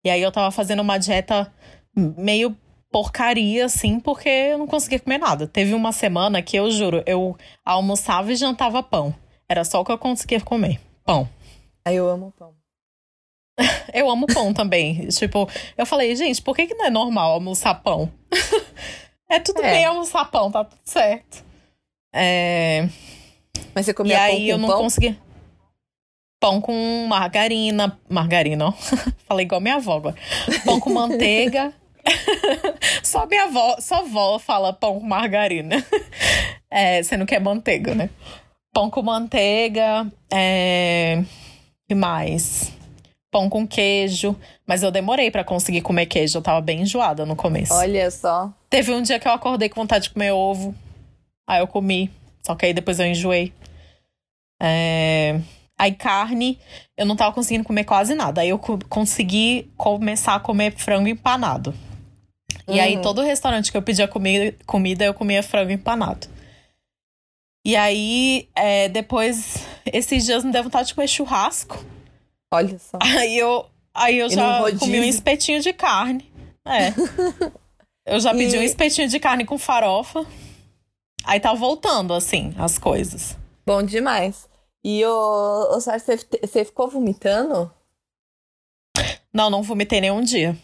[0.03, 1.53] E aí eu tava fazendo uma dieta
[1.95, 2.57] meio
[2.91, 5.45] porcaria, assim, porque eu não conseguia comer nada.
[5.45, 9.13] Teve uma semana que eu juro, eu almoçava e jantava pão.
[9.47, 10.79] Era só o que eu conseguia comer.
[11.05, 11.29] Pão.
[11.85, 12.55] Aí eu amo pão.
[13.93, 15.07] eu amo pão também.
[15.09, 18.11] Tipo, eu falei, gente, por que, que não é normal almoçar pão?
[19.29, 19.69] é tudo é.
[19.69, 21.50] bem almoçar pão, tá tudo certo.
[22.13, 22.87] É...
[23.73, 24.81] Mas você comia e pão aí eu não pão?
[24.81, 25.17] conseguia.
[26.39, 27.97] Pão com margarina.
[28.09, 28.71] Margarina, ó.
[29.27, 30.15] Falei igual minha avó agora.
[30.65, 31.73] Pão com manteiga.
[33.03, 35.75] só minha avó, só avó fala pão com margarina.
[36.73, 38.09] É, você não quer manteiga, né?
[38.73, 40.09] Pão com manteiga.
[40.33, 41.21] É...
[41.85, 42.71] que mais?
[43.29, 44.37] Pão com queijo.
[44.65, 46.37] Mas eu demorei para conseguir comer queijo.
[46.37, 47.73] Eu tava bem enjoada no começo.
[47.73, 48.53] Olha só.
[48.69, 50.73] Teve um dia que eu acordei com vontade de comer ovo.
[51.47, 52.11] Aí eu comi.
[52.45, 53.53] Só que aí depois eu enjoei.
[54.61, 55.39] É...
[55.77, 56.59] Aí carne,
[56.95, 58.41] eu não tava conseguindo comer quase nada.
[58.41, 61.73] Aí eu consegui começar a comer frango empanado.
[62.67, 63.01] E aí uhum.
[63.01, 66.27] todo restaurante que eu pedia comida, comida eu comia frango empanado.
[67.65, 71.83] E aí, é, depois, esses dias me deu vontade de comer churrasco.
[72.51, 72.97] Olha só.
[73.01, 76.29] Aí eu, aí eu já comi um espetinho de carne.
[76.65, 76.89] É.
[78.05, 78.59] eu já pedi e...
[78.59, 80.25] um espetinho de carne com farofa.
[81.23, 83.37] Aí tá voltando, assim, as coisas.
[83.65, 84.49] Bom demais.
[84.83, 87.71] E o, o você, você ficou vomitando?
[89.33, 90.57] Não, não vomitei nenhum dia.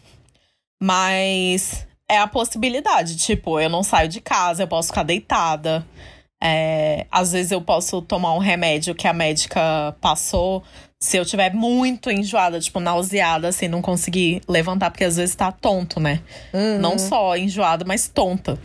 [0.82, 3.18] Mas é a possibilidade.
[3.18, 5.86] Tipo, eu não saio de casa, eu posso ficar deitada.
[6.42, 10.64] É, às vezes eu posso tomar um remédio que a médica passou.
[11.00, 15.52] Se eu tiver muito enjoada, tipo, nauseada, assim, não conseguir levantar, porque às vezes tá
[15.52, 16.22] tonto, né?
[16.54, 16.80] Uhum.
[16.80, 18.60] Não só enjoada, mas tonta.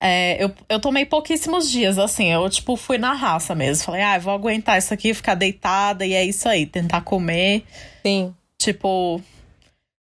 [0.00, 3.84] É, eu, eu tomei pouquíssimos dias, assim, eu, tipo, fui na raça mesmo.
[3.84, 7.64] Falei, ah, vou aguentar isso aqui, ficar deitada, e é isso aí, tentar comer.
[8.04, 8.34] Sim.
[8.58, 9.20] Tipo,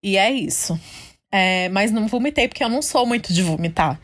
[0.04, 0.80] e é isso.
[1.32, 4.00] É, mas não vomitei, porque eu não sou muito de vomitar.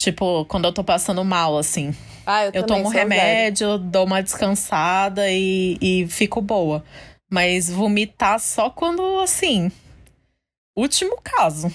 [0.00, 1.94] Tipo, quando eu tô passando mal, assim.
[2.24, 6.84] Ah, eu, eu tomo remédio, dou uma descansada e, e fico boa.
[7.30, 9.70] Mas vomitar só quando, assim.
[10.76, 11.72] Último caso.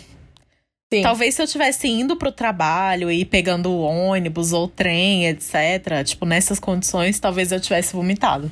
[0.94, 1.02] Sim.
[1.02, 6.04] Talvez se eu tivesse indo pro trabalho e pegando ônibus ou trem, etc.
[6.06, 8.52] Tipo, nessas condições, talvez eu tivesse vomitado.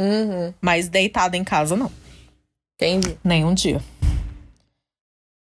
[0.00, 0.54] Uhum.
[0.60, 1.92] Mas deitada em casa, não.
[2.76, 3.18] Entendi.
[3.22, 3.82] Nenhum dia.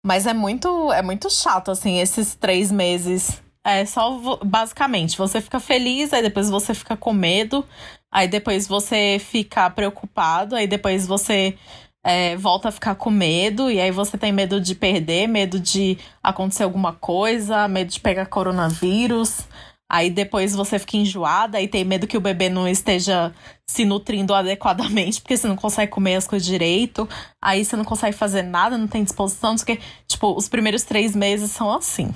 [0.05, 3.41] Mas é muito, é muito chato, assim, esses três meses.
[3.65, 7.65] É só, basicamente, você fica feliz, aí depois você fica com medo,
[8.11, 11.57] aí depois você fica preocupado, aí depois você
[12.03, 15.97] é, volta a ficar com medo, e aí você tem medo de perder, medo de
[16.21, 19.47] acontecer alguma coisa, medo de pegar coronavírus.
[19.89, 23.31] Aí depois você fica enjoada e tem medo que o bebê não esteja
[23.69, 27.07] se nutrindo adequadamente, porque você não consegue comer as coisas direito.
[27.41, 29.79] Aí você não consegue fazer nada, não tem disposição, quê.
[30.07, 32.13] Tipo, os primeiros três meses são assim.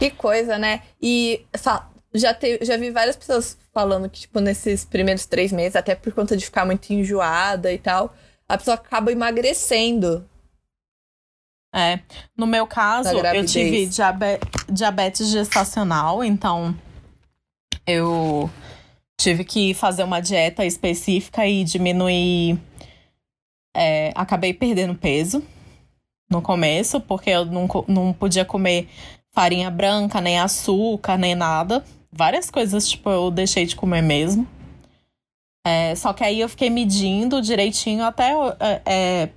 [0.00, 0.82] Que coisa, né?
[1.00, 1.44] E
[2.12, 6.12] já, te, já vi várias pessoas falando que, tipo, nesses primeiros três meses, até por
[6.12, 8.12] conta de ficar muito enjoada e tal,
[8.52, 10.28] a pessoa acaba emagrecendo.
[11.74, 12.00] É.
[12.36, 13.88] No meu caso, eu tive
[14.68, 16.76] diabetes gestacional, então
[17.86, 18.50] eu
[19.18, 22.60] tive que fazer uma dieta específica e diminuir.
[23.74, 25.42] É, acabei perdendo peso
[26.30, 28.86] no começo, porque eu não, não podia comer
[29.34, 31.82] farinha branca, nem açúcar, nem nada.
[32.12, 34.46] Várias coisas, tipo, eu deixei de comer mesmo.
[35.64, 39.28] É, só que aí eu fiquei medindo direitinho até é, é,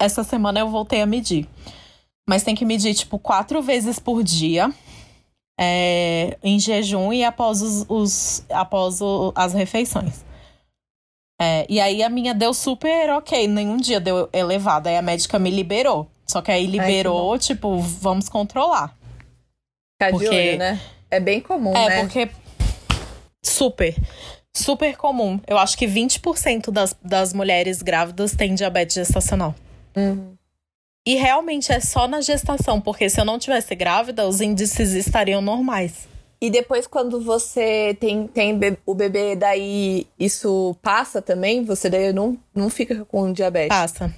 [0.00, 1.48] essa semana eu voltei a medir.
[2.28, 4.72] Mas tem que medir, tipo, quatro vezes por dia.
[5.60, 10.24] É, em jejum e após, os, os após o, as refeições.
[11.40, 14.90] É, e aí a minha deu super ok, nenhum dia deu elevada.
[14.90, 16.08] Aí a médica me liberou.
[16.26, 18.94] Só que aí liberou, Ai, tipo, vamos controlar.
[19.94, 20.28] Ficar porque...
[20.28, 20.80] de olho, né?
[21.10, 21.98] É bem comum, é, né?
[21.98, 22.28] É, porque.
[23.48, 23.94] Super
[24.58, 25.40] super comum.
[25.46, 29.54] Eu acho que 20% das, das mulheres grávidas têm diabetes gestacional.
[29.96, 30.34] Uhum.
[31.06, 35.40] E realmente é só na gestação, porque se eu não tivesse grávida, os índices estariam
[35.40, 36.06] normais.
[36.40, 41.64] E depois, quando você tem, tem o bebê, daí isso passa também?
[41.64, 43.68] Você daí não, não fica com diabetes?
[43.68, 44.14] Passa.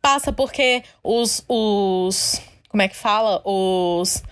[0.00, 2.40] Passa porque os, os.
[2.68, 3.42] Como é que fala?
[3.44, 4.22] Os.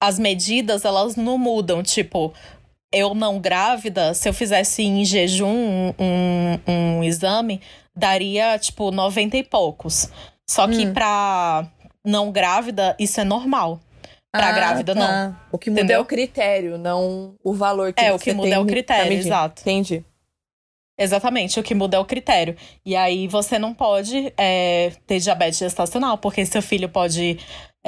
[0.00, 1.82] As medidas, elas não mudam.
[1.82, 2.32] Tipo,
[2.92, 7.60] eu não grávida, se eu fizesse em jejum um, um, um exame,
[7.94, 10.10] daria, tipo, 90 e poucos.
[10.48, 10.92] Só que hum.
[10.94, 11.68] pra
[12.04, 13.80] não grávida, isso é normal.
[14.32, 15.00] Pra ah, grávida, tá.
[15.00, 15.36] não.
[15.52, 15.98] O que muda Entendeu?
[15.98, 19.62] é o critério, não o valor que É, o que muda é o critério, exato.
[19.62, 20.04] Entendi.
[20.98, 22.56] Exatamente, o que muda é o critério.
[22.84, 27.38] E aí você não pode é, ter diabetes gestacional, porque seu filho pode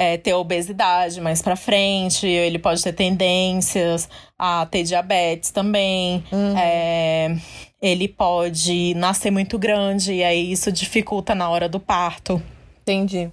[0.01, 6.23] é, ter obesidade mais pra frente, ele pode ter tendências a ter diabetes também.
[6.31, 6.57] Uhum.
[6.57, 7.37] É,
[7.79, 12.41] ele pode nascer muito grande, e aí isso dificulta na hora do parto.
[12.81, 13.29] Entendi.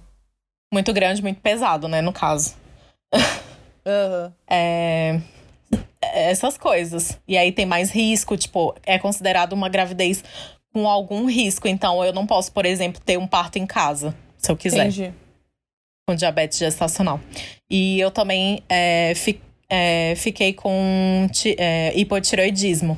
[0.71, 2.53] Muito grande, muito pesado, né, no caso.
[3.15, 4.31] Uhum.
[4.47, 5.19] é
[6.01, 7.19] essas coisas.
[7.27, 10.23] E aí tem mais risco, tipo, é considerado uma gravidez
[10.71, 11.67] com algum risco.
[11.67, 14.85] Então eu não posso, por exemplo, ter um parto em casa, se eu quiser.
[14.85, 15.11] Entendi.
[16.09, 17.19] Com diabetes gestacional.
[17.69, 19.39] E eu também é, fi,
[19.69, 22.97] é, fiquei com é, hipotiroidismo.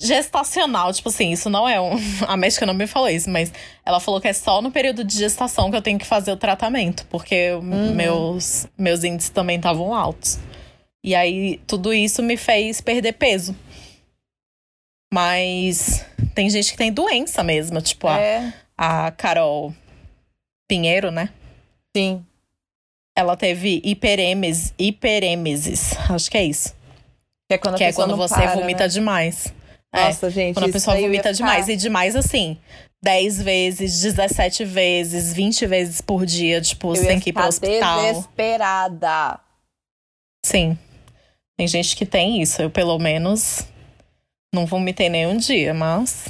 [0.00, 1.90] Gestacional, tipo assim, isso não é um.
[2.26, 3.52] A médica não me falou isso, mas
[3.84, 6.36] ela falou que é só no período de gestação que eu tenho que fazer o
[6.38, 7.94] tratamento, porque uhum.
[7.94, 10.38] meus, meus índices também estavam altos.
[11.04, 13.54] E aí tudo isso me fez perder peso.
[15.12, 16.02] Mas
[16.34, 18.54] tem gente que tem doença mesmo, tipo é.
[18.74, 19.74] a, a Carol
[20.66, 21.28] Pinheiro, né?
[21.96, 22.24] Sim.
[23.16, 26.74] Ela teve hiperemesis, hiperemesis, acho que é isso.
[27.48, 28.88] Que é quando, que é quando você para, vomita né?
[28.88, 29.52] demais.
[29.92, 30.54] É, Nossa, é, gente.
[30.54, 31.68] Quando a pessoa vomita demais.
[31.68, 32.56] E demais assim.
[33.02, 38.00] 10 vezes, 17 vezes, 20 vezes por dia, tipo, você tem que ir pro hospital.
[38.00, 39.40] Desesperada.
[40.46, 40.78] Sim.
[41.58, 42.62] Tem gente que tem isso.
[42.62, 43.66] Eu, pelo menos,
[44.54, 46.28] não vomitei nenhum dia, mas.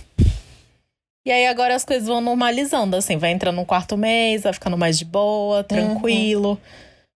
[1.24, 4.76] E aí agora as coisas vão normalizando, assim, vai entrando no quarto mês, vai ficando
[4.76, 6.50] mais de boa, tranquilo.
[6.50, 6.58] Uhum.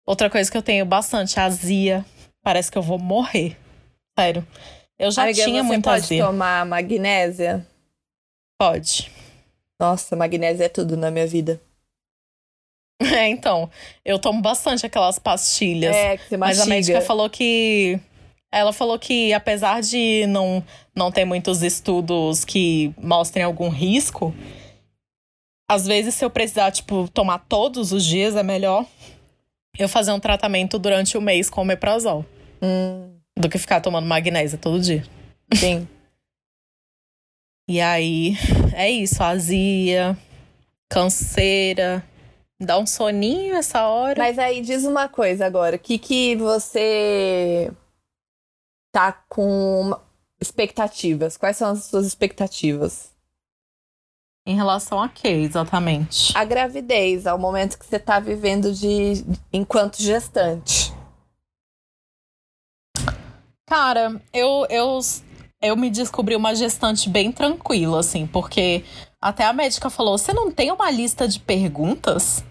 [0.06, 2.04] Outra coisa que eu tenho bastante, azia.
[2.42, 3.56] Parece que eu vou morrer.
[4.16, 4.46] Sério.
[4.96, 6.22] Eu já Amiga, tinha muita azia.
[6.22, 7.66] Pode tomar magnésia?
[8.58, 9.10] Pode.
[9.78, 11.60] Nossa, magnésia é tudo na minha vida.
[12.98, 13.70] É, então,
[14.02, 15.94] eu tomo bastante aquelas pastilhas.
[15.94, 18.00] É, que você Mas a médica falou que.
[18.52, 24.34] Ela falou que, apesar de não, não ter muitos estudos que mostrem algum risco,
[25.68, 28.86] às vezes, se eu precisar, tipo, tomar todos os dias, é melhor
[29.78, 32.24] eu fazer um tratamento durante o mês com omeprazol.
[32.62, 33.12] Hum.
[33.38, 35.04] Do que ficar tomando magnésia todo dia.
[35.54, 35.86] Sim.
[37.68, 38.36] e aí,
[38.74, 40.16] é isso, azia,
[40.88, 42.02] canseira
[42.58, 44.18] Dá um soninho essa hora.
[44.18, 45.76] Mas aí diz uma coisa agora.
[45.76, 47.70] O que, que você
[48.96, 49.94] tá com
[50.40, 51.36] expectativas?
[51.36, 53.10] Quais são as suas expectativas?
[54.46, 56.32] Em relação a quê, exatamente?
[56.34, 59.22] A gravidez, ao momento que você tá vivendo de
[59.52, 60.94] enquanto gestante.
[63.68, 64.98] Cara, eu, eu,
[65.60, 68.82] eu me descobri uma gestante bem tranquila, assim, porque
[69.20, 72.42] até a médica falou: você não tem uma lista de perguntas?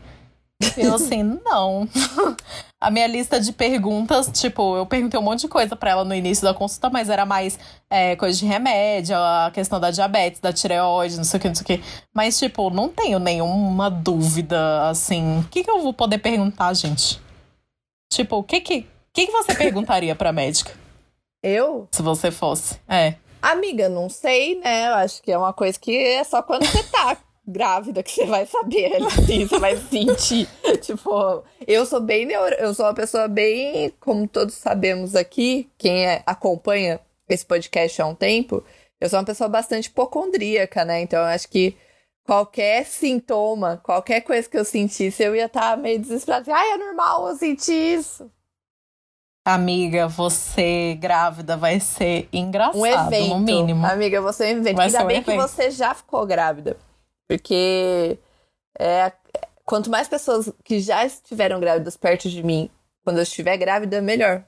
[0.77, 1.87] Eu assim, não.
[2.79, 6.15] a minha lista de perguntas, tipo, eu perguntei um monte de coisa para ela no
[6.15, 10.53] início da consulta, mas era mais é, coisa de remédio, a questão da diabetes, da
[10.53, 11.83] tireoide, não sei o que, não sei o que.
[12.13, 15.39] Mas, tipo, não tenho nenhuma dúvida, assim.
[15.39, 17.19] O que, que eu vou poder perguntar, gente?
[18.11, 20.71] Tipo, o que que, que, que você perguntaria pra médica?
[21.43, 21.87] Eu?
[21.91, 22.79] Se você fosse.
[22.87, 23.15] É.
[23.41, 24.87] Amiga, não sei, né?
[24.87, 27.17] Eu acho que é uma coisa que é só quando você tá
[27.47, 30.47] grávida que você vai saber, assim, você vai sentir.
[30.81, 32.55] tipo, eu sou bem neuro...
[32.55, 38.05] eu sou uma pessoa bem, como todos sabemos aqui, quem é, acompanha esse podcast há
[38.05, 38.63] um tempo,
[38.99, 41.01] eu sou uma pessoa bastante hipocondríaca, né?
[41.01, 41.75] Então eu acho que
[42.23, 46.41] qualquer sintoma, qualquer coisa que eu sentisse, eu ia estar tá meio desesperada.
[46.41, 48.29] Assim, Ai, é normal eu sentir isso.
[49.47, 53.27] Amiga, você grávida vai ser engraçado, um evento.
[53.29, 53.85] no mínimo.
[53.85, 54.75] Amiga, você é um evento.
[54.75, 56.77] Vai Ainda bem um que você já ficou grávida.
[57.27, 58.19] Porque
[58.79, 59.11] é,
[59.65, 62.69] quanto mais pessoas que já estiveram grávidas perto de mim,
[63.03, 64.43] quando eu estiver grávida, melhor.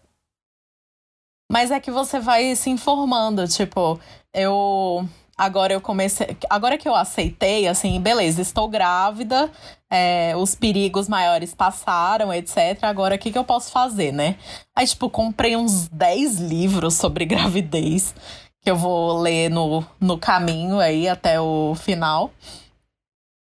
[1.52, 4.00] Mas é que você vai se informando, tipo,
[4.34, 5.08] eu
[5.38, 6.36] agora eu comecei.
[6.50, 9.50] Agora que eu aceitei, assim, beleza, estou grávida,
[9.90, 12.84] é, os perigos maiores passaram, etc.
[12.84, 14.38] Agora o que, que eu posso fazer, né?
[14.76, 18.14] Aí, tipo, comprei uns 10 livros sobre gravidez
[18.62, 22.32] que eu vou ler no, no caminho aí até o final.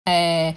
[0.07, 0.53] É,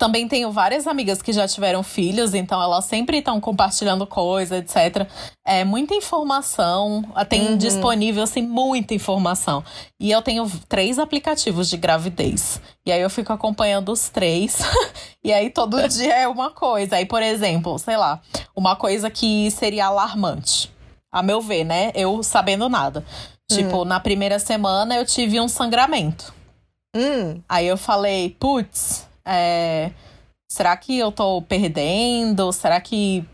[0.00, 5.06] também tenho várias amigas que já tiveram filhos, então elas sempre estão compartilhando coisa, etc.
[5.46, 7.58] É muita informação, tem uhum.
[7.58, 9.62] disponível assim muita informação.
[10.00, 12.62] E eu tenho três aplicativos de gravidez.
[12.86, 14.60] E aí eu fico acompanhando os três.
[15.22, 16.96] e aí todo dia é uma coisa.
[16.96, 18.22] Aí, por exemplo, sei lá,
[18.56, 20.72] uma coisa que seria alarmante.
[21.12, 21.92] A meu ver, né?
[21.94, 23.04] Eu sabendo nada.
[23.50, 23.84] Tipo, hum.
[23.84, 26.39] na primeira semana eu tive um sangramento.
[26.94, 27.42] Hum.
[27.48, 29.92] Aí eu falei, putz, é,
[30.50, 32.52] será que eu tô perdendo?
[32.52, 33.24] Será que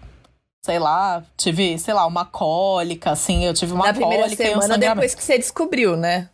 [0.66, 4.74] sei lá, tive, sei lá, uma cólica, assim, eu tive uma Na cólica primeira semana
[4.74, 6.28] um depois que você descobriu, né?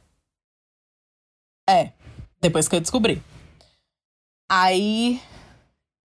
[1.68, 1.92] É,
[2.40, 3.22] depois que eu descobri.
[4.50, 5.20] Aí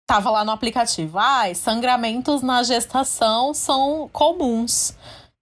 [0.06, 4.96] tava lá no aplicativo, ah, sangramentos na gestação são comuns.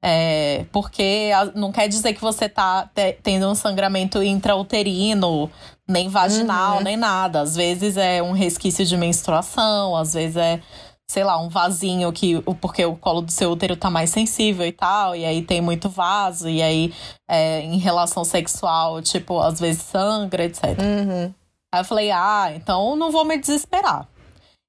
[0.05, 2.91] É, porque não quer dizer que você tá
[3.23, 5.49] tendo um sangramento intrauterino,
[5.89, 6.83] nem vaginal, uhum.
[6.83, 7.41] nem nada.
[7.41, 10.61] Às vezes é um resquício de menstruação, às vezes é,
[11.09, 12.41] sei lá, um vasinho que.
[12.61, 15.89] Porque o colo do seu útero tá mais sensível e tal, e aí tem muito
[15.89, 16.93] vaso, e aí
[17.31, 20.65] é, em relação sexual, tipo, às vezes sangra, etc.
[20.81, 21.33] Uhum.
[21.73, 24.09] Aí eu falei, ah, então não vou me desesperar.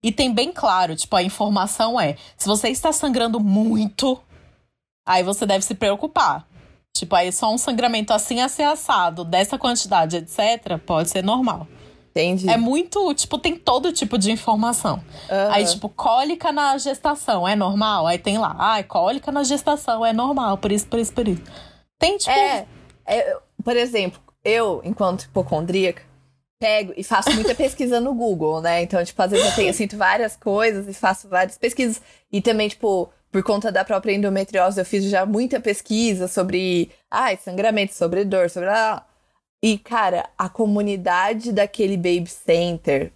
[0.03, 4.19] E tem bem claro, tipo, a informação é: se você está sangrando muito,
[5.05, 6.47] Aí você deve se preocupar.
[6.95, 11.67] Tipo, aí só um sangramento assim, assim, assado, dessa quantidade, etc., pode ser normal.
[12.11, 12.47] Entendi.
[12.47, 14.97] É muito, tipo, tem todo tipo de informação.
[15.29, 15.51] Uhum.
[15.51, 18.05] Aí, tipo, cólica na gestação é normal?
[18.05, 21.41] Aí tem lá, ah, cólica na gestação é normal, por isso, por isso, por isso.
[21.97, 22.31] Tem, tipo.
[22.31, 22.67] É,
[23.07, 26.03] é por exemplo, eu, enquanto hipocondríaca,
[26.59, 28.83] pego e faço muita pesquisa no Google, né?
[28.83, 31.99] Então, tipo, às vezes eu, tenho, eu sinto várias coisas e faço várias pesquisas.
[32.31, 37.35] E também, tipo, por conta da própria endometriose, eu fiz já muita pesquisa sobre ai,
[37.35, 38.69] sangramento, sobre dor, sobre.
[39.61, 43.11] E, cara, a comunidade daquele Baby Center.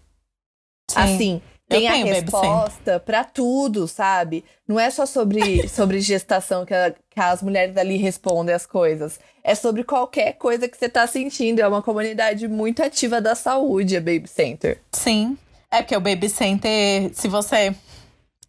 [0.89, 4.43] Sim, assim, tem a resposta para tudo, sabe?
[4.68, 9.20] Não é só sobre, sobre gestação que, a, que as mulheres ali respondem as coisas.
[9.43, 11.59] É sobre qualquer coisa que você tá sentindo.
[11.59, 14.80] É uma comunidade muito ativa da saúde, a Baby Center.
[14.93, 15.38] Sim.
[15.70, 17.76] É porque o Baby Center, se você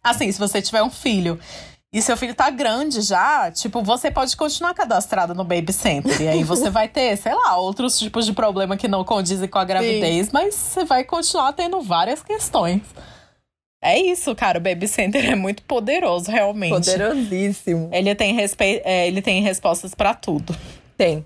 [0.09, 1.39] Assim, se você tiver um filho
[1.91, 6.21] e seu filho tá grande já, tipo, você pode continuar cadastrado no Baby Center.
[6.21, 9.57] E aí você vai ter, sei lá, outros tipos de problema que não condizem com
[9.57, 10.31] a gravidez, Sim.
[10.33, 12.81] mas você vai continuar tendo várias questões.
[13.81, 14.59] É isso, cara.
[14.59, 16.73] O Baby Center é muito poderoso, realmente.
[16.73, 17.89] Poderosíssimo.
[17.91, 18.81] Ele tem, respe...
[18.83, 20.55] É, ele tem respostas para tudo.
[20.97, 21.25] Tem.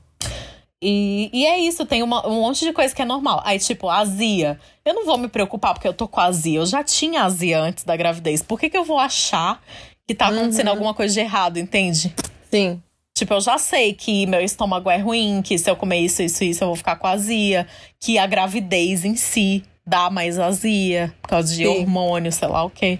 [0.85, 3.41] E, e é isso, tem uma, um monte de coisa que é normal.
[3.45, 4.59] Aí, tipo, azia.
[4.83, 6.59] Eu não vou me preocupar porque eu tô com azia.
[6.59, 8.41] Eu já tinha azia antes da gravidez.
[8.41, 9.61] Por que, que eu vou achar
[10.05, 10.73] que tá acontecendo uhum.
[10.73, 12.13] alguma coisa de errado, entende?
[12.51, 12.81] Sim.
[13.15, 16.43] Tipo, eu já sei que meu estômago é ruim, que se eu comer isso, isso,
[16.43, 17.65] isso, eu vou ficar com azia.
[17.97, 21.67] Que a gravidez em si dá mais azia, por causa de Sim.
[21.67, 22.99] hormônio, sei lá o quê.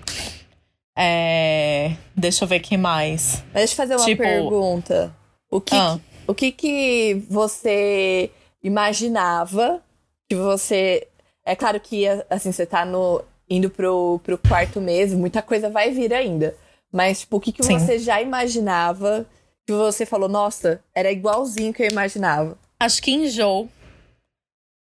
[0.97, 1.93] É...
[2.15, 3.43] Deixa eu ver que mais.
[3.53, 4.21] Deixa eu fazer uma tipo...
[4.21, 5.13] pergunta.
[5.51, 5.99] O que, ah.
[6.33, 8.31] O que que você
[8.63, 9.83] imaginava
[10.27, 11.07] que você...
[11.45, 15.91] É claro que, assim, você tá no, indo pro, pro quarto mês, muita coisa vai
[15.91, 16.55] vir ainda.
[16.91, 19.27] Mas, tipo, o que, que você já imaginava
[19.63, 22.57] que você falou, nossa, era igualzinho que eu imaginava?
[22.79, 23.69] Acho que enjoo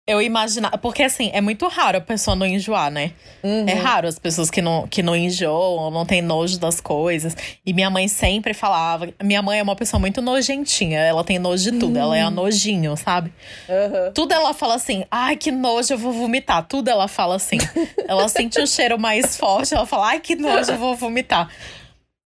[0.07, 0.77] eu imaginava.
[0.77, 3.11] Porque assim, é muito raro a pessoa não enjoar, né?
[3.43, 3.65] Uhum.
[3.67, 7.35] É raro as pessoas que não, que não enjoam, não tem nojo das coisas.
[7.65, 9.09] E minha mãe sempre falava.
[9.23, 10.99] Minha mãe é uma pessoa muito nojentinha.
[10.99, 11.95] Ela tem nojo de tudo.
[11.95, 12.01] Uhum.
[12.01, 12.33] Ela é a uhum.
[12.35, 13.33] nojinho, sabe?
[13.67, 14.11] Uhum.
[14.13, 16.67] Tudo ela fala assim: ai, que nojo, eu vou vomitar.
[16.67, 17.57] Tudo ela fala assim.
[18.07, 21.49] ela sente um cheiro mais forte, ela fala: ai, que nojo, eu vou vomitar.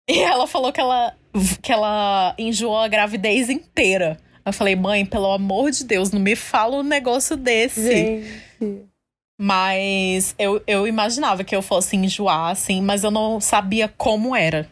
[0.10, 1.14] E ela falou que ela,
[1.62, 4.18] que ela enjoou a gravidez inteira.
[4.48, 7.84] Eu falei, mãe, pelo amor de Deus, não me fala um negócio desse.
[7.84, 8.88] Gente.
[9.38, 14.66] Mas eu, eu imaginava que eu fosse enjoar, assim, mas eu não sabia como era.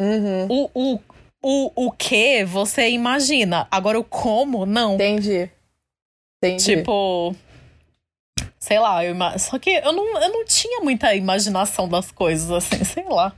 [0.00, 0.46] Uhum.
[0.48, 1.00] O, o,
[1.40, 3.68] o, o que você imagina.
[3.70, 4.96] Agora, o como, não.
[4.96, 5.48] Entendi.
[6.42, 6.64] Entendi.
[6.64, 7.36] Tipo.
[8.58, 12.82] Sei lá, eu, só que eu não, eu não tinha muita imaginação das coisas, assim,
[12.82, 13.32] sei lá.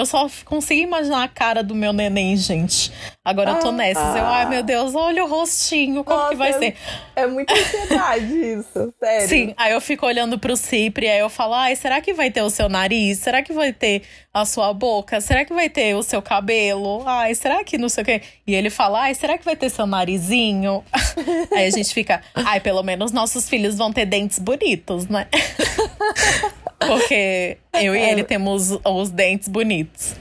[0.00, 2.90] Eu só consigo imaginar a cara do meu neném, gente.
[3.22, 3.72] Agora ah, eu tô ah.
[3.72, 4.16] nessas.
[4.16, 6.76] Eu, ai meu Deus, olha o rostinho, como Nossa, que vai é, ser?
[7.14, 9.28] É muita ansiedade isso, sério.
[9.28, 12.40] Sim, aí eu fico olhando pro Cipri, aí eu falo, ai, será que vai ter
[12.40, 13.18] o seu nariz?
[13.18, 14.00] Será que vai ter
[14.32, 15.20] a sua boca?
[15.20, 17.02] Será que vai ter o seu cabelo?
[17.06, 18.22] Ai, será que não sei o quê?
[18.46, 20.82] E ele fala, ai, será que vai ter seu narizinho?
[21.52, 25.28] aí a gente fica, ai, pelo menos nossos filhos vão ter dentes bonitos, né?
[26.86, 28.12] Porque eu e é.
[28.12, 30.14] ele temos os dentes bonitos.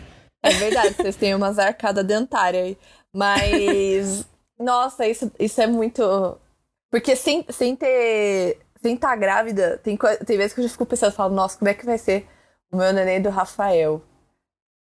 [0.43, 2.77] É verdade, vocês têm umas arcadas dentárias aí.
[3.13, 4.25] Mas,
[4.59, 6.37] nossa, isso, isso é muito.
[6.91, 8.59] Porque sem, sem ter.
[8.81, 11.67] Sem estar tá grávida, tem, tem vezes que eu já fico pensando, falo, nossa, como
[11.67, 12.25] é que vai ser
[12.71, 14.01] o meu neném do Rafael?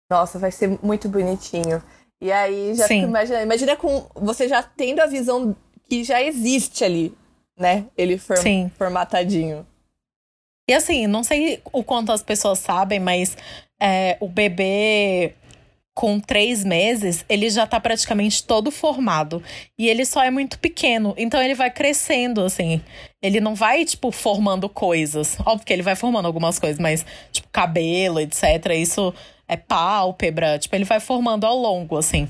[0.10, 1.82] Nossa, vai ser muito bonitinho.
[2.20, 2.96] E aí já Sim.
[2.96, 3.46] fico imaginando.
[3.46, 5.56] Imagina com você já tendo a visão
[5.90, 7.16] que já existe ali,
[7.58, 7.86] né?
[7.98, 9.66] Ele form, formatadinho.
[10.68, 13.38] E assim, não sei o quanto as pessoas sabem, mas
[13.80, 15.34] é, o bebê
[15.98, 19.42] com três meses, ele já tá praticamente todo formado.
[19.80, 21.16] E ele só é muito pequeno.
[21.18, 22.80] Então ele vai crescendo, assim.
[23.20, 25.36] Ele não vai, tipo, formando coisas.
[25.44, 28.44] Óbvio que ele vai formando algumas coisas, mas, tipo, cabelo, etc.
[28.78, 29.12] Isso
[29.48, 30.60] é pálpebra.
[30.60, 32.30] Tipo, ele vai formando ao longo, assim.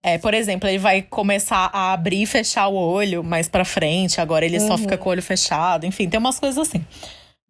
[0.00, 4.20] É, por exemplo, ele vai começar a abrir e fechar o olho mais pra frente.
[4.20, 4.68] Agora ele uhum.
[4.68, 5.84] só fica com o olho fechado.
[5.84, 6.84] Enfim, tem umas coisas assim.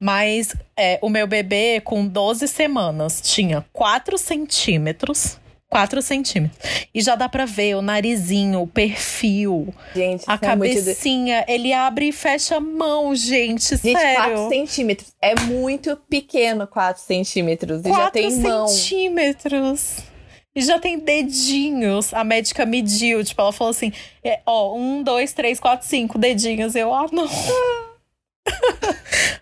[0.04, 5.38] Mas é, o meu bebê, com 12 semanas, tinha 4 centímetros.
[5.70, 6.58] 4 centímetros.
[6.94, 11.36] E já dá pra ver o narizinho, o perfil, gente, a cabecinha.
[11.36, 11.50] É muito...
[11.50, 13.78] Ele abre e fecha a mão, gente.
[13.78, 14.34] Gente, sério.
[14.34, 15.12] 4 centímetros.
[15.22, 17.80] É muito pequeno 4 centímetros.
[17.82, 18.68] E já tem mão.
[18.68, 20.00] centímetros.
[20.54, 22.12] E já tem dedinhos.
[22.12, 23.24] A médica mediu.
[23.24, 23.90] Tipo, ela falou assim:
[24.22, 26.74] é, ó, um, dois, três, quatro, cinco dedinhos.
[26.74, 27.26] Eu, ah, não.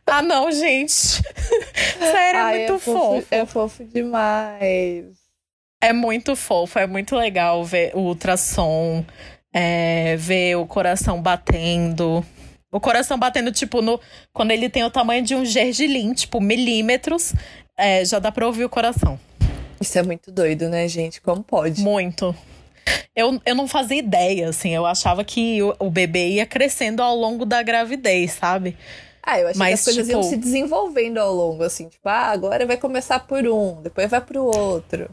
[0.06, 0.92] ah, não, gente.
[0.92, 3.26] Sério, é Ai, muito é fofo, fofo.
[3.30, 5.04] É fofo demais.
[5.80, 9.04] É muito fofo, é muito legal ver o ultrassom,
[9.52, 12.24] é, ver o coração batendo.
[12.70, 14.00] O coração batendo, tipo, no,
[14.32, 17.34] quando ele tem o tamanho de um gergelim, tipo, milímetros,
[17.76, 19.18] é, já dá pra ouvir o coração.
[19.80, 21.20] Isso é muito doido, né, gente?
[21.20, 21.82] Como pode?
[21.82, 22.34] Muito.
[23.14, 24.74] Eu, eu não fazia ideia, assim.
[24.74, 28.76] Eu achava que o, o bebê ia crescendo ao longo da gravidez, sabe?
[29.22, 30.18] Ah, eu achei Mas, que as coisas tipo...
[30.18, 31.88] iam se desenvolvendo ao longo, assim.
[31.88, 35.08] Tipo, ah, agora vai começar por um, depois vai pro outro.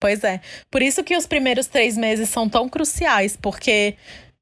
[0.00, 0.40] Pois é.
[0.70, 3.96] Por isso que os primeiros três meses são tão cruciais, porque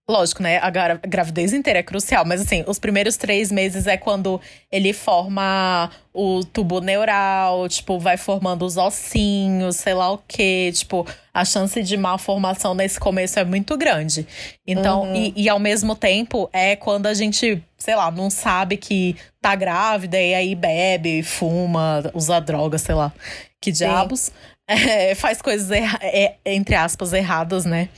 [0.09, 0.59] Lógico, né?
[0.59, 5.91] A gravidez inteira é crucial, mas assim, os primeiros três meses é quando ele forma
[6.15, 10.71] o tubo neural, tipo, vai formando os ossinhos, sei lá o quê.
[10.73, 11.05] Tipo,
[11.35, 14.25] a chance de malformação nesse começo é muito grande.
[14.65, 15.17] Então, uhum.
[15.17, 19.57] e, e ao mesmo tempo, é quando a gente, sei lá, não sabe que tá
[19.57, 23.13] grávida e aí bebe, fuma, usa droga, sei lá.
[23.61, 24.31] Que diabos.
[24.69, 27.89] É, faz coisas, é, entre aspas, erradas, né?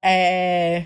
[0.00, 0.84] É.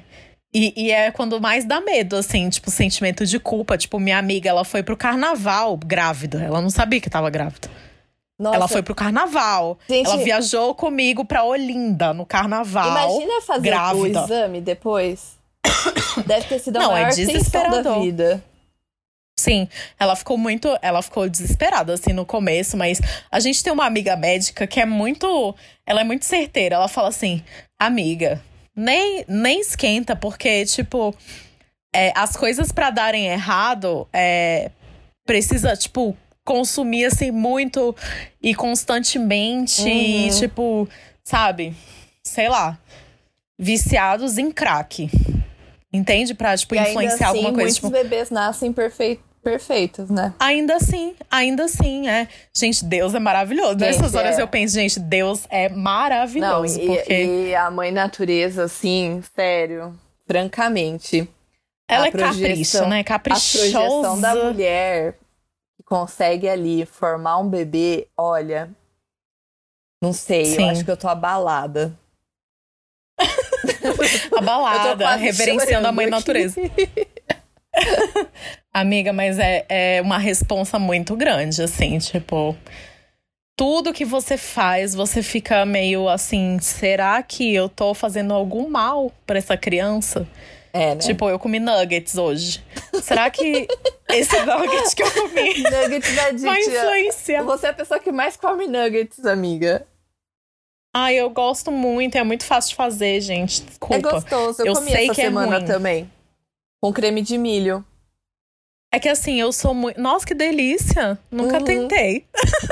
[0.54, 3.78] E, e, é quando mais dá medo, assim, tipo, sentimento de culpa.
[3.78, 6.42] Tipo, minha amiga, ela foi pro carnaval grávida.
[6.42, 7.70] Ela não sabia que tava grávida.
[8.38, 8.56] Nossa.
[8.56, 9.78] Ela foi pro carnaval.
[9.88, 12.90] Gente, ela viajou comigo pra Olinda no carnaval.
[12.90, 14.20] Imagina fazer grávida.
[14.20, 15.38] o exame depois.
[16.26, 17.82] Deve ter sido a não, é maior é desesperador.
[17.82, 18.44] da vida.
[19.38, 19.68] Sim,
[19.98, 20.76] ela ficou muito.
[20.82, 23.00] Ela ficou desesperada, assim, no começo, mas
[23.30, 25.54] a gente tem uma amiga médica que é muito.
[25.86, 26.76] Ela é muito certeira.
[26.76, 27.42] Ela fala assim:
[27.78, 28.40] amiga,
[28.74, 31.14] nem, nem esquenta, porque, tipo,
[31.94, 34.70] é, as coisas para darem errado, é,
[35.24, 37.94] precisa, tipo, consumir, assim, muito
[38.42, 39.82] e constantemente.
[39.82, 39.88] Uhum.
[39.88, 40.88] E, tipo,
[41.22, 41.74] sabe?
[42.22, 42.78] Sei lá.
[43.58, 45.08] Viciados em crack.
[45.92, 46.34] Entende?
[46.34, 47.62] Pra, tipo, e influenciar assim, alguma coisa.
[47.62, 47.90] Muitos tipo...
[47.90, 50.32] bebês nascem perfeitos perfeitos, né?
[50.38, 52.28] Ainda assim, ainda assim, é.
[52.54, 53.72] Gente, Deus é maravilhoso.
[53.72, 54.42] Gente, Nessas horas é.
[54.42, 56.78] eu penso, gente, Deus é maravilhoso.
[56.78, 57.24] Não, e, porque...
[57.24, 61.28] e a mãe natureza, assim, sério, francamente.
[61.88, 63.04] Ela é capricha, né?
[63.04, 63.78] Caprichosa.
[63.78, 65.18] A projeção da mulher
[65.76, 68.70] que consegue ali formar um bebê, olha.
[70.00, 70.62] Não sei, Sim.
[70.62, 71.96] eu acho que eu tô abalada.
[74.36, 76.10] abalada, reverenciando a mãe aqui.
[76.10, 76.60] natureza.
[78.72, 82.56] Amiga, mas é, é uma responsa muito grande, assim, tipo.
[83.54, 89.12] Tudo que você faz, você fica meio assim, será que eu tô fazendo algum mal
[89.26, 90.26] para essa criança?
[90.72, 90.96] É, né?
[90.96, 92.64] Tipo, eu comi nuggets hoje.
[93.02, 93.68] Será que
[94.08, 97.42] esse nugget que eu comi nuggets da vai influenciar?
[97.42, 99.86] Você é a pessoa que mais come nuggets, amiga.
[100.94, 103.62] Ai, eu gosto muito, é muito fácil de fazer, gente.
[103.62, 103.96] Desculpa.
[103.96, 106.10] É gostoso, eu, eu comi sei essa que é semana é também.
[106.82, 107.84] Com creme de milho.
[108.92, 110.00] É que assim, eu sou muito.
[110.00, 111.16] Nossa, que delícia!
[111.30, 111.64] Nunca uhum.
[111.64, 112.26] tentei.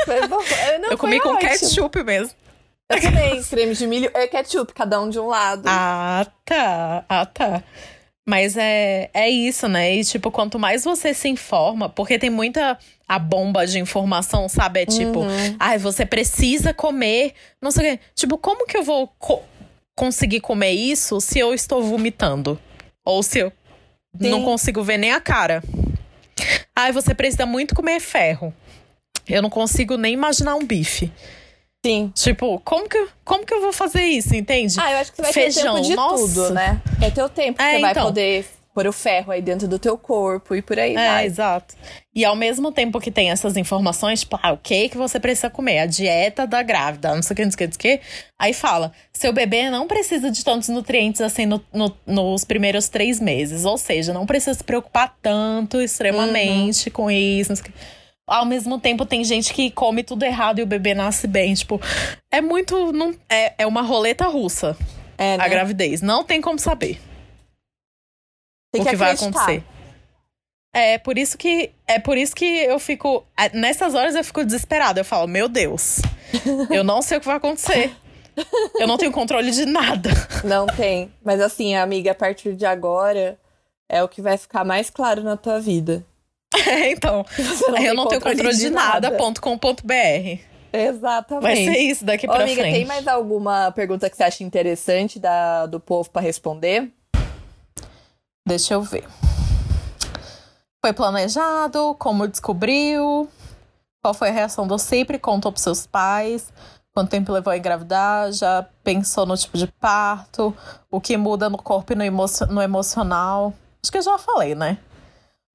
[0.04, 0.40] Foi bom.
[0.82, 1.48] Não, eu comi com ótimo.
[1.48, 2.34] ketchup mesmo.
[2.90, 5.62] Eu também, creme de milho e ketchup, cada um de um lado.
[5.64, 7.04] Ah, tá.
[7.08, 7.62] Ah, tá.
[8.28, 9.94] Mas é, é isso, né?
[9.94, 12.76] E, tipo, quanto mais você se informa, porque tem muita
[13.08, 14.80] a bomba de informação, sabe?
[14.80, 15.56] É tipo, uhum.
[15.58, 18.02] ai, você precisa comer, não sei o quê.
[18.14, 19.42] Tipo, como que eu vou co
[19.96, 22.58] conseguir comer isso se eu estou vomitando?
[23.04, 23.52] Ou se eu
[24.18, 24.30] Sim.
[24.30, 25.62] não consigo ver nem a cara?
[26.74, 28.54] Ai, você precisa muito comer ferro.
[29.28, 31.12] Eu não consigo nem imaginar um bife.
[31.84, 32.12] Sim.
[32.14, 34.78] Tipo, como que, como que eu vou fazer isso, entende?
[34.78, 36.16] Ah, eu acho que você vai Feijão, ter tempo de nossa.
[36.16, 36.80] tudo, né?
[37.00, 37.94] É teu tempo que é, você então.
[37.94, 41.26] vai poder pôr o ferro aí dentro do teu corpo e por aí é, vai.
[41.26, 41.74] exato.
[42.14, 45.50] E ao mesmo tempo que tem essas informações, tipo, ah, o que que você precisa
[45.50, 45.80] comer?
[45.80, 47.98] A dieta da grávida, não sei o que, não sei o que, não sei o
[47.98, 48.04] que.
[48.38, 53.20] Aí fala, seu bebê não precisa de tantos nutrientes assim no, no, nos primeiros três
[53.20, 53.64] meses.
[53.64, 56.92] Ou seja, não precisa se preocupar tanto extremamente uhum.
[56.92, 57.72] com isso, não sei o que.
[58.26, 61.54] ao mesmo tempo tem gente que come tudo errado e o bebê nasce bem.
[61.54, 61.80] Tipo,
[62.30, 62.92] é muito.
[62.92, 64.76] Não, é, é uma roleta russa
[65.18, 65.44] é, né?
[65.44, 66.02] a gravidez.
[66.02, 67.09] Não tem como saber
[68.72, 69.64] tem o que, que vai acontecer.
[70.72, 74.44] É por isso que é por isso que eu fico é, nessas horas eu fico
[74.44, 75.00] desesperada.
[75.00, 76.00] Eu falo, meu Deus,
[76.70, 77.92] eu não sei o que vai acontecer.
[78.78, 80.10] Eu não tenho controle de nada.
[80.44, 81.12] Não tem.
[81.22, 83.38] Mas assim, amiga, a partir de agora
[83.88, 86.04] é o que vai ficar mais claro na tua vida.
[86.66, 87.24] É, então.
[87.68, 90.40] Não eu não tenho controle de, de nada.com.br.
[90.72, 91.42] Exatamente.
[91.42, 92.74] Vai ser isso daqui Ô, pra amiga, frente.
[92.74, 96.90] Tem mais alguma pergunta que você acha interessante da, do povo para responder?
[98.46, 99.06] Deixa eu ver.
[100.84, 101.94] Foi planejado?
[101.98, 103.28] Como descobriu?
[104.02, 105.18] Qual foi a reação do sempre?
[105.18, 106.50] Contou pros seus pais?
[106.92, 108.32] Quanto tempo levou a engravidar?
[108.32, 110.56] Já pensou no tipo de parto?
[110.90, 113.52] O que muda no corpo e no, emo no emocional?
[113.82, 114.78] Acho que eu já falei, né?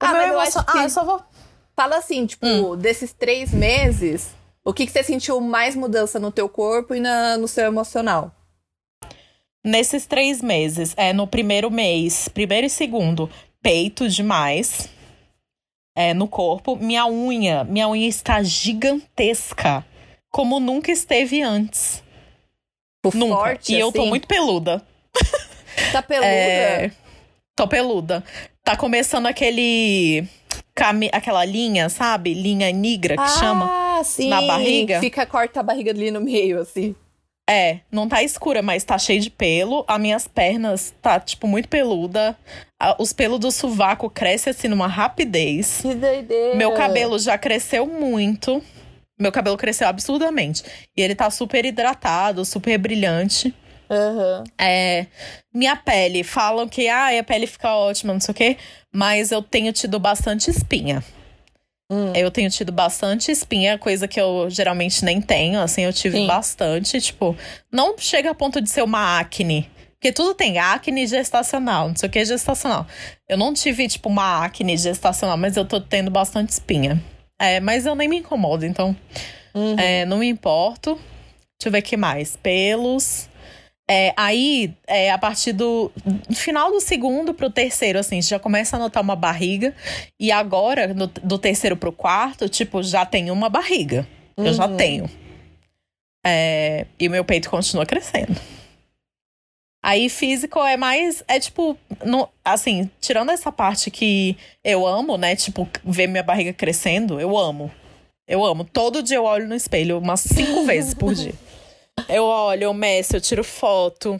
[0.01, 0.77] O ah, mas eu acho que...
[0.77, 1.21] Ah, eu só vou...
[1.75, 2.77] Fala assim, tipo, hum.
[2.77, 4.33] desses três meses,
[4.63, 8.31] o que, que você sentiu mais mudança no teu corpo e na, no seu emocional?
[9.65, 13.27] Nesses três meses, é no primeiro mês, primeiro e segundo,
[13.63, 14.87] peito demais.
[15.97, 16.75] É, no corpo.
[16.75, 19.83] Minha unha, minha unha está gigantesca.
[20.31, 22.03] Como nunca esteve antes.
[23.01, 23.37] Por nunca.
[23.37, 23.81] Forte, e assim?
[23.81, 24.09] eu tô assim?
[24.09, 24.85] muito peluda.
[25.91, 26.25] Tá peluda?
[26.25, 26.91] É,
[27.53, 28.23] tô peluda.
[28.63, 30.25] Tá começando aquele.
[31.11, 32.33] Aquela linha, sabe?
[32.33, 34.03] Linha negra que ah, chama.
[34.05, 34.29] Sim.
[34.29, 35.01] Na barriga.
[35.01, 36.95] Fica, corta a barriga ali no meio, assim.
[37.47, 39.85] É, não tá escura, mas tá cheio de pelo.
[39.87, 42.35] As minhas pernas tá, tipo, muito peluda.
[42.97, 45.79] Os pelos do sovaco crescem assim numa rapidez.
[45.81, 46.55] Que doideira.
[46.55, 48.61] Meu cabelo já cresceu muito.
[49.19, 50.63] Meu cabelo cresceu absurdamente.
[50.97, 53.53] E ele tá super hidratado, super brilhante.
[53.89, 54.43] Uhum.
[54.59, 55.05] É,
[55.53, 58.57] minha pele, falam que ah, a pele fica ótima, não sei o quê.
[58.91, 61.03] Mas eu tenho tido bastante espinha.
[61.89, 62.11] Hum.
[62.15, 65.59] Eu tenho tido bastante espinha, coisa que eu geralmente nem tenho.
[65.59, 66.27] Assim, eu tive Sim.
[66.27, 66.99] bastante.
[66.99, 67.35] Tipo,
[67.71, 69.69] não chega a ponto de ser uma acne.
[69.91, 72.85] Porque tudo tem acne gestacional, não sei o que é gestacional.
[73.27, 77.01] Eu não tive, tipo, uma acne gestacional, mas eu tô tendo bastante espinha.
[77.39, 78.95] É, mas eu nem me incomodo, então.
[79.53, 79.79] Uhum.
[79.79, 80.99] É, não me importo.
[81.57, 82.35] Deixa eu ver o que mais.
[82.35, 83.29] Pelos.
[83.87, 85.91] É, aí, é, a partir do
[86.33, 89.75] final do segundo pro terceiro, assim, já começa a notar uma barriga.
[90.19, 94.07] E agora, no, do terceiro pro quarto, tipo, já tem uma barriga.
[94.35, 94.47] Uhum.
[94.47, 94.77] Eu já uhum.
[94.77, 95.09] tenho.
[96.25, 98.35] É, e meu peito continua crescendo.
[99.83, 101.23] Aí, físico é mais.
[101.27, 101.77] É tipo.
[102.03, 105.35] No, assim, tirando essa parte que eu amo, né?
[105.35, 107.71] Tipo, ver minha barriga crescendo, eu amo.
[108.27, 108.65] Eu amo.
[108.65, 111.35] Todo dia eu olho no espelho umas cinco vezes por dia.
[112.09, 114.19] Eu olho, eu meço, eu tiro foto.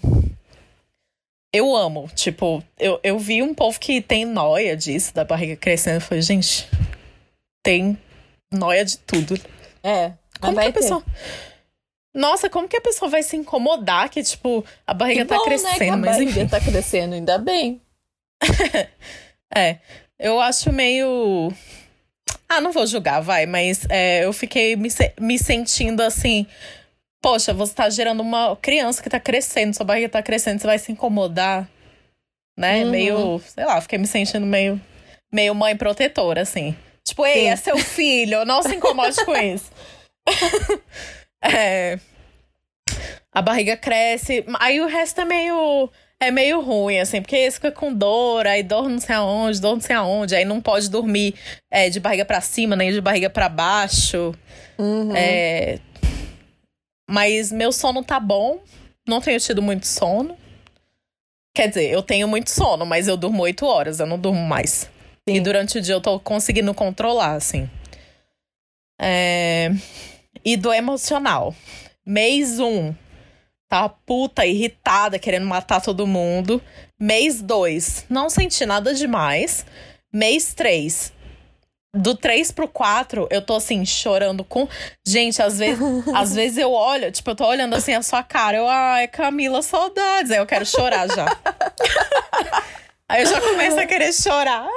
[1.54, 2.10] Eu amo.
[2.16, 5.96] Tipo, eu, eu vi um povo que tem noia disso, da barriga crescendo.
[5.96, 6.68] Eu falei, gente,
[7.64, 7.98] tem
[8.52, 9.40] noia de tudo.
[9.84, 10.14] É.
[10.40, 11.04] Como que a pessoa.
[12.14, 15.44] Nossa, como que a pessoa vai se incomodar que, tipo, a barriga que tá bom,
[15.44, 16.48] crescendo, né, que a mas barriga enfim.
[16.48, 17.82] tá crescendo, ainda bem.
[19.54, 19.80] é.
[20.18, 21.52] Eu acho meio.
[22.48, 24.88] Ah, não vou julgar, vai, mas é, eu fiquei me,
[25.20, 26.48] me sentindo assim
[27.26, 30.78] poxa, você tá gerando uma criança que tá crescendo, sua barriga tá crescendo, você vai
[30.78, 31.68] se incomodar,
[32.56, 32.84] né?
[32.84, 32.92] Uhum.
[32.92, 34.80] Meio, sei lá, fiquei me sentindo meio,
[35.34, 36.76] meio mãe protetora, assim.
[37.04, 37.48] Tipo, ei, Sim.
[37.48, 39.72] é seu filho, não se incomode com isso.
[41.44, 41.98] é,
[43.34, 45.90] a barriga cresce, aí o resto é meio
[46.20, 49.74] é meio ruim, assim, porque esse fica com dor, aí dor não sei aonde, dor
[49.74, 51.34] não sei aonde, aí não pode dormir
[51.72, 54.32] é, de barriga para cima, nem de barriga para baixo.
[54.78, 55.16] Uhum.
[55.16, 55.80] É,
[57.10, 58.60] mas meu sono tá bom.
[59.08, 60.38] Não tenho tido muito sono.
[61.54, 64.90] Quer dizer, eu tenho muito sono, mas eu durmo oito horas, eu não durmo mais.
[65.28, 65.36] Sim.
[65.36, 67.70] E durante o dia eu tô conseguindo controlar, assim.
[69.00, 69.72] É...
[70.44, 71.56] E do emocional.
[72.06, 72.94] Mês um,
[73.68, 76.62] tá puta, irritada, querendo matar todo mundo.
[77.00, 79.66] Mês dois, não senti nada demais.
[80.14, 81.12] Mês três,
[81.96, 84.68] do 3 pro 4, eu tô assim, chorando com.
[85.08, 85.80] Gente, às vezes,
[86.14, 89.62] às vezes eu olho, tipo, eu tô olhando assim a sua cara, eu, ai, Camila,
[89.62, 90.32] saudades.
[90.32, 91.26] Aí eu quero chorar já.
[93.08, 94.68] Aí eu já começo a querer chorar.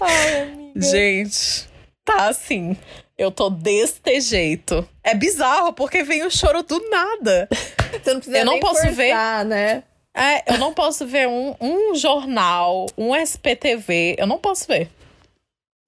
[0.00, 0.80] Ai, amiga.
[0.80, 1.68] Gente,
[2.04, 2.76] tá assim.
[3.16, 4.88] Eu tô deste jeito.
[5.02, 7.48] É bizarro, porque vem o choro do nada.
[7.50, 9.82] Você não precisa eu não posso forçar, ver, né?
[10.16, 14.16] É, eu não posso ver um, um jornal, um SPTV.
[14.18, 14.90] Eu não posso ver.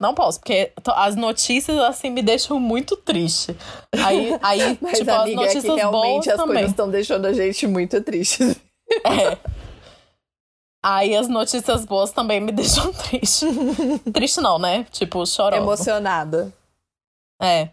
[0.01, 3.55] Não posso, porque as notícias, assim, me deixam muito triste.
[3.93, 6.55] Aí, aí Mas, tipo, amiga, as notícias é que realmente as também.
[6.55, 8.43] coisas estão deixando a gente muito triste.
[9.05, 9.37] É.
[10.83, 13.47] Aí as notícias boas também me deixam triste.
[14.11, 14.87] triste não, né?
[14.91, 15.63] Tipo, chorosa.
[15.63, 16.51] Emocionada.
[17.41, 17.69] É.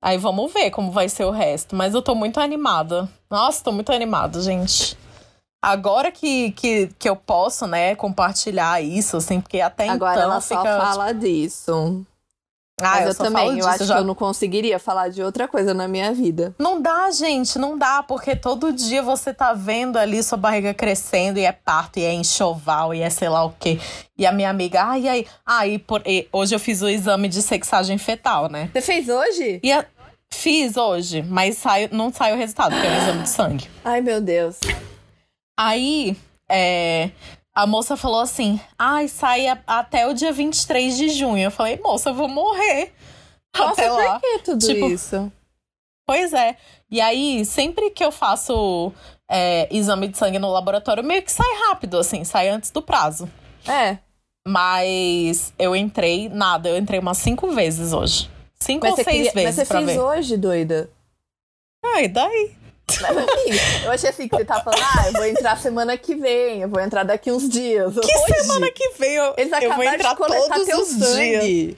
[0.00, 1.74] Aí vamos ver como vai ser o resto.
[1.74, 3.08] Mas eu tô muito animada.
[3.28, 4.96] Nossa, tô muito animada, gente.
[5.60, 10.08] Agora que, que, que eu posso, né, compartilhar isso, assim, porque até Agora então.
[10.08, 10.78] Agora ela só fica...
[10.78, 12.04] fala disso.
[12.80, 13.94] Ah, Mas eu, eu também, eu acho já...
[13.96, 16.54] que eu não conseguiria falar de outra coisa na minha vida.
[16.58, 21.40] Não dá, gente, não dá, porque todo dia você tá vendo ali sua barriga crescendo
[21.40, 23.80] e é parto, e é enxoval, e é sei lá o quê.
[24.16, 26.04] E a minha amiga, ai, ai, ai, por...
[26.32, 28.70] hoje eu fiz o exame de sexagem fetal, né?
[28.72, 29.58] Você fez hoje?
[29.62, 29.84] E a...
[30.30, 31.88] Fiz hoje, mas sai...
[31.90, 33.68] não sai o resultado, porque é um exame de sangue.
[33.84, 34.60] Ai, meu Deus.
[35.58, 36.16] Aí,
[36.48, 37.10] é
[37.58, 41.42] a moça falou assim: ai, sai a, até o dia 23 de junho.
[41.42, 42.92] Eu falei, moça, eu vou morrer.
[43.56, 44.20] Nossa, até lá.
[44.20, 45.32] por que tudo tipo, isso?
[46.06, 46.56] Pois é.
[46.88, 48.92] E aí, sempre que eu faço
[49.28, 53.28] é, exame de sangue no laboratório, meio que sai rápido, assim, sai antes do prazo.
[53.66, 53.98] É.
[54.46, 58.30] Mas eu entrei, nada, eu entrei umas cinco vezes hoje.
[58.54, 59.32] Cinco mas ou seis queria...
[59.32, 59.44] vezes.
[59.44, 59.98] Mas você fez ver.
[59.98, 60.88] hoje, doida?
[61.84, 62.56] Ah, e daí?
[63.00, 66.14] Mas assim, eu achei assim que você tá falando, ah, eu vou entrar semana que
[66.14, 67.94] vem, eu vou entrar daqui uns dias.
[67.94, 69.14] Que Hoje, semana que vem?
[69.14, 71.50] Eu, Eles eu vou entrar todos os sangue.
[71.50, 71.76] dias.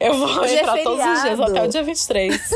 [0.00, 2.50] Eu vou Hoje é entrar é todos os dias até o dia 23.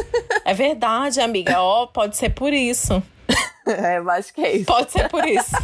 [0.44, 1.62] é verdade, amiga.
[1.62, 3.02] Ó, oh, pode ser por isso.
[3.68, 4.64] É, eu acho que é isso.
[4.64, 5.55] Pode ser por isso.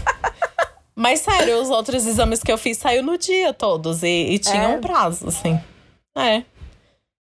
[0.94, 4.72] Mas sério, os outros exames que eu fiz saiu no dia todos e, e tinham
[4.72, 4.76] é.
[4.76, 5.58] um prazo, assim.
[6.14, 6.44] É.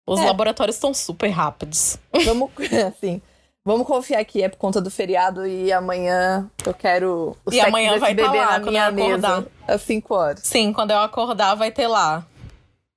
[0.07, 0.25] Os é.
[0.25, 1.99] laboratórios estão super rápidos.
[2.25, 2.51] Vamos,
[2.89, 3.21] assim,
[3.65, 7.99] Vamos confiar que é por conta do feriado e amanhã eu quero o e amanhã
[7.99, 10.41] vai beber tá lá, na minha mesa às 5 horas.
[10.43, 12.27] Sim, quando eu acordar vai ter lá.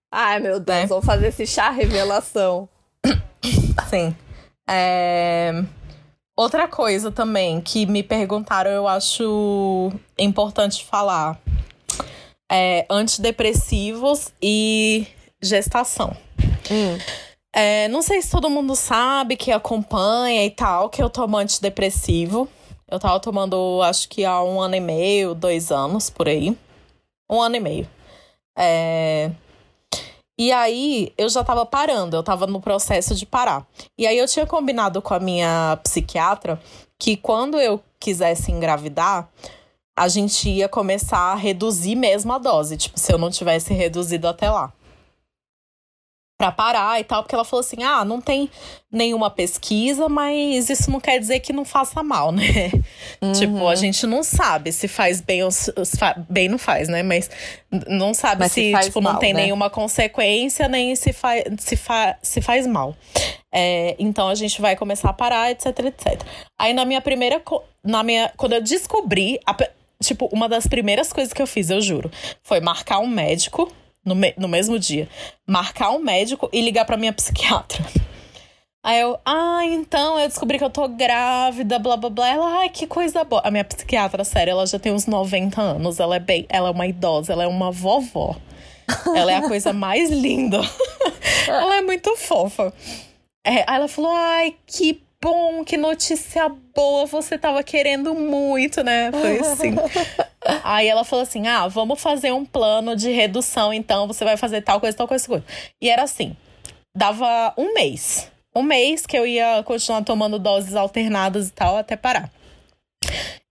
[0.10, 0.86] Ai, meu Deus, é.
[0.86, 2.70] vamos fazer esse chá revelação.
[3.90, 4.16] Sim.
[4.70, 5.52] É...
[6.36, 11.38] Outra coisa também que me perguntaram, eu acho importante falar.
[12.50, 15.08] É antidepressivos e
[15.42, 16.16] gestação.
[16.72, 16.98] Hum.
[17.56, 22.50] É, não sei se todo mundo sabe que acompanha e tal, que eu tomo antidepressivo.
[22.90, 26.58] Eu tava tomando, acho que há um ano e meio, dois anos, por aí.
[27.30, 27.90] Um ano e meio.
[28.58, 29.32] É...
[30.38, 33.68] E aí, eu já tava parando, eu tava no processo de parar.
[33.98, 36.60] E aí, eu tinha combinado com a minha psiquiatra
[36.98, 39.30] que quando eu quisesse engravidar,
[39.96, 42.78] a gente ia começar a reduzir mesmo a dose.
[42.78, 44.74] Tipo, se eu não tivesse reduzido até lá
[46.44, 48.50] para parar e tal, porque ela falou assim: ah, não tem
[48.92, 52.72] nenhuma pesquisa, mas isso não quer dizer que não faça mal, né?
[53.22, 53.32] Uhum.
[53.32, 55.72] Tipo, a gente não sabe se faz bem ou se
[56.30, 57.02] bem não faz, né?
[57.02, 57.30] Mas
[57.88, 59.44] não sabe mas se, se tipo, mal, não tem né?
[59.44, 62.96] nenhuma consequência, nem se, fa se, fa se faz mal.
[63.52, 66.22] É, então a gente vai começar a parar, etc, etc.
[66.60, 67.42] Aí na minha primeira.
[67.84, 69.40] Na minha, quando eu descobri.
[69.46, 69.56] A,
[70.02, 72.12] tipo, uma das primeiras coisas que eu fiz, eu juro,
[72.44, 73.72] foi marcar um médico
[74.04, 75.08] no, me no mesmo dia,
[75.48, 77.84] marcar um médico e ligar pra minha psiquiatra.
[78.86, 82.28] Aí eu, ah, então eu descobri que eu tô grávida, blá blá blá.
[82.28, 83.42] Ela, ai, que coisa boa.
[83.46, 86.02] A minha psiquiatra, sério, ela já tem uns 90 anos.
[86.02, 86.46] Ela é bem.
[86.50, 88.36] Ela é uma idosa, ela é uma vovó.
[89.16, 90.60] Ela é a coisa mais linda.
[91.48, 92.74] ela é muito fofa.
[93.46, 99.10] É, aí ela falou, ai, que bom, que notícia boa, você tava querendo muito, né?
[99.10, 99.76] Foi assim.
[100.62, 104.62] Aí ela falou assim: ah, vamos fazer um plano de redução, então você vai fazer
[104.62, 105.46] tal coisa, tal coisa, tal coisa.
[105.82, 106.36] E era assim:
[106.96, 108.30] dava um mês.
[108.54, 112.30] Um mês que eu ia continuar tomando doses alternadas e tal até parar.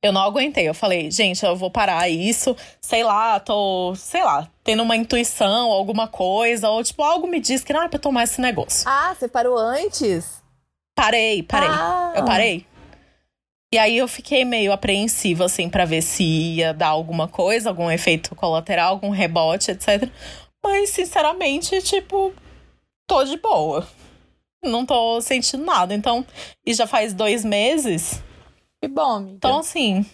[0.03, 0.69] Eu não aguentei.
[0.69, 2.57] Eu falei, gente, eu vou parar isso.
[2.81, 6.69] Sei lá, tô, sei lá, tendo uma intuição, alguma coisa.
[6.69, 8.89] Ou, tipo, algo me diz que não é pra tomar esse negócio.
[8.89, 10.42] Ah, você parou antes?
[10.95, 11.69] Parei, parei.
[11.71, 12.13] Ah.
[12.17, 12.67] Eu parei.
[13.73, 17.91] E aí eu fiquei meio apreensiva, assim, para ver se ia dar alguma coisa, algum
[17.91, 20.11] efeito colateral, algum rebote, etc.
[20.63, 22.35] Mas, sinceramente, tipo,
[23.07, 23.89] tô de boa.
[24.63, 25.95] Não tô sentindo nada.
[25.95, 26.25] Então,
[26.67, 28.23] e já faz dois meses.
[28.81, 29.37] Que bom, amiga.
[29.37, 30.05] Então, assim.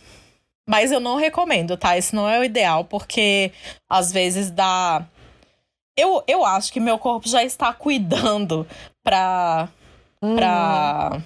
[0.68, 1.98] Mas eu não recomendo, tá?
[1.98, 3.50] Isso não é o ideal, porque
[3.88, 5.04] às vezes dá.
[5.96, 8.66] Eu, eu acho que meu corpo já está cuidando
[9.02, 9.68] pra
[10.22, 10.36] Hum.
[10.36, 11.22] Pra.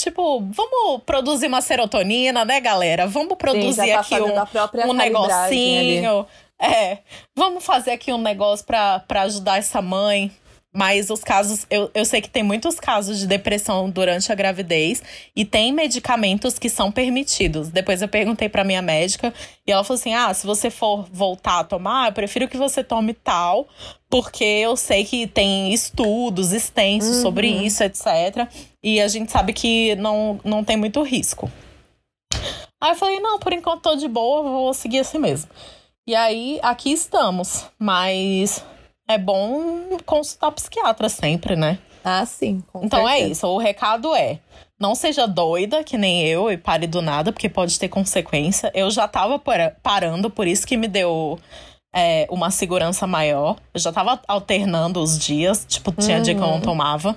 [0.00, 3.06] Tipo, vamos produzir uma serotonina, né, galera?
[3.06, 6.20] Vamos produzir Sim, tá aqui um, um negocinho.
[6.20, 6.28] Ali.
[6.58, 6.98] É,
[7.34, 10.30] vamos fazer aqui um negócio pra, pra ajudar essa mãe.
[10.72, 15.02] Mas os casos, eu, eu sei que tem muitos casos de depressão durante a gravidez
[15.34, 17.70] e tem medicamentos que são permitidos.
[17.70, 19.34] Depois eu perguntei para minha médica
[19.66, 22.84] e ela falou assim: ah, se você for voltar a tomar, eu prefiro que você
[22.84, 23.66] tome tal,
[24.08, 27.22] porque eu sei que tem estudos extensos uhum.
[27.22, 28.48] sobre isso, etc.
[28.80, 31.50] E a gente sabe que não, não tem muito risco.
[32.80, 35.50] Aí eu falei: não, por enquanto tô de boa, vou seguir assim mesmo.
[36.06, 37.66] E aí, aqui estamos.
[37.78, 38.64] Mas
[39.10, 41.78] é bom consultar psiquiatra sempre, né?
[42.04, 42.62] Ah, sim.
[42.76, 43.28] então é certeza.
[43.28, 43.46] é isso.
[43.46, 44.38] O recado é:
[44.78, 48.70] não seja doida, que nem eu, e pare do nada, porque pode ter consequência.
[48.74, 49.40] Eu já tava
[49.82, 51.38] parando, por isso que me deu
[51.94, 53.56] é, uma segurança maior.
[53.74, 56.22] Eu já tava alternando os dias, tipo, tinha uhum.
[56.22, 56.60] dia que eu não uhum.
[56.60, 57.16] tomava.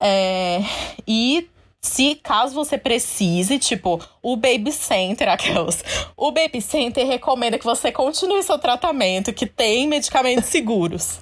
[0.00, 0.60] É,
[1.06, 1.48] e
[1.84, 5.84] se caso você precise, tipo, o Baby Center, aquelas.
[6.16, 11.20] O Baby Center recomenda que você continue seu tratamento, que tem medicamentos seguros.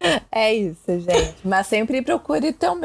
[0.30, 1.34] É isso, gente.
[1.42, 2.78] Mas sempre procure teu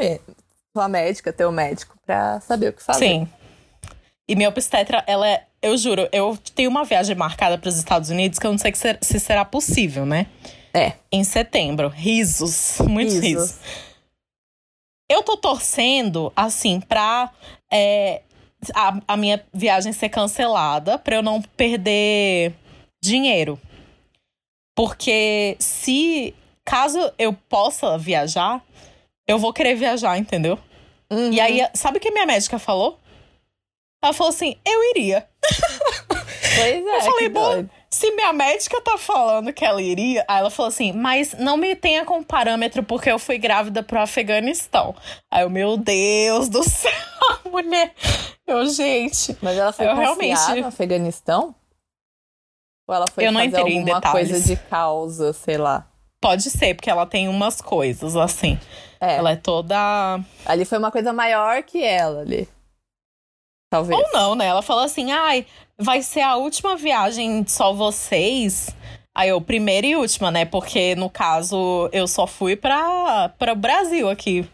[0.74, 2.98] sua médica, teu médico, pra saber o que fazer.
[2.98, 3.28] Sim.
[4.26, 5.44] E minha obstetra, ela é.
[5.60, 8.72] Eu juro, eu tenho uma viagem marcada para os Estados Unidos que eu não sei
[9.02, 10.28] se será possível, né?
[10.72, 10.94] É.
[11.12, 11.88] Em setembro.
[11.88, 12.78] Risos.
[12.88, 13.50] Muitos risos.
[13.50, 13.58] risos.
[15.10, 17.32] Eu tô torcendo, assim, pra
[17.68, 18.22] é,
[18.72, 22.54] a, a minha viagem ser cancelada, pra eu não perder
[23.02, 23.60] dinheiro.
[24.76, 26.32] Porque se
[26.64, 28.64] caso eu possa viajar,
[29.26, 30.56] eu vou querer viajar, entendeu?
[31.10, 31.32] Uhum.
[31.32, 32.96] E aí, sabe o que minha médica falou?
[34.02, 35.28] Ela falou assim: eu iria.
[36.56, 36.96] Pois é.
[36.96, 40.92] Eu falei, bom, se minha médica tá falando que ela iria, aí ela falou assim,
[40.92, 44.94] mas não me tenha como parâmetro porque eu fui grávida pro Afeganistão.
[45.30, 46.92] Aí eu, meu Deus do céu,
[47.50, 47.92] mulher.
[48.46, 49.36] Eu, gente.
[49.42, 51.54] Mas ela foi eu realmente no Afeganistão?
[52.88, 55.86] Ou ela foi eu não fazer alguma coisa de causa, sei lá?
[56.20, 58.58] Pode ser, porque ela tem umas coisas, assim.
[59.00, 59.16] É.
[59.16, 60.20] Ela é toda.
[60.44, 62.46] Ali foi uma coisa maior que ela ali.
[63.70, 63.98] Talvez.
[63.98, 64.46] Ou não, né?
[64.46, 65.46] Ela falou assim: ai,
[65.80, 68.68] vai ser a última viagem só vocês.
[69.14, 70.44] Aí eu, primeira e última, né?
[70.44, 74.48] Porque no caso eu só fui para o Brasil aqui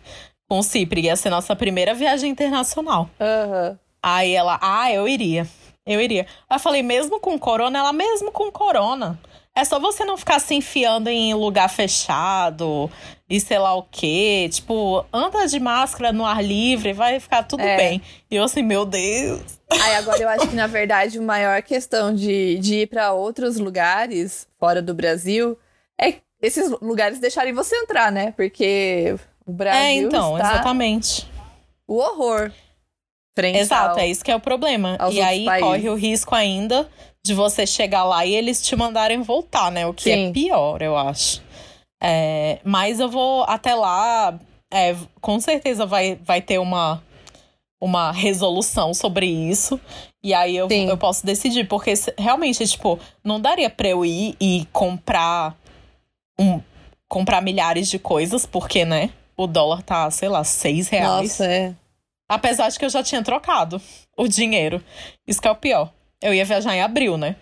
[0.48, 1.02] com o Cipri.
[1.02, 3.10] Ia ser nossa primeira viagem internacional.
[3.20, 3.76] Uhum.
[4.02, 5.46] Aí ela, ah, eu iria.
[5.84, 6.26] Eu iria.
[6.48, 7.78] Aí eu falei, mesmo com corona?
[7.78, 9.18] Ela, mesmo com corona.
[9.54, 12.90] É só você não ficar se enfiando em lugar fechado
[13.28, 14.48] e sei lá o quê.
[14.52, 17.76] Tipo, anda de máscara no ar livre, vai ficar tudo é.
[17.76, 18.02] bem.
[18.30, 19.58] E eu assim, meu Deus.
[19.70, 23.56] Aí agora eu acho que, na verdade, a maior questão de, de ir para outros
[23.56, 25.58] lugares fora do Brasil
[26.00, 28.32] é esses lugares deixarem você entrar, né?
[28.36, 29.80] Porque o Brasil.
[29.80, 31.26] É, então, exatamente.
[31.86, 32.52] O horror.
[33.38, 34.96] Exato, ao, é isso que é o problema.
[35.12, 35.68] E aí países.
[35.68, 36.88] corre o risco ainda
[37.22, 39.86] de você chegar lá e eles te mandarem voltar, né?
[39.86, 40.28] O que é Sim.
[40.28, 41.42] é pior, eu acho.
[42.02, 44.38] É, mas eu vou até lá,
[44.72, 47.02] é, com certeza vai, vai ter uma,
[47.80, 49.80] uma resolução sobre isso.
[50.22, 54.66] E aí eu, eu posso decidir, porque realmente, tipo, não daria pra eu ir e
[54.72, 55.56] comprar
[56.38, 56.60] um
[57.08, 59.10] comprar milhares de coisas, porque, né?
[59.36, 61.30] O dólar tá, sei lá, seis reais.
[61.30, 61.74] Nossa, é.
[62.28, 63.80] Apesar de que eu já tinha trocado
[64.16, 64.82] o dinheiro.
[65.26, 65.92] Isso que é o pior.
[66.20, 67.36] Eu ia viajar em abril, né?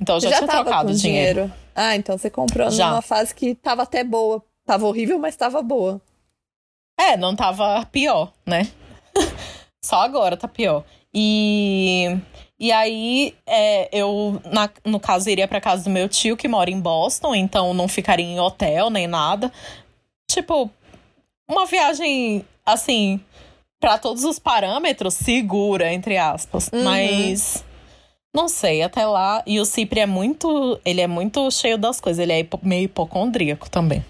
[0.00, 1.42] Então eu já, já tinha trocado o dinheiro.
[1.42, 1.59] dinheiro.
[1.74, 2.90] Ah, então você comprou já.
[2.90, 4.42] numa fase que tava até boa.
[4.64, 6.00] Tava horrível, mas tava boa.
[6.98, 8.68] É, não tava pior, né?
[9.82, 10.84] Só agora tá pior.
[11.12, 12.16] E,
[12.58, 16.70] e aí, é, eu, na, no caso, iria pra casa do meu tio, que mora
[16.70, 19.50] em Boston, então não ficaria em hotel nem nada.
[20.30, 20.70] Tipo,
[21.48, 23.20] uma viagem, assim,
[23.80, 26.68] para todos os parâmetros, segura, entre aspas.
[26.72, 26.84] Uhum.
[26.84, 27.64] Mas
[28.34, 29.42] não sei, até lá.
[29.46, 30.80] E o Cipri é muito.
[30.84, 32.22] Ele é muito cheio das coisas.
[32.22, 34.04] Ele é meio hipocondríaco também.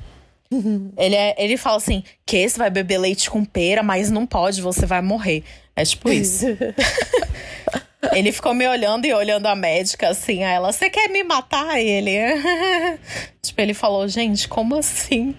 [0.98, 4.60] Ele, é, ele fala assim: que você vai beber leite com pera, mas não pode,
[4.60, 5.44] você vai morrer.
[5.76, 6.44] É tipo isso.
[8.12, 11.80] ele ficou me olhando e olhando a médica assim, a ela, você quer me matar?
[11.80, 12.10] E ele.
[13.40, 15.36] tipo, ele falou, gente, como assim?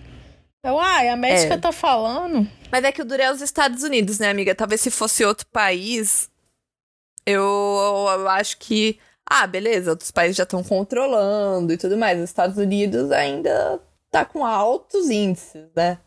[0.63, 1.57] Eu, ai, a médica é.
[1.57, 2.47] tá falando.
[2.71, 4.55] Mas é que o duro é os Estados Unidos, né, amiga?
[4.55, 6.30] Talvez se fosse outro país,
[7.31, 12.17] eu, eu acho que, ah, beleza, outros países já estão controlando e tudo mais.
[12.17, 13.79] Os Estados Unidos ainda
[14.09, 15.97] tá com altos índices, né?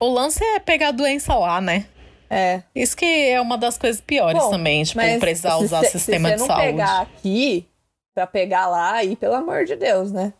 [0.00, 1.86] O lance é pegar a doença lá, né?
[2.30, 2.62] É.
[2.74, 6.36] Isso que é uma das coisas piores Bom, também, tipo, precisar usar se, sistema se
[6.36, 6.54] de saúde.
[6.54, 7.68] Se você não pegar aqui,
[8.14, 10.32] pra pegar lá, aí, pelo amor de Deus, né?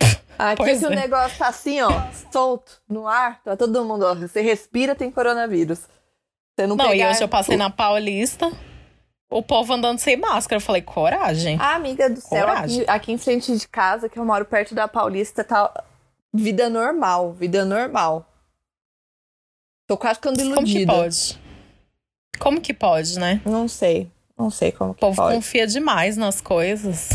[0.38, 0.88] Aqui pois que é.
[0.88, 1.90] o negócio tá assim, ó,
[2.30, 5.88] solto, no ar, tá todo mundo, ó, você respira, tem coronavírus.
[6.56, 7.06] Você não, não pegar...
[7.06, 8.52] e hoje eu passei na Paulista,
[9.34, 10.58] o povo andando sem máscara.
[10.58, 11.58] Eu falei, coragem.
[11.60, 14.86] Ah, amiga do céu, aqui, aqui, em frente de casa, que eu moro perto da
[14.86, 15.84] Paulista, tá
[16.32, 18.24] vida normal, vida normal.
[19.88, 20.92] Tô quase ficando iludida.
[20.92, 21.40] Como que pode?
[22.38, 23.42] Como que pode, né?
[23.44, 24.08] Não sei.
[24.38, 25.12] Não sei como que pode.
[25.12, 27.08] O povo confia demais nas coisas.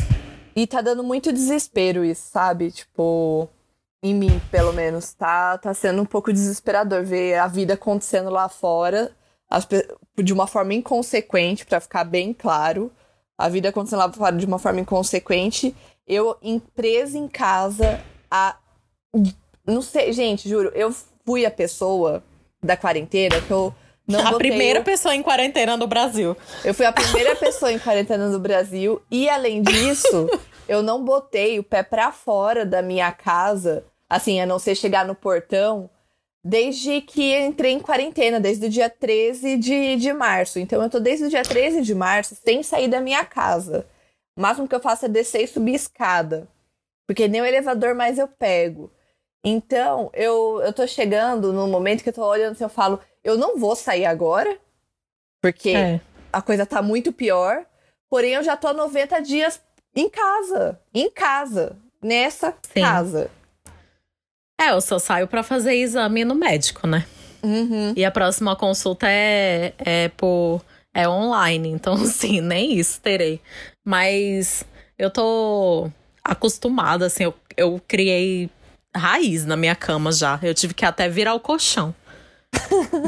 [0.53, 2.69] E tá dando muito desespero isso, sabe?
[2.69, 3.47] Tipo,
[4.03, 5.13] em mim, pelo menos.
[5.13, 9.09] Tá, tá sendo um pouco desesperador ver a vida acontecendo lá fora
[9.49, 9.67] as,
[10.23, 12.91] de uma forma inconsequente, para ficar bem claro.
[13.37, 15.75] A vida acontecendo lá fora de uma forma inconsequente.
[16.05, 16.37] Eu,
[16.75, 18.57] presa em casa, a.
[19.65, 20.93] Não sei, gente, juro, eu
[21.25, 22.23] fui a pessoa
[22.61, 23.73] da quarentena que eu
[24.09, 24.83] não a primeira o...
[24.83, 26.35] pessoa em quarentena no Brasil.
[26.65, 30.27] Eu fui a primeira pessoa em quarentena no Brasil e além disso,
[30.67, 35.05] eu não botei o pé para fora da minha casa, assim, a não ser chegar
[35.05, 35.87] no portão,
[36.44, 40.60] desde que entrei em quarentena, desde o dia 13 de, de março.
[40.60, 43.86] Então eu tô desde o dia 13 de março sem sair da minha casa.
[44.38, 46.48] O máximo que eu faço é descer e subir escada.
[47.06, 48.91] Porque nem o elevador mais eu pego.
[49.44, 53.38] Então, eu, eu tô chegando no momento que eu tô olhando assim, eu falo, eu
[53.38, 54.60] não vou sair agora,
[55.41, 56.02] porque é.
[56.32, 57.66] a coisa tá muito pior.
[58.10, 59.61] Porém, eu já tô 90 dias
[59.95, 60.80] em casa.
[60.94, 61.78] Em casa.
[62.02, 62.82] Nessa Sim.
[62.82, 63.32] casa.
[64.60, 67.06] É, eu só saio para fazer exame no médico, né?
[67.41, 67.94] Uhum.
[67.95, 70.61] E a próxima consulta é, é por.
[70.94, 73.40] É online, então, sim, nem isso terei.
[73.86, 74.65] Mas
[74.98, 75.90] eu tô
[76.23, 78.49] acostumada, assim, eu, eu criei
[78.94, 80.38] raiz na minha cama já.
[80.44, 81.95] Eu tive que até virar o colchão.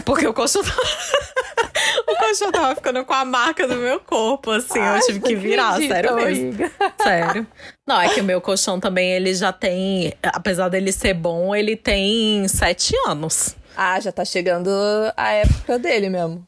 [0.05, 0.81] Porque o colchão tava...
[2.07, 4.79] o colchão tava ficando com a marca do meu corpo, assim.
[4.79, 6.53] Ai, eu tive que virar, sério mesmo.
[7.01, 7.47] Sério.
[7.87, 10.13] Não, é que o meu colchão também, ele já tem...
[10.23, 13.55] Apesar dele ser bom, ele tem sete anos.
[13.75, 14.69] Ah, já tá chegando
[15.15, 16.45] a época dele mesmo.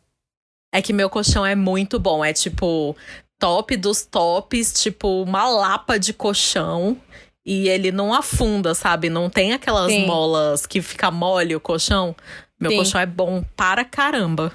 [0.74, 2.26] É que meu colchão é muito bom.
[2.26, 2.96] É tipo
[3.40, 6.98] top dos tops, tipo uma lapa de colchão
[7.46, 9.10] e ele não afunda, sabe?
[9.10, 10.06] Não tem aquelas Sim.
[10.06, 12.16] molas que fica mole o colchão.
[12.64, 12.78] Meu Sim.
[12.78, 14.52] colchão é bom para caramba.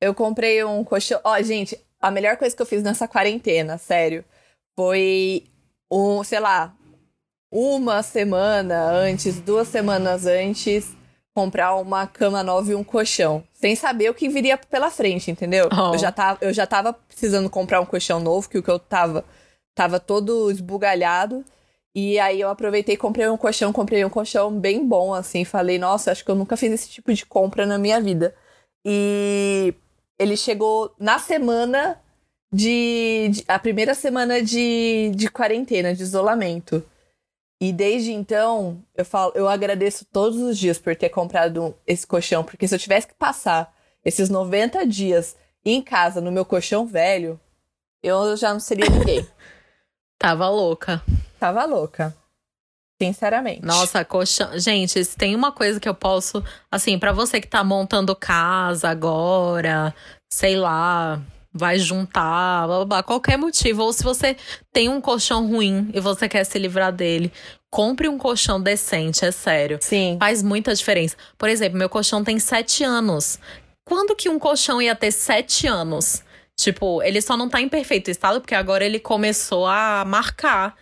[0.00, 1.20] Eu comprei um colchão.
[1.22, 4.24] Ó, gente, a melhor coisa que eu fiz nessa quarentena, sério,
[4.74, 5.44] foi
[5.90, 6.74] um, sei lá,
[7.52, 10.96] uma semana antes, duas semanas antes,
[11.34, 13.44] comprar uma cama nova e um colchão.
[13.52, 15.68] Sem saber o que viria pela frente, entendeu?
[15.72, 15.94] Oh.
[15.94, 18.78] Eu, já tava, eu já tava precisando comprar um colchão novo, que o que eu
[18.78, 19.24] tava
[19.74, 21.44] tava todo esbugalhado.
[21.94, 25.44] E aí eu aproveitei comprei um colchão, comprei um colchão bem bom, assim.
[25.44, 28.34] Falei, nossa, acho que eu nunca fiz esse tipo de compra na minha vida.
[28.84, 29.74] E
[30.18, 32.00] ele chegou na semana
[32.52, 33.28] de.
[33.30, 36.84] de a primeira semana de, de quarentena, de isolamento.
[37.60, 42.44] E desde então, eu falo, eu agradeço todos os dias por ter comprado esse colchão,
[42.44, 43.72] porque se eu tivesse que passar
[44.04, 47.40] esses 90 dias em casa no meu colchão velho,
[48.02, 49.26] eu já não seria ninguém.
[50.18, 51.02] Tava louca.
[51.44, 52.16] Tava louca.
[52.98, 53.60] Sinceramente.
[53.62, 54.58] Nossa, colchão.
[54.58, 56.42] Gente, se tem uma coisa que eu posso.
[56.72, 59.94] Assim, para você que tá montando casa agora,
[60.32, 61.20] sei lá,
[61.52, 63.82] vai juntar, blá, blá, blá, qualquer motivo.
[63.82, 64.38] Ou se você
[64.72, 67.30] tem um colchão ruim e você quer se livrar dele,
[67.70, 69.76] compre um colchão decente, é sério.
[69.82, 70.16] Sim.
[70.18, 71.14] Faz muita diferença.
[71.36, 73.38] Por exemplo, meu colchão tem sete anos.
[73.84, 76.24] Quando que um colchão ia ter sete anos?
[76.56, 80.74] Tipo, ele só não tá em perfeito estado porque agora ele começou a marcar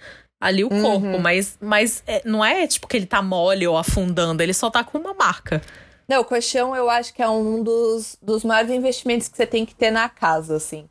[0.42, 0.82] ali o uhum.
[0.82, 4.68] corpo, mas, mas é, não é tipo que ele tá mole ou afundando, ele só
[4.68, 5.62] tá com uma marca.
[6.08, 9.64] Não, o colchão eu acho que é um dos, dos maiores investimentos que você tem
[9.64, 10.90] que ter na casa, assim.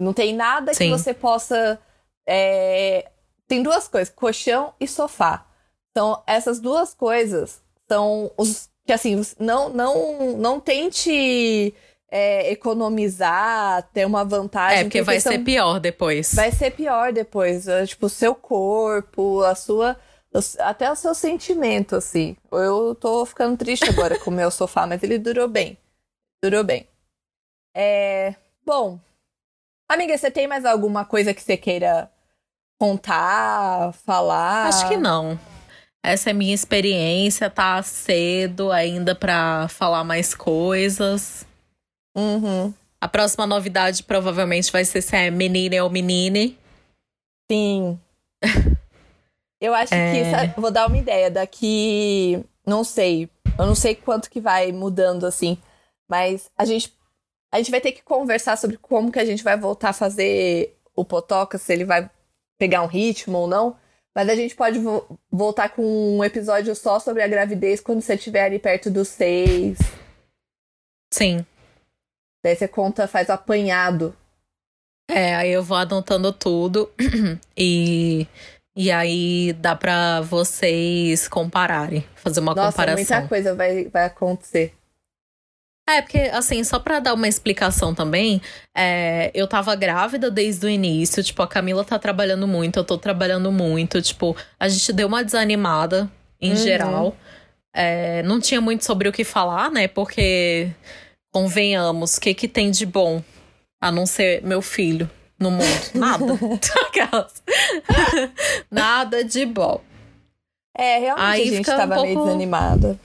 [0.00, 0.84] Não tem nada Sim.
[0.84, 1.78] que você possa.
[2.26, 3.10] É...
[3.46, 5.46] Tem duas coisas: colchão e sofá.
[5.90, 8.70] Então, essas duas coisas são os.
[8.86, 11.74] Que assim, não, não, não tente
[12.16, 14.78] é, economizar, ter uma vantagem.
[14.78, 16.34] É, porque, vai ser pior depois.
[16.34, 17.68] Vai ser pior depois.
[17.68, 19.98] É, tipo, o seu corpo, a sua.
[20.60, 22.34] Até o seu sentimento, assim.
[22.50, 25.76] Eu tô ficando triste agora com o meu sofá, mas ele durou bem.
[26.42, 26.88] Durou bem.
[27.76, 28.34] É.
[28.64, 28.98] Bom.
[29.86, 32.10] Amiga, você tem mais alguma coisa que você queira
[32.80, 34.68] contar, falar?
[34.68, 35.38] Acho que não.
[36.02, 41.46] Essa é minha experiência, tá cedo ainda para falar mais coisas.
[42.16, 42.72] Uhum.
[42.98, 46.58] A próxima novidade provavelmente vai ser se é menina ou menine.
[47.50, 48.00] Sim.
[49.60, 50.48] Eu acho é...
[50.48, 50.60] que.
[50.60, 51.30] Vou dar uma ideia.
[51.30, 52.42] Daqui.
[52.66, 53.28] Não sei.
[53.58, 55.58] Eu não sei quanto que vai mudando assim.
[56.08, 56.94] Mas a gente.
[57.52, 60.76] A gente vai ter que conversar sobre como que a gente vai voltar a fazer
[60.94, 62.10] o Potoca, se ele vai
[62.58, 63.76] pegar um ritmo ou não.
[64.14, 68.14] Mas a gente pode vo voltar com um episódio só sobre a gravidez quando você
[68.14, 69.78] estiver ali perto dos seis.
[71.12, 71.46] Sim.
[72.46, 74.14] Daí você conta, faz o apanhado.
[75.10, 76.88] É, aí eu vou anotando tudo
[77.58, 78.24] e,
[78.76, 83.16] e aí dá pra vocês compararem, fazer uma Nossa, comparação.
[83.16, 84.72] muita coisa vai, vai acontecer.
[85.90, 88.40] É, porque, assim, só pra dar uma explicação também,
[88.76, 92.96] é, eu tava grávida desde o início, tipo, a Camila tá trabalhando muito, eu tô
[92.96, 96.08] trabalhando muito, tipo, a gente deu uma desanimada
[96.40, 96.56] em uhum.
[96.56, 97.16] geral.
[97.74, 99.88] É, não tinha muito sobre o que falar, né?
[99.88, 100.70] Porque
[101.36, 103.22] convenhamos, o que, que tem de bom
[103.78, 105.82] a não ser meu filho no mundo?
[105.92, 106.24] Nada.
[108.70, 109.82] Nada de bom.
[110.74, 112.06] É, realmente Aí a gente tava um pouco...
[112.06, 112.98] meio desanimada.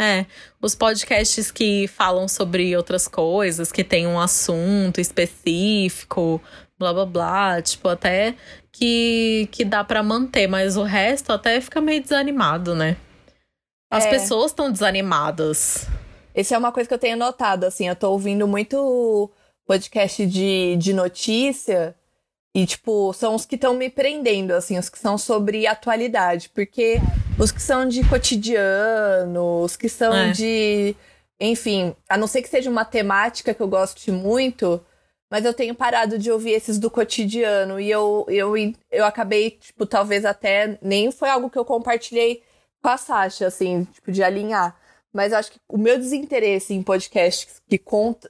[0.00, 0.26] É,
[0.60, 6.42] os podcasts que falam sobre outras coisas, que tem um assunto específico,
[6.76, 8.34] blá blá blá, tipo, até
[8.72, 12.96] que, que dá para manter, mas o resto até fica meio desanimado, né?
[13.88, 14.10] As é.
[14.10, 15.88] pessoas estão desanimadas.
[16.36, 19.30] Isso é uma coisa que eu tenho notado, assim, eu tô ouvindo muito
[19.66, 21.96] podcast de, de notícia
[22.56, 26.98] e, tipo, são os que estão me prendendo, assim, os que são sobre atualidade, porque
[27.38, 30.32] os que são de cotidiano, os que são é.
[30.32, 30.96] de.
[31.38, 34.82] Enfim, a não ser que seja uma temática que eu goste muito,
[35.30, 37.78] mas eu tenho parado de ouvir esses do cotidiano.
[37.78, 38.54] E eu, eu,
[38.90, 40.78] eu acabei, tipo, talvez até.
[40.80, 42.42] Nem foi algo que eu compartilhei
[42.82, 44.74] com a Sasha, assim, tipo, de alinhar.
[45.16, 47.80] Mas eu acho que o meu desinteresse em podcasts que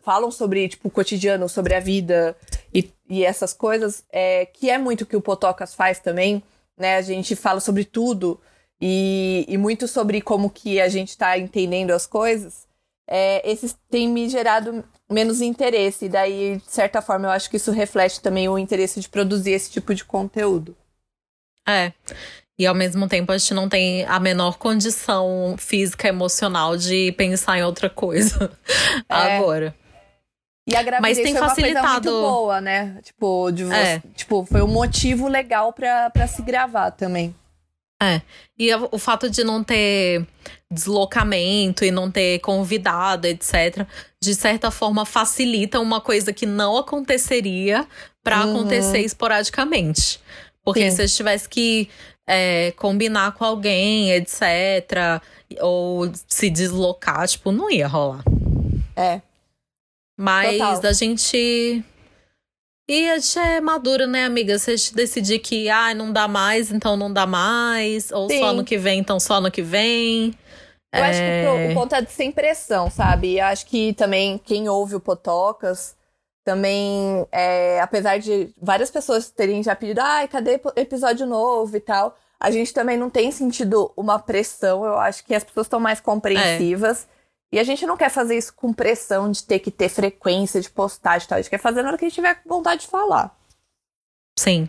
[0.02, 2.36] falam sobre, tipo, o cotidiano, sobre a vida
[2.72, 6.40] e, e essas coisas, é, que é muito o que o Potocas faz também,
[6.78, 6.96] né?
[6.96, 8.40] A gente fala sobre tudo
[8.80, 12.68] e, e muito sobre como que a gente está entendendo as coisas,
[13.08, 16.04] é, esses têm me gerado menos interesse.
[16.04, 19.50] E daí, de certa forma, eu acho que isso reflete também o interesse de produzir
[19.50, 20.76] esse tipo de conteúdo.
[21.68, 21.92] É.
[22.58, 27.58] E ao mesmo tempo a gente não tem a menor condição física, emocional de pensar
[27.58, 28.50] em outra coisa
[29.08, 29.36] é.
[29.36, 29.74] agora.
[30.68, 31.80] E a gravidez Mas tem foi facilitado...
[31.80, 32.98] uma coisa muito boa, né?
[33.02, 34.02] Tipo, de você, é.
[34.16, 37.34] tipo, foi um motivo legal para se gravar também.
[38.02, 38.20] É.
[38.58, 40.26] E o fato de não ter
[40.70, 43.86] deslocamento e não ter convidado, etc.,
[44.20, 47.86] de certa forma facilita uma coisa que não aconteceria
[48.22, 48.56] para uhum.
[48.56, 50.20] acontecer esporadicamente.
[50.64, 50.96] Porque Sim.
[50.96, 51.88] se eu tivesse que
[52.26, 55.22] é, combinar com alguém, etc.,
[55.60, 58.24] ou se deslocar, tipo, não ia rolar.
[58.96, 59.20] É.
[60.18, 60.90] Mas Total.
[60.90, 61.84] a gente
[62.88, 64.58] e a gente é madura, né, amiga?
[64.58, 68.12] Se a gente decidir que ah, não dá mais, então não dá mais.
[68.12, 68.38] Ou Sim.
[68.38, 70.32] só no que vem, então só no que vem.
[70.94, 71.10] Eu é...
[71.10, 73.32] acho que o ponto é de sem pressão, sabe?
[73.32, 75.96] E acho que também quem ouve o Potocas
[76.46, 82.16] também, é, apesar de várias pessoas terem já pedido, ai, cadê episódio novo e tal,
[82.38, 84.84] a gente também não tem sentido uma pressão.
[84.84, 87.02] Eu acho que as pessoas estão mais compreensivas.
[87.02, 87.56] É.
[87.56, 90.70] E a gente não quer fazer isso com pressão de ter que ter frequência de
[90.70, 91.38] postagem e tal.
[91.38, 93.36] A gente quer fazer na hora que a gente tiver vontade de falar.
[94.38, 94.68] Sim.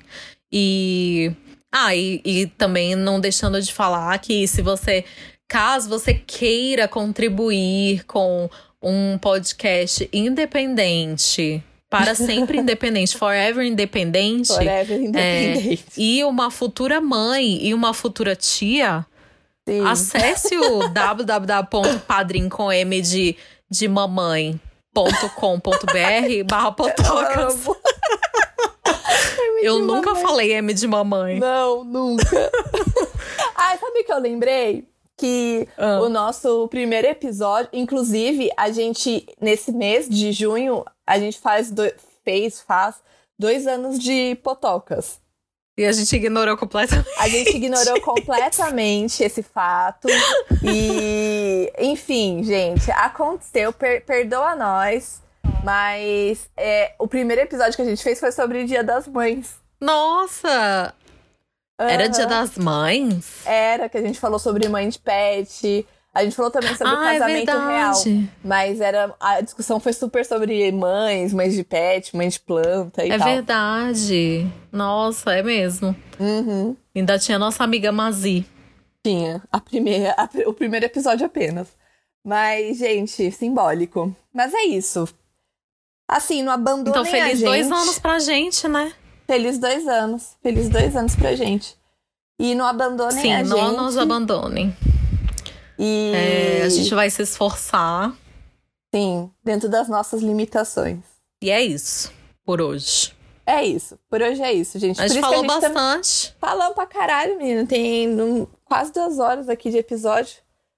[0.51, 1.31] E.
[1.71, 5.05] Ah, e, e também não deixando de falar que se você.
[5.47, 8.49] Caso você queira contribuir com
[8.87, 14.47] um podcast independente para sempre independente, forever independente.
[14.47, 15.85] Forever independente.
[15.87, 19.05] É, e uma futura mãe e uma futura tia,
[19.67, 19.85] Sim.
[19.85, 23.35] Acesse o www.padrim com M de,
[23.69, 24.57] de mamãe.com.br
[26.49, 27.65] barra potocas.
[29.61, 30.23] Eu nunca mamãe.
[30.25, 31.37] falei M de mamãe.
[31.37, 32.51] Não, nunca.
[33.55, 34.87] ah, sabe o que eu lembrei?
[35.17, 35.99] Que ah.
[36.01, 41.83] o nosso primeiro episódio, inclusive, a gente, nesse mês de junho, a gente faz, do,
[42.23, 42.97] fez, faz
[43.37, 45.19] dois anos de potocas.
[45.77, 47.07] E a gente ignorou completamente.
[47.19, 50.07] A gente ignorou completamente esse fato.
[50.63, 53.71] E, enfim, gente, aconteceu.
[53.71, 55.21] Per perdoa nós.
[55.63, 59.55] Mas é, o primeiro episódio que a gente fez foi sobre o Dia das Mães.
[59.79, 60.95] Nossa!
[61.79, 61.87] Uhum.
[61.87, 63.45] Era Dia das Mães?
[63.45, 65.85] Era, que a gente falou sobre mãe de pet.
[66.13, 67.93] A gente falou também sobre ah, é casamento é real.
[68.43, 73.11] Mas era a discussão foi super sobre mães, mães de pet, mães de planta e
[73.11, 73.27] é tal.
[73.27, 74.47] É verdade.
[74.71, 75.95] Nossa, é mesmo.
[76.19, 76.75] Uhum.
[76.95, 78.47] Ainda tinha nossa amiga Mazi.
[79.03, 79.43] Tinha.
[79.51, 81.67] A primeira, a, o primeiro episódio apenas.
[82.25, 84.15] Mas, gente, simbólico.
[84.33, 85.07] Mas é isso.
[86.09, 88.91] Assim, não abandonem Então, feliz dois anos pra gente, né?
[89.27, 90.37] Feliz dois anos.
[90.41, 91.77] Feliz dois anos pra gente.
[92.39, 93.49] E não abandonem Sim, a gente.
[93.49, 94.75] Sim, não nos abandonem.
[95.77, 98.15] E é, a gente vai se esforçar.
[98.93, 100.99] Sim, dentro das nossas limitações.
[101.43, 102.11] E é isso
[102.45, 103.13] por hoje.
[103.45, 103.99] É isso.
[104.09, 104.99] Por hoje é isso, gente.
[105.01, 106.31] A gente falou gente bastante.
[106.33, 106.47] Tá...
[106.47, 107.65] Falamos pra caralho, menina.
[107.65, 110.37] Tem um, quase duas horas aqui de episódio.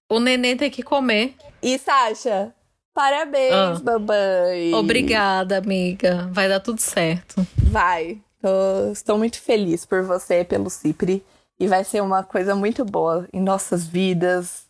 [0.09, 1.35] O neném tem que comer.
[1.61, 2.53] E, Sasha,
[2.93, 3.79] parabéns, ah.
[3.81, 4.73] babãe.
[4.73, 6.29] Obrigada, amiga.
[6.31, 7.45] Vai dar tudo certo.
[7.57, 8.19] Vai.
[8.41, 11.23] Tô, estou muito feliz por você, pelo Cipri.
[11.59, 14.69] E vai ser uma coisa muito boa em nossas vidas,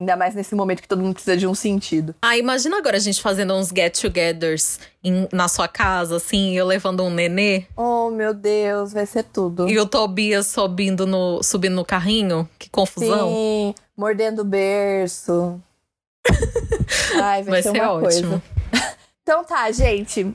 [0.00, 2.16] Ainda mais nesse momento que todo mundo precisa de um sentido.
[2.20, 4.80] Ah, imagina agora a gente fazendo uns get-togethers
[5.32, 7.64] na sua casa, assim, eu levando um nenê.
[7.76, 9.68] Oh, meu Deus, vai ser tudo.
[9.68, 12.48] E o Tobias subindo no, subindo no carrinho.
[12.58, 13.28] Que confusão.
[13.28, 15.60] Sim, mordendo o berço.
[17.14, 18.02] Ai, vai, vai ser, ser, uma ótimo.
[18.02, 18.42] coisa.
[19.22, 20.34] então tá, gente.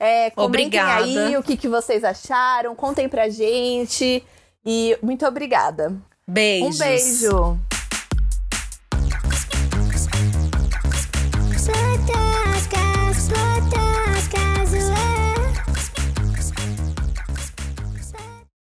[0.00, 1.04] É, comentem obrigada.
[1.04, 4.24] aí o que, que vocês acharam, contem pra gente.
[4.64, 5.94] E muito obrigada.
[6.26, 6.76] Beijos.
[6.76, 7.60] Um beijo.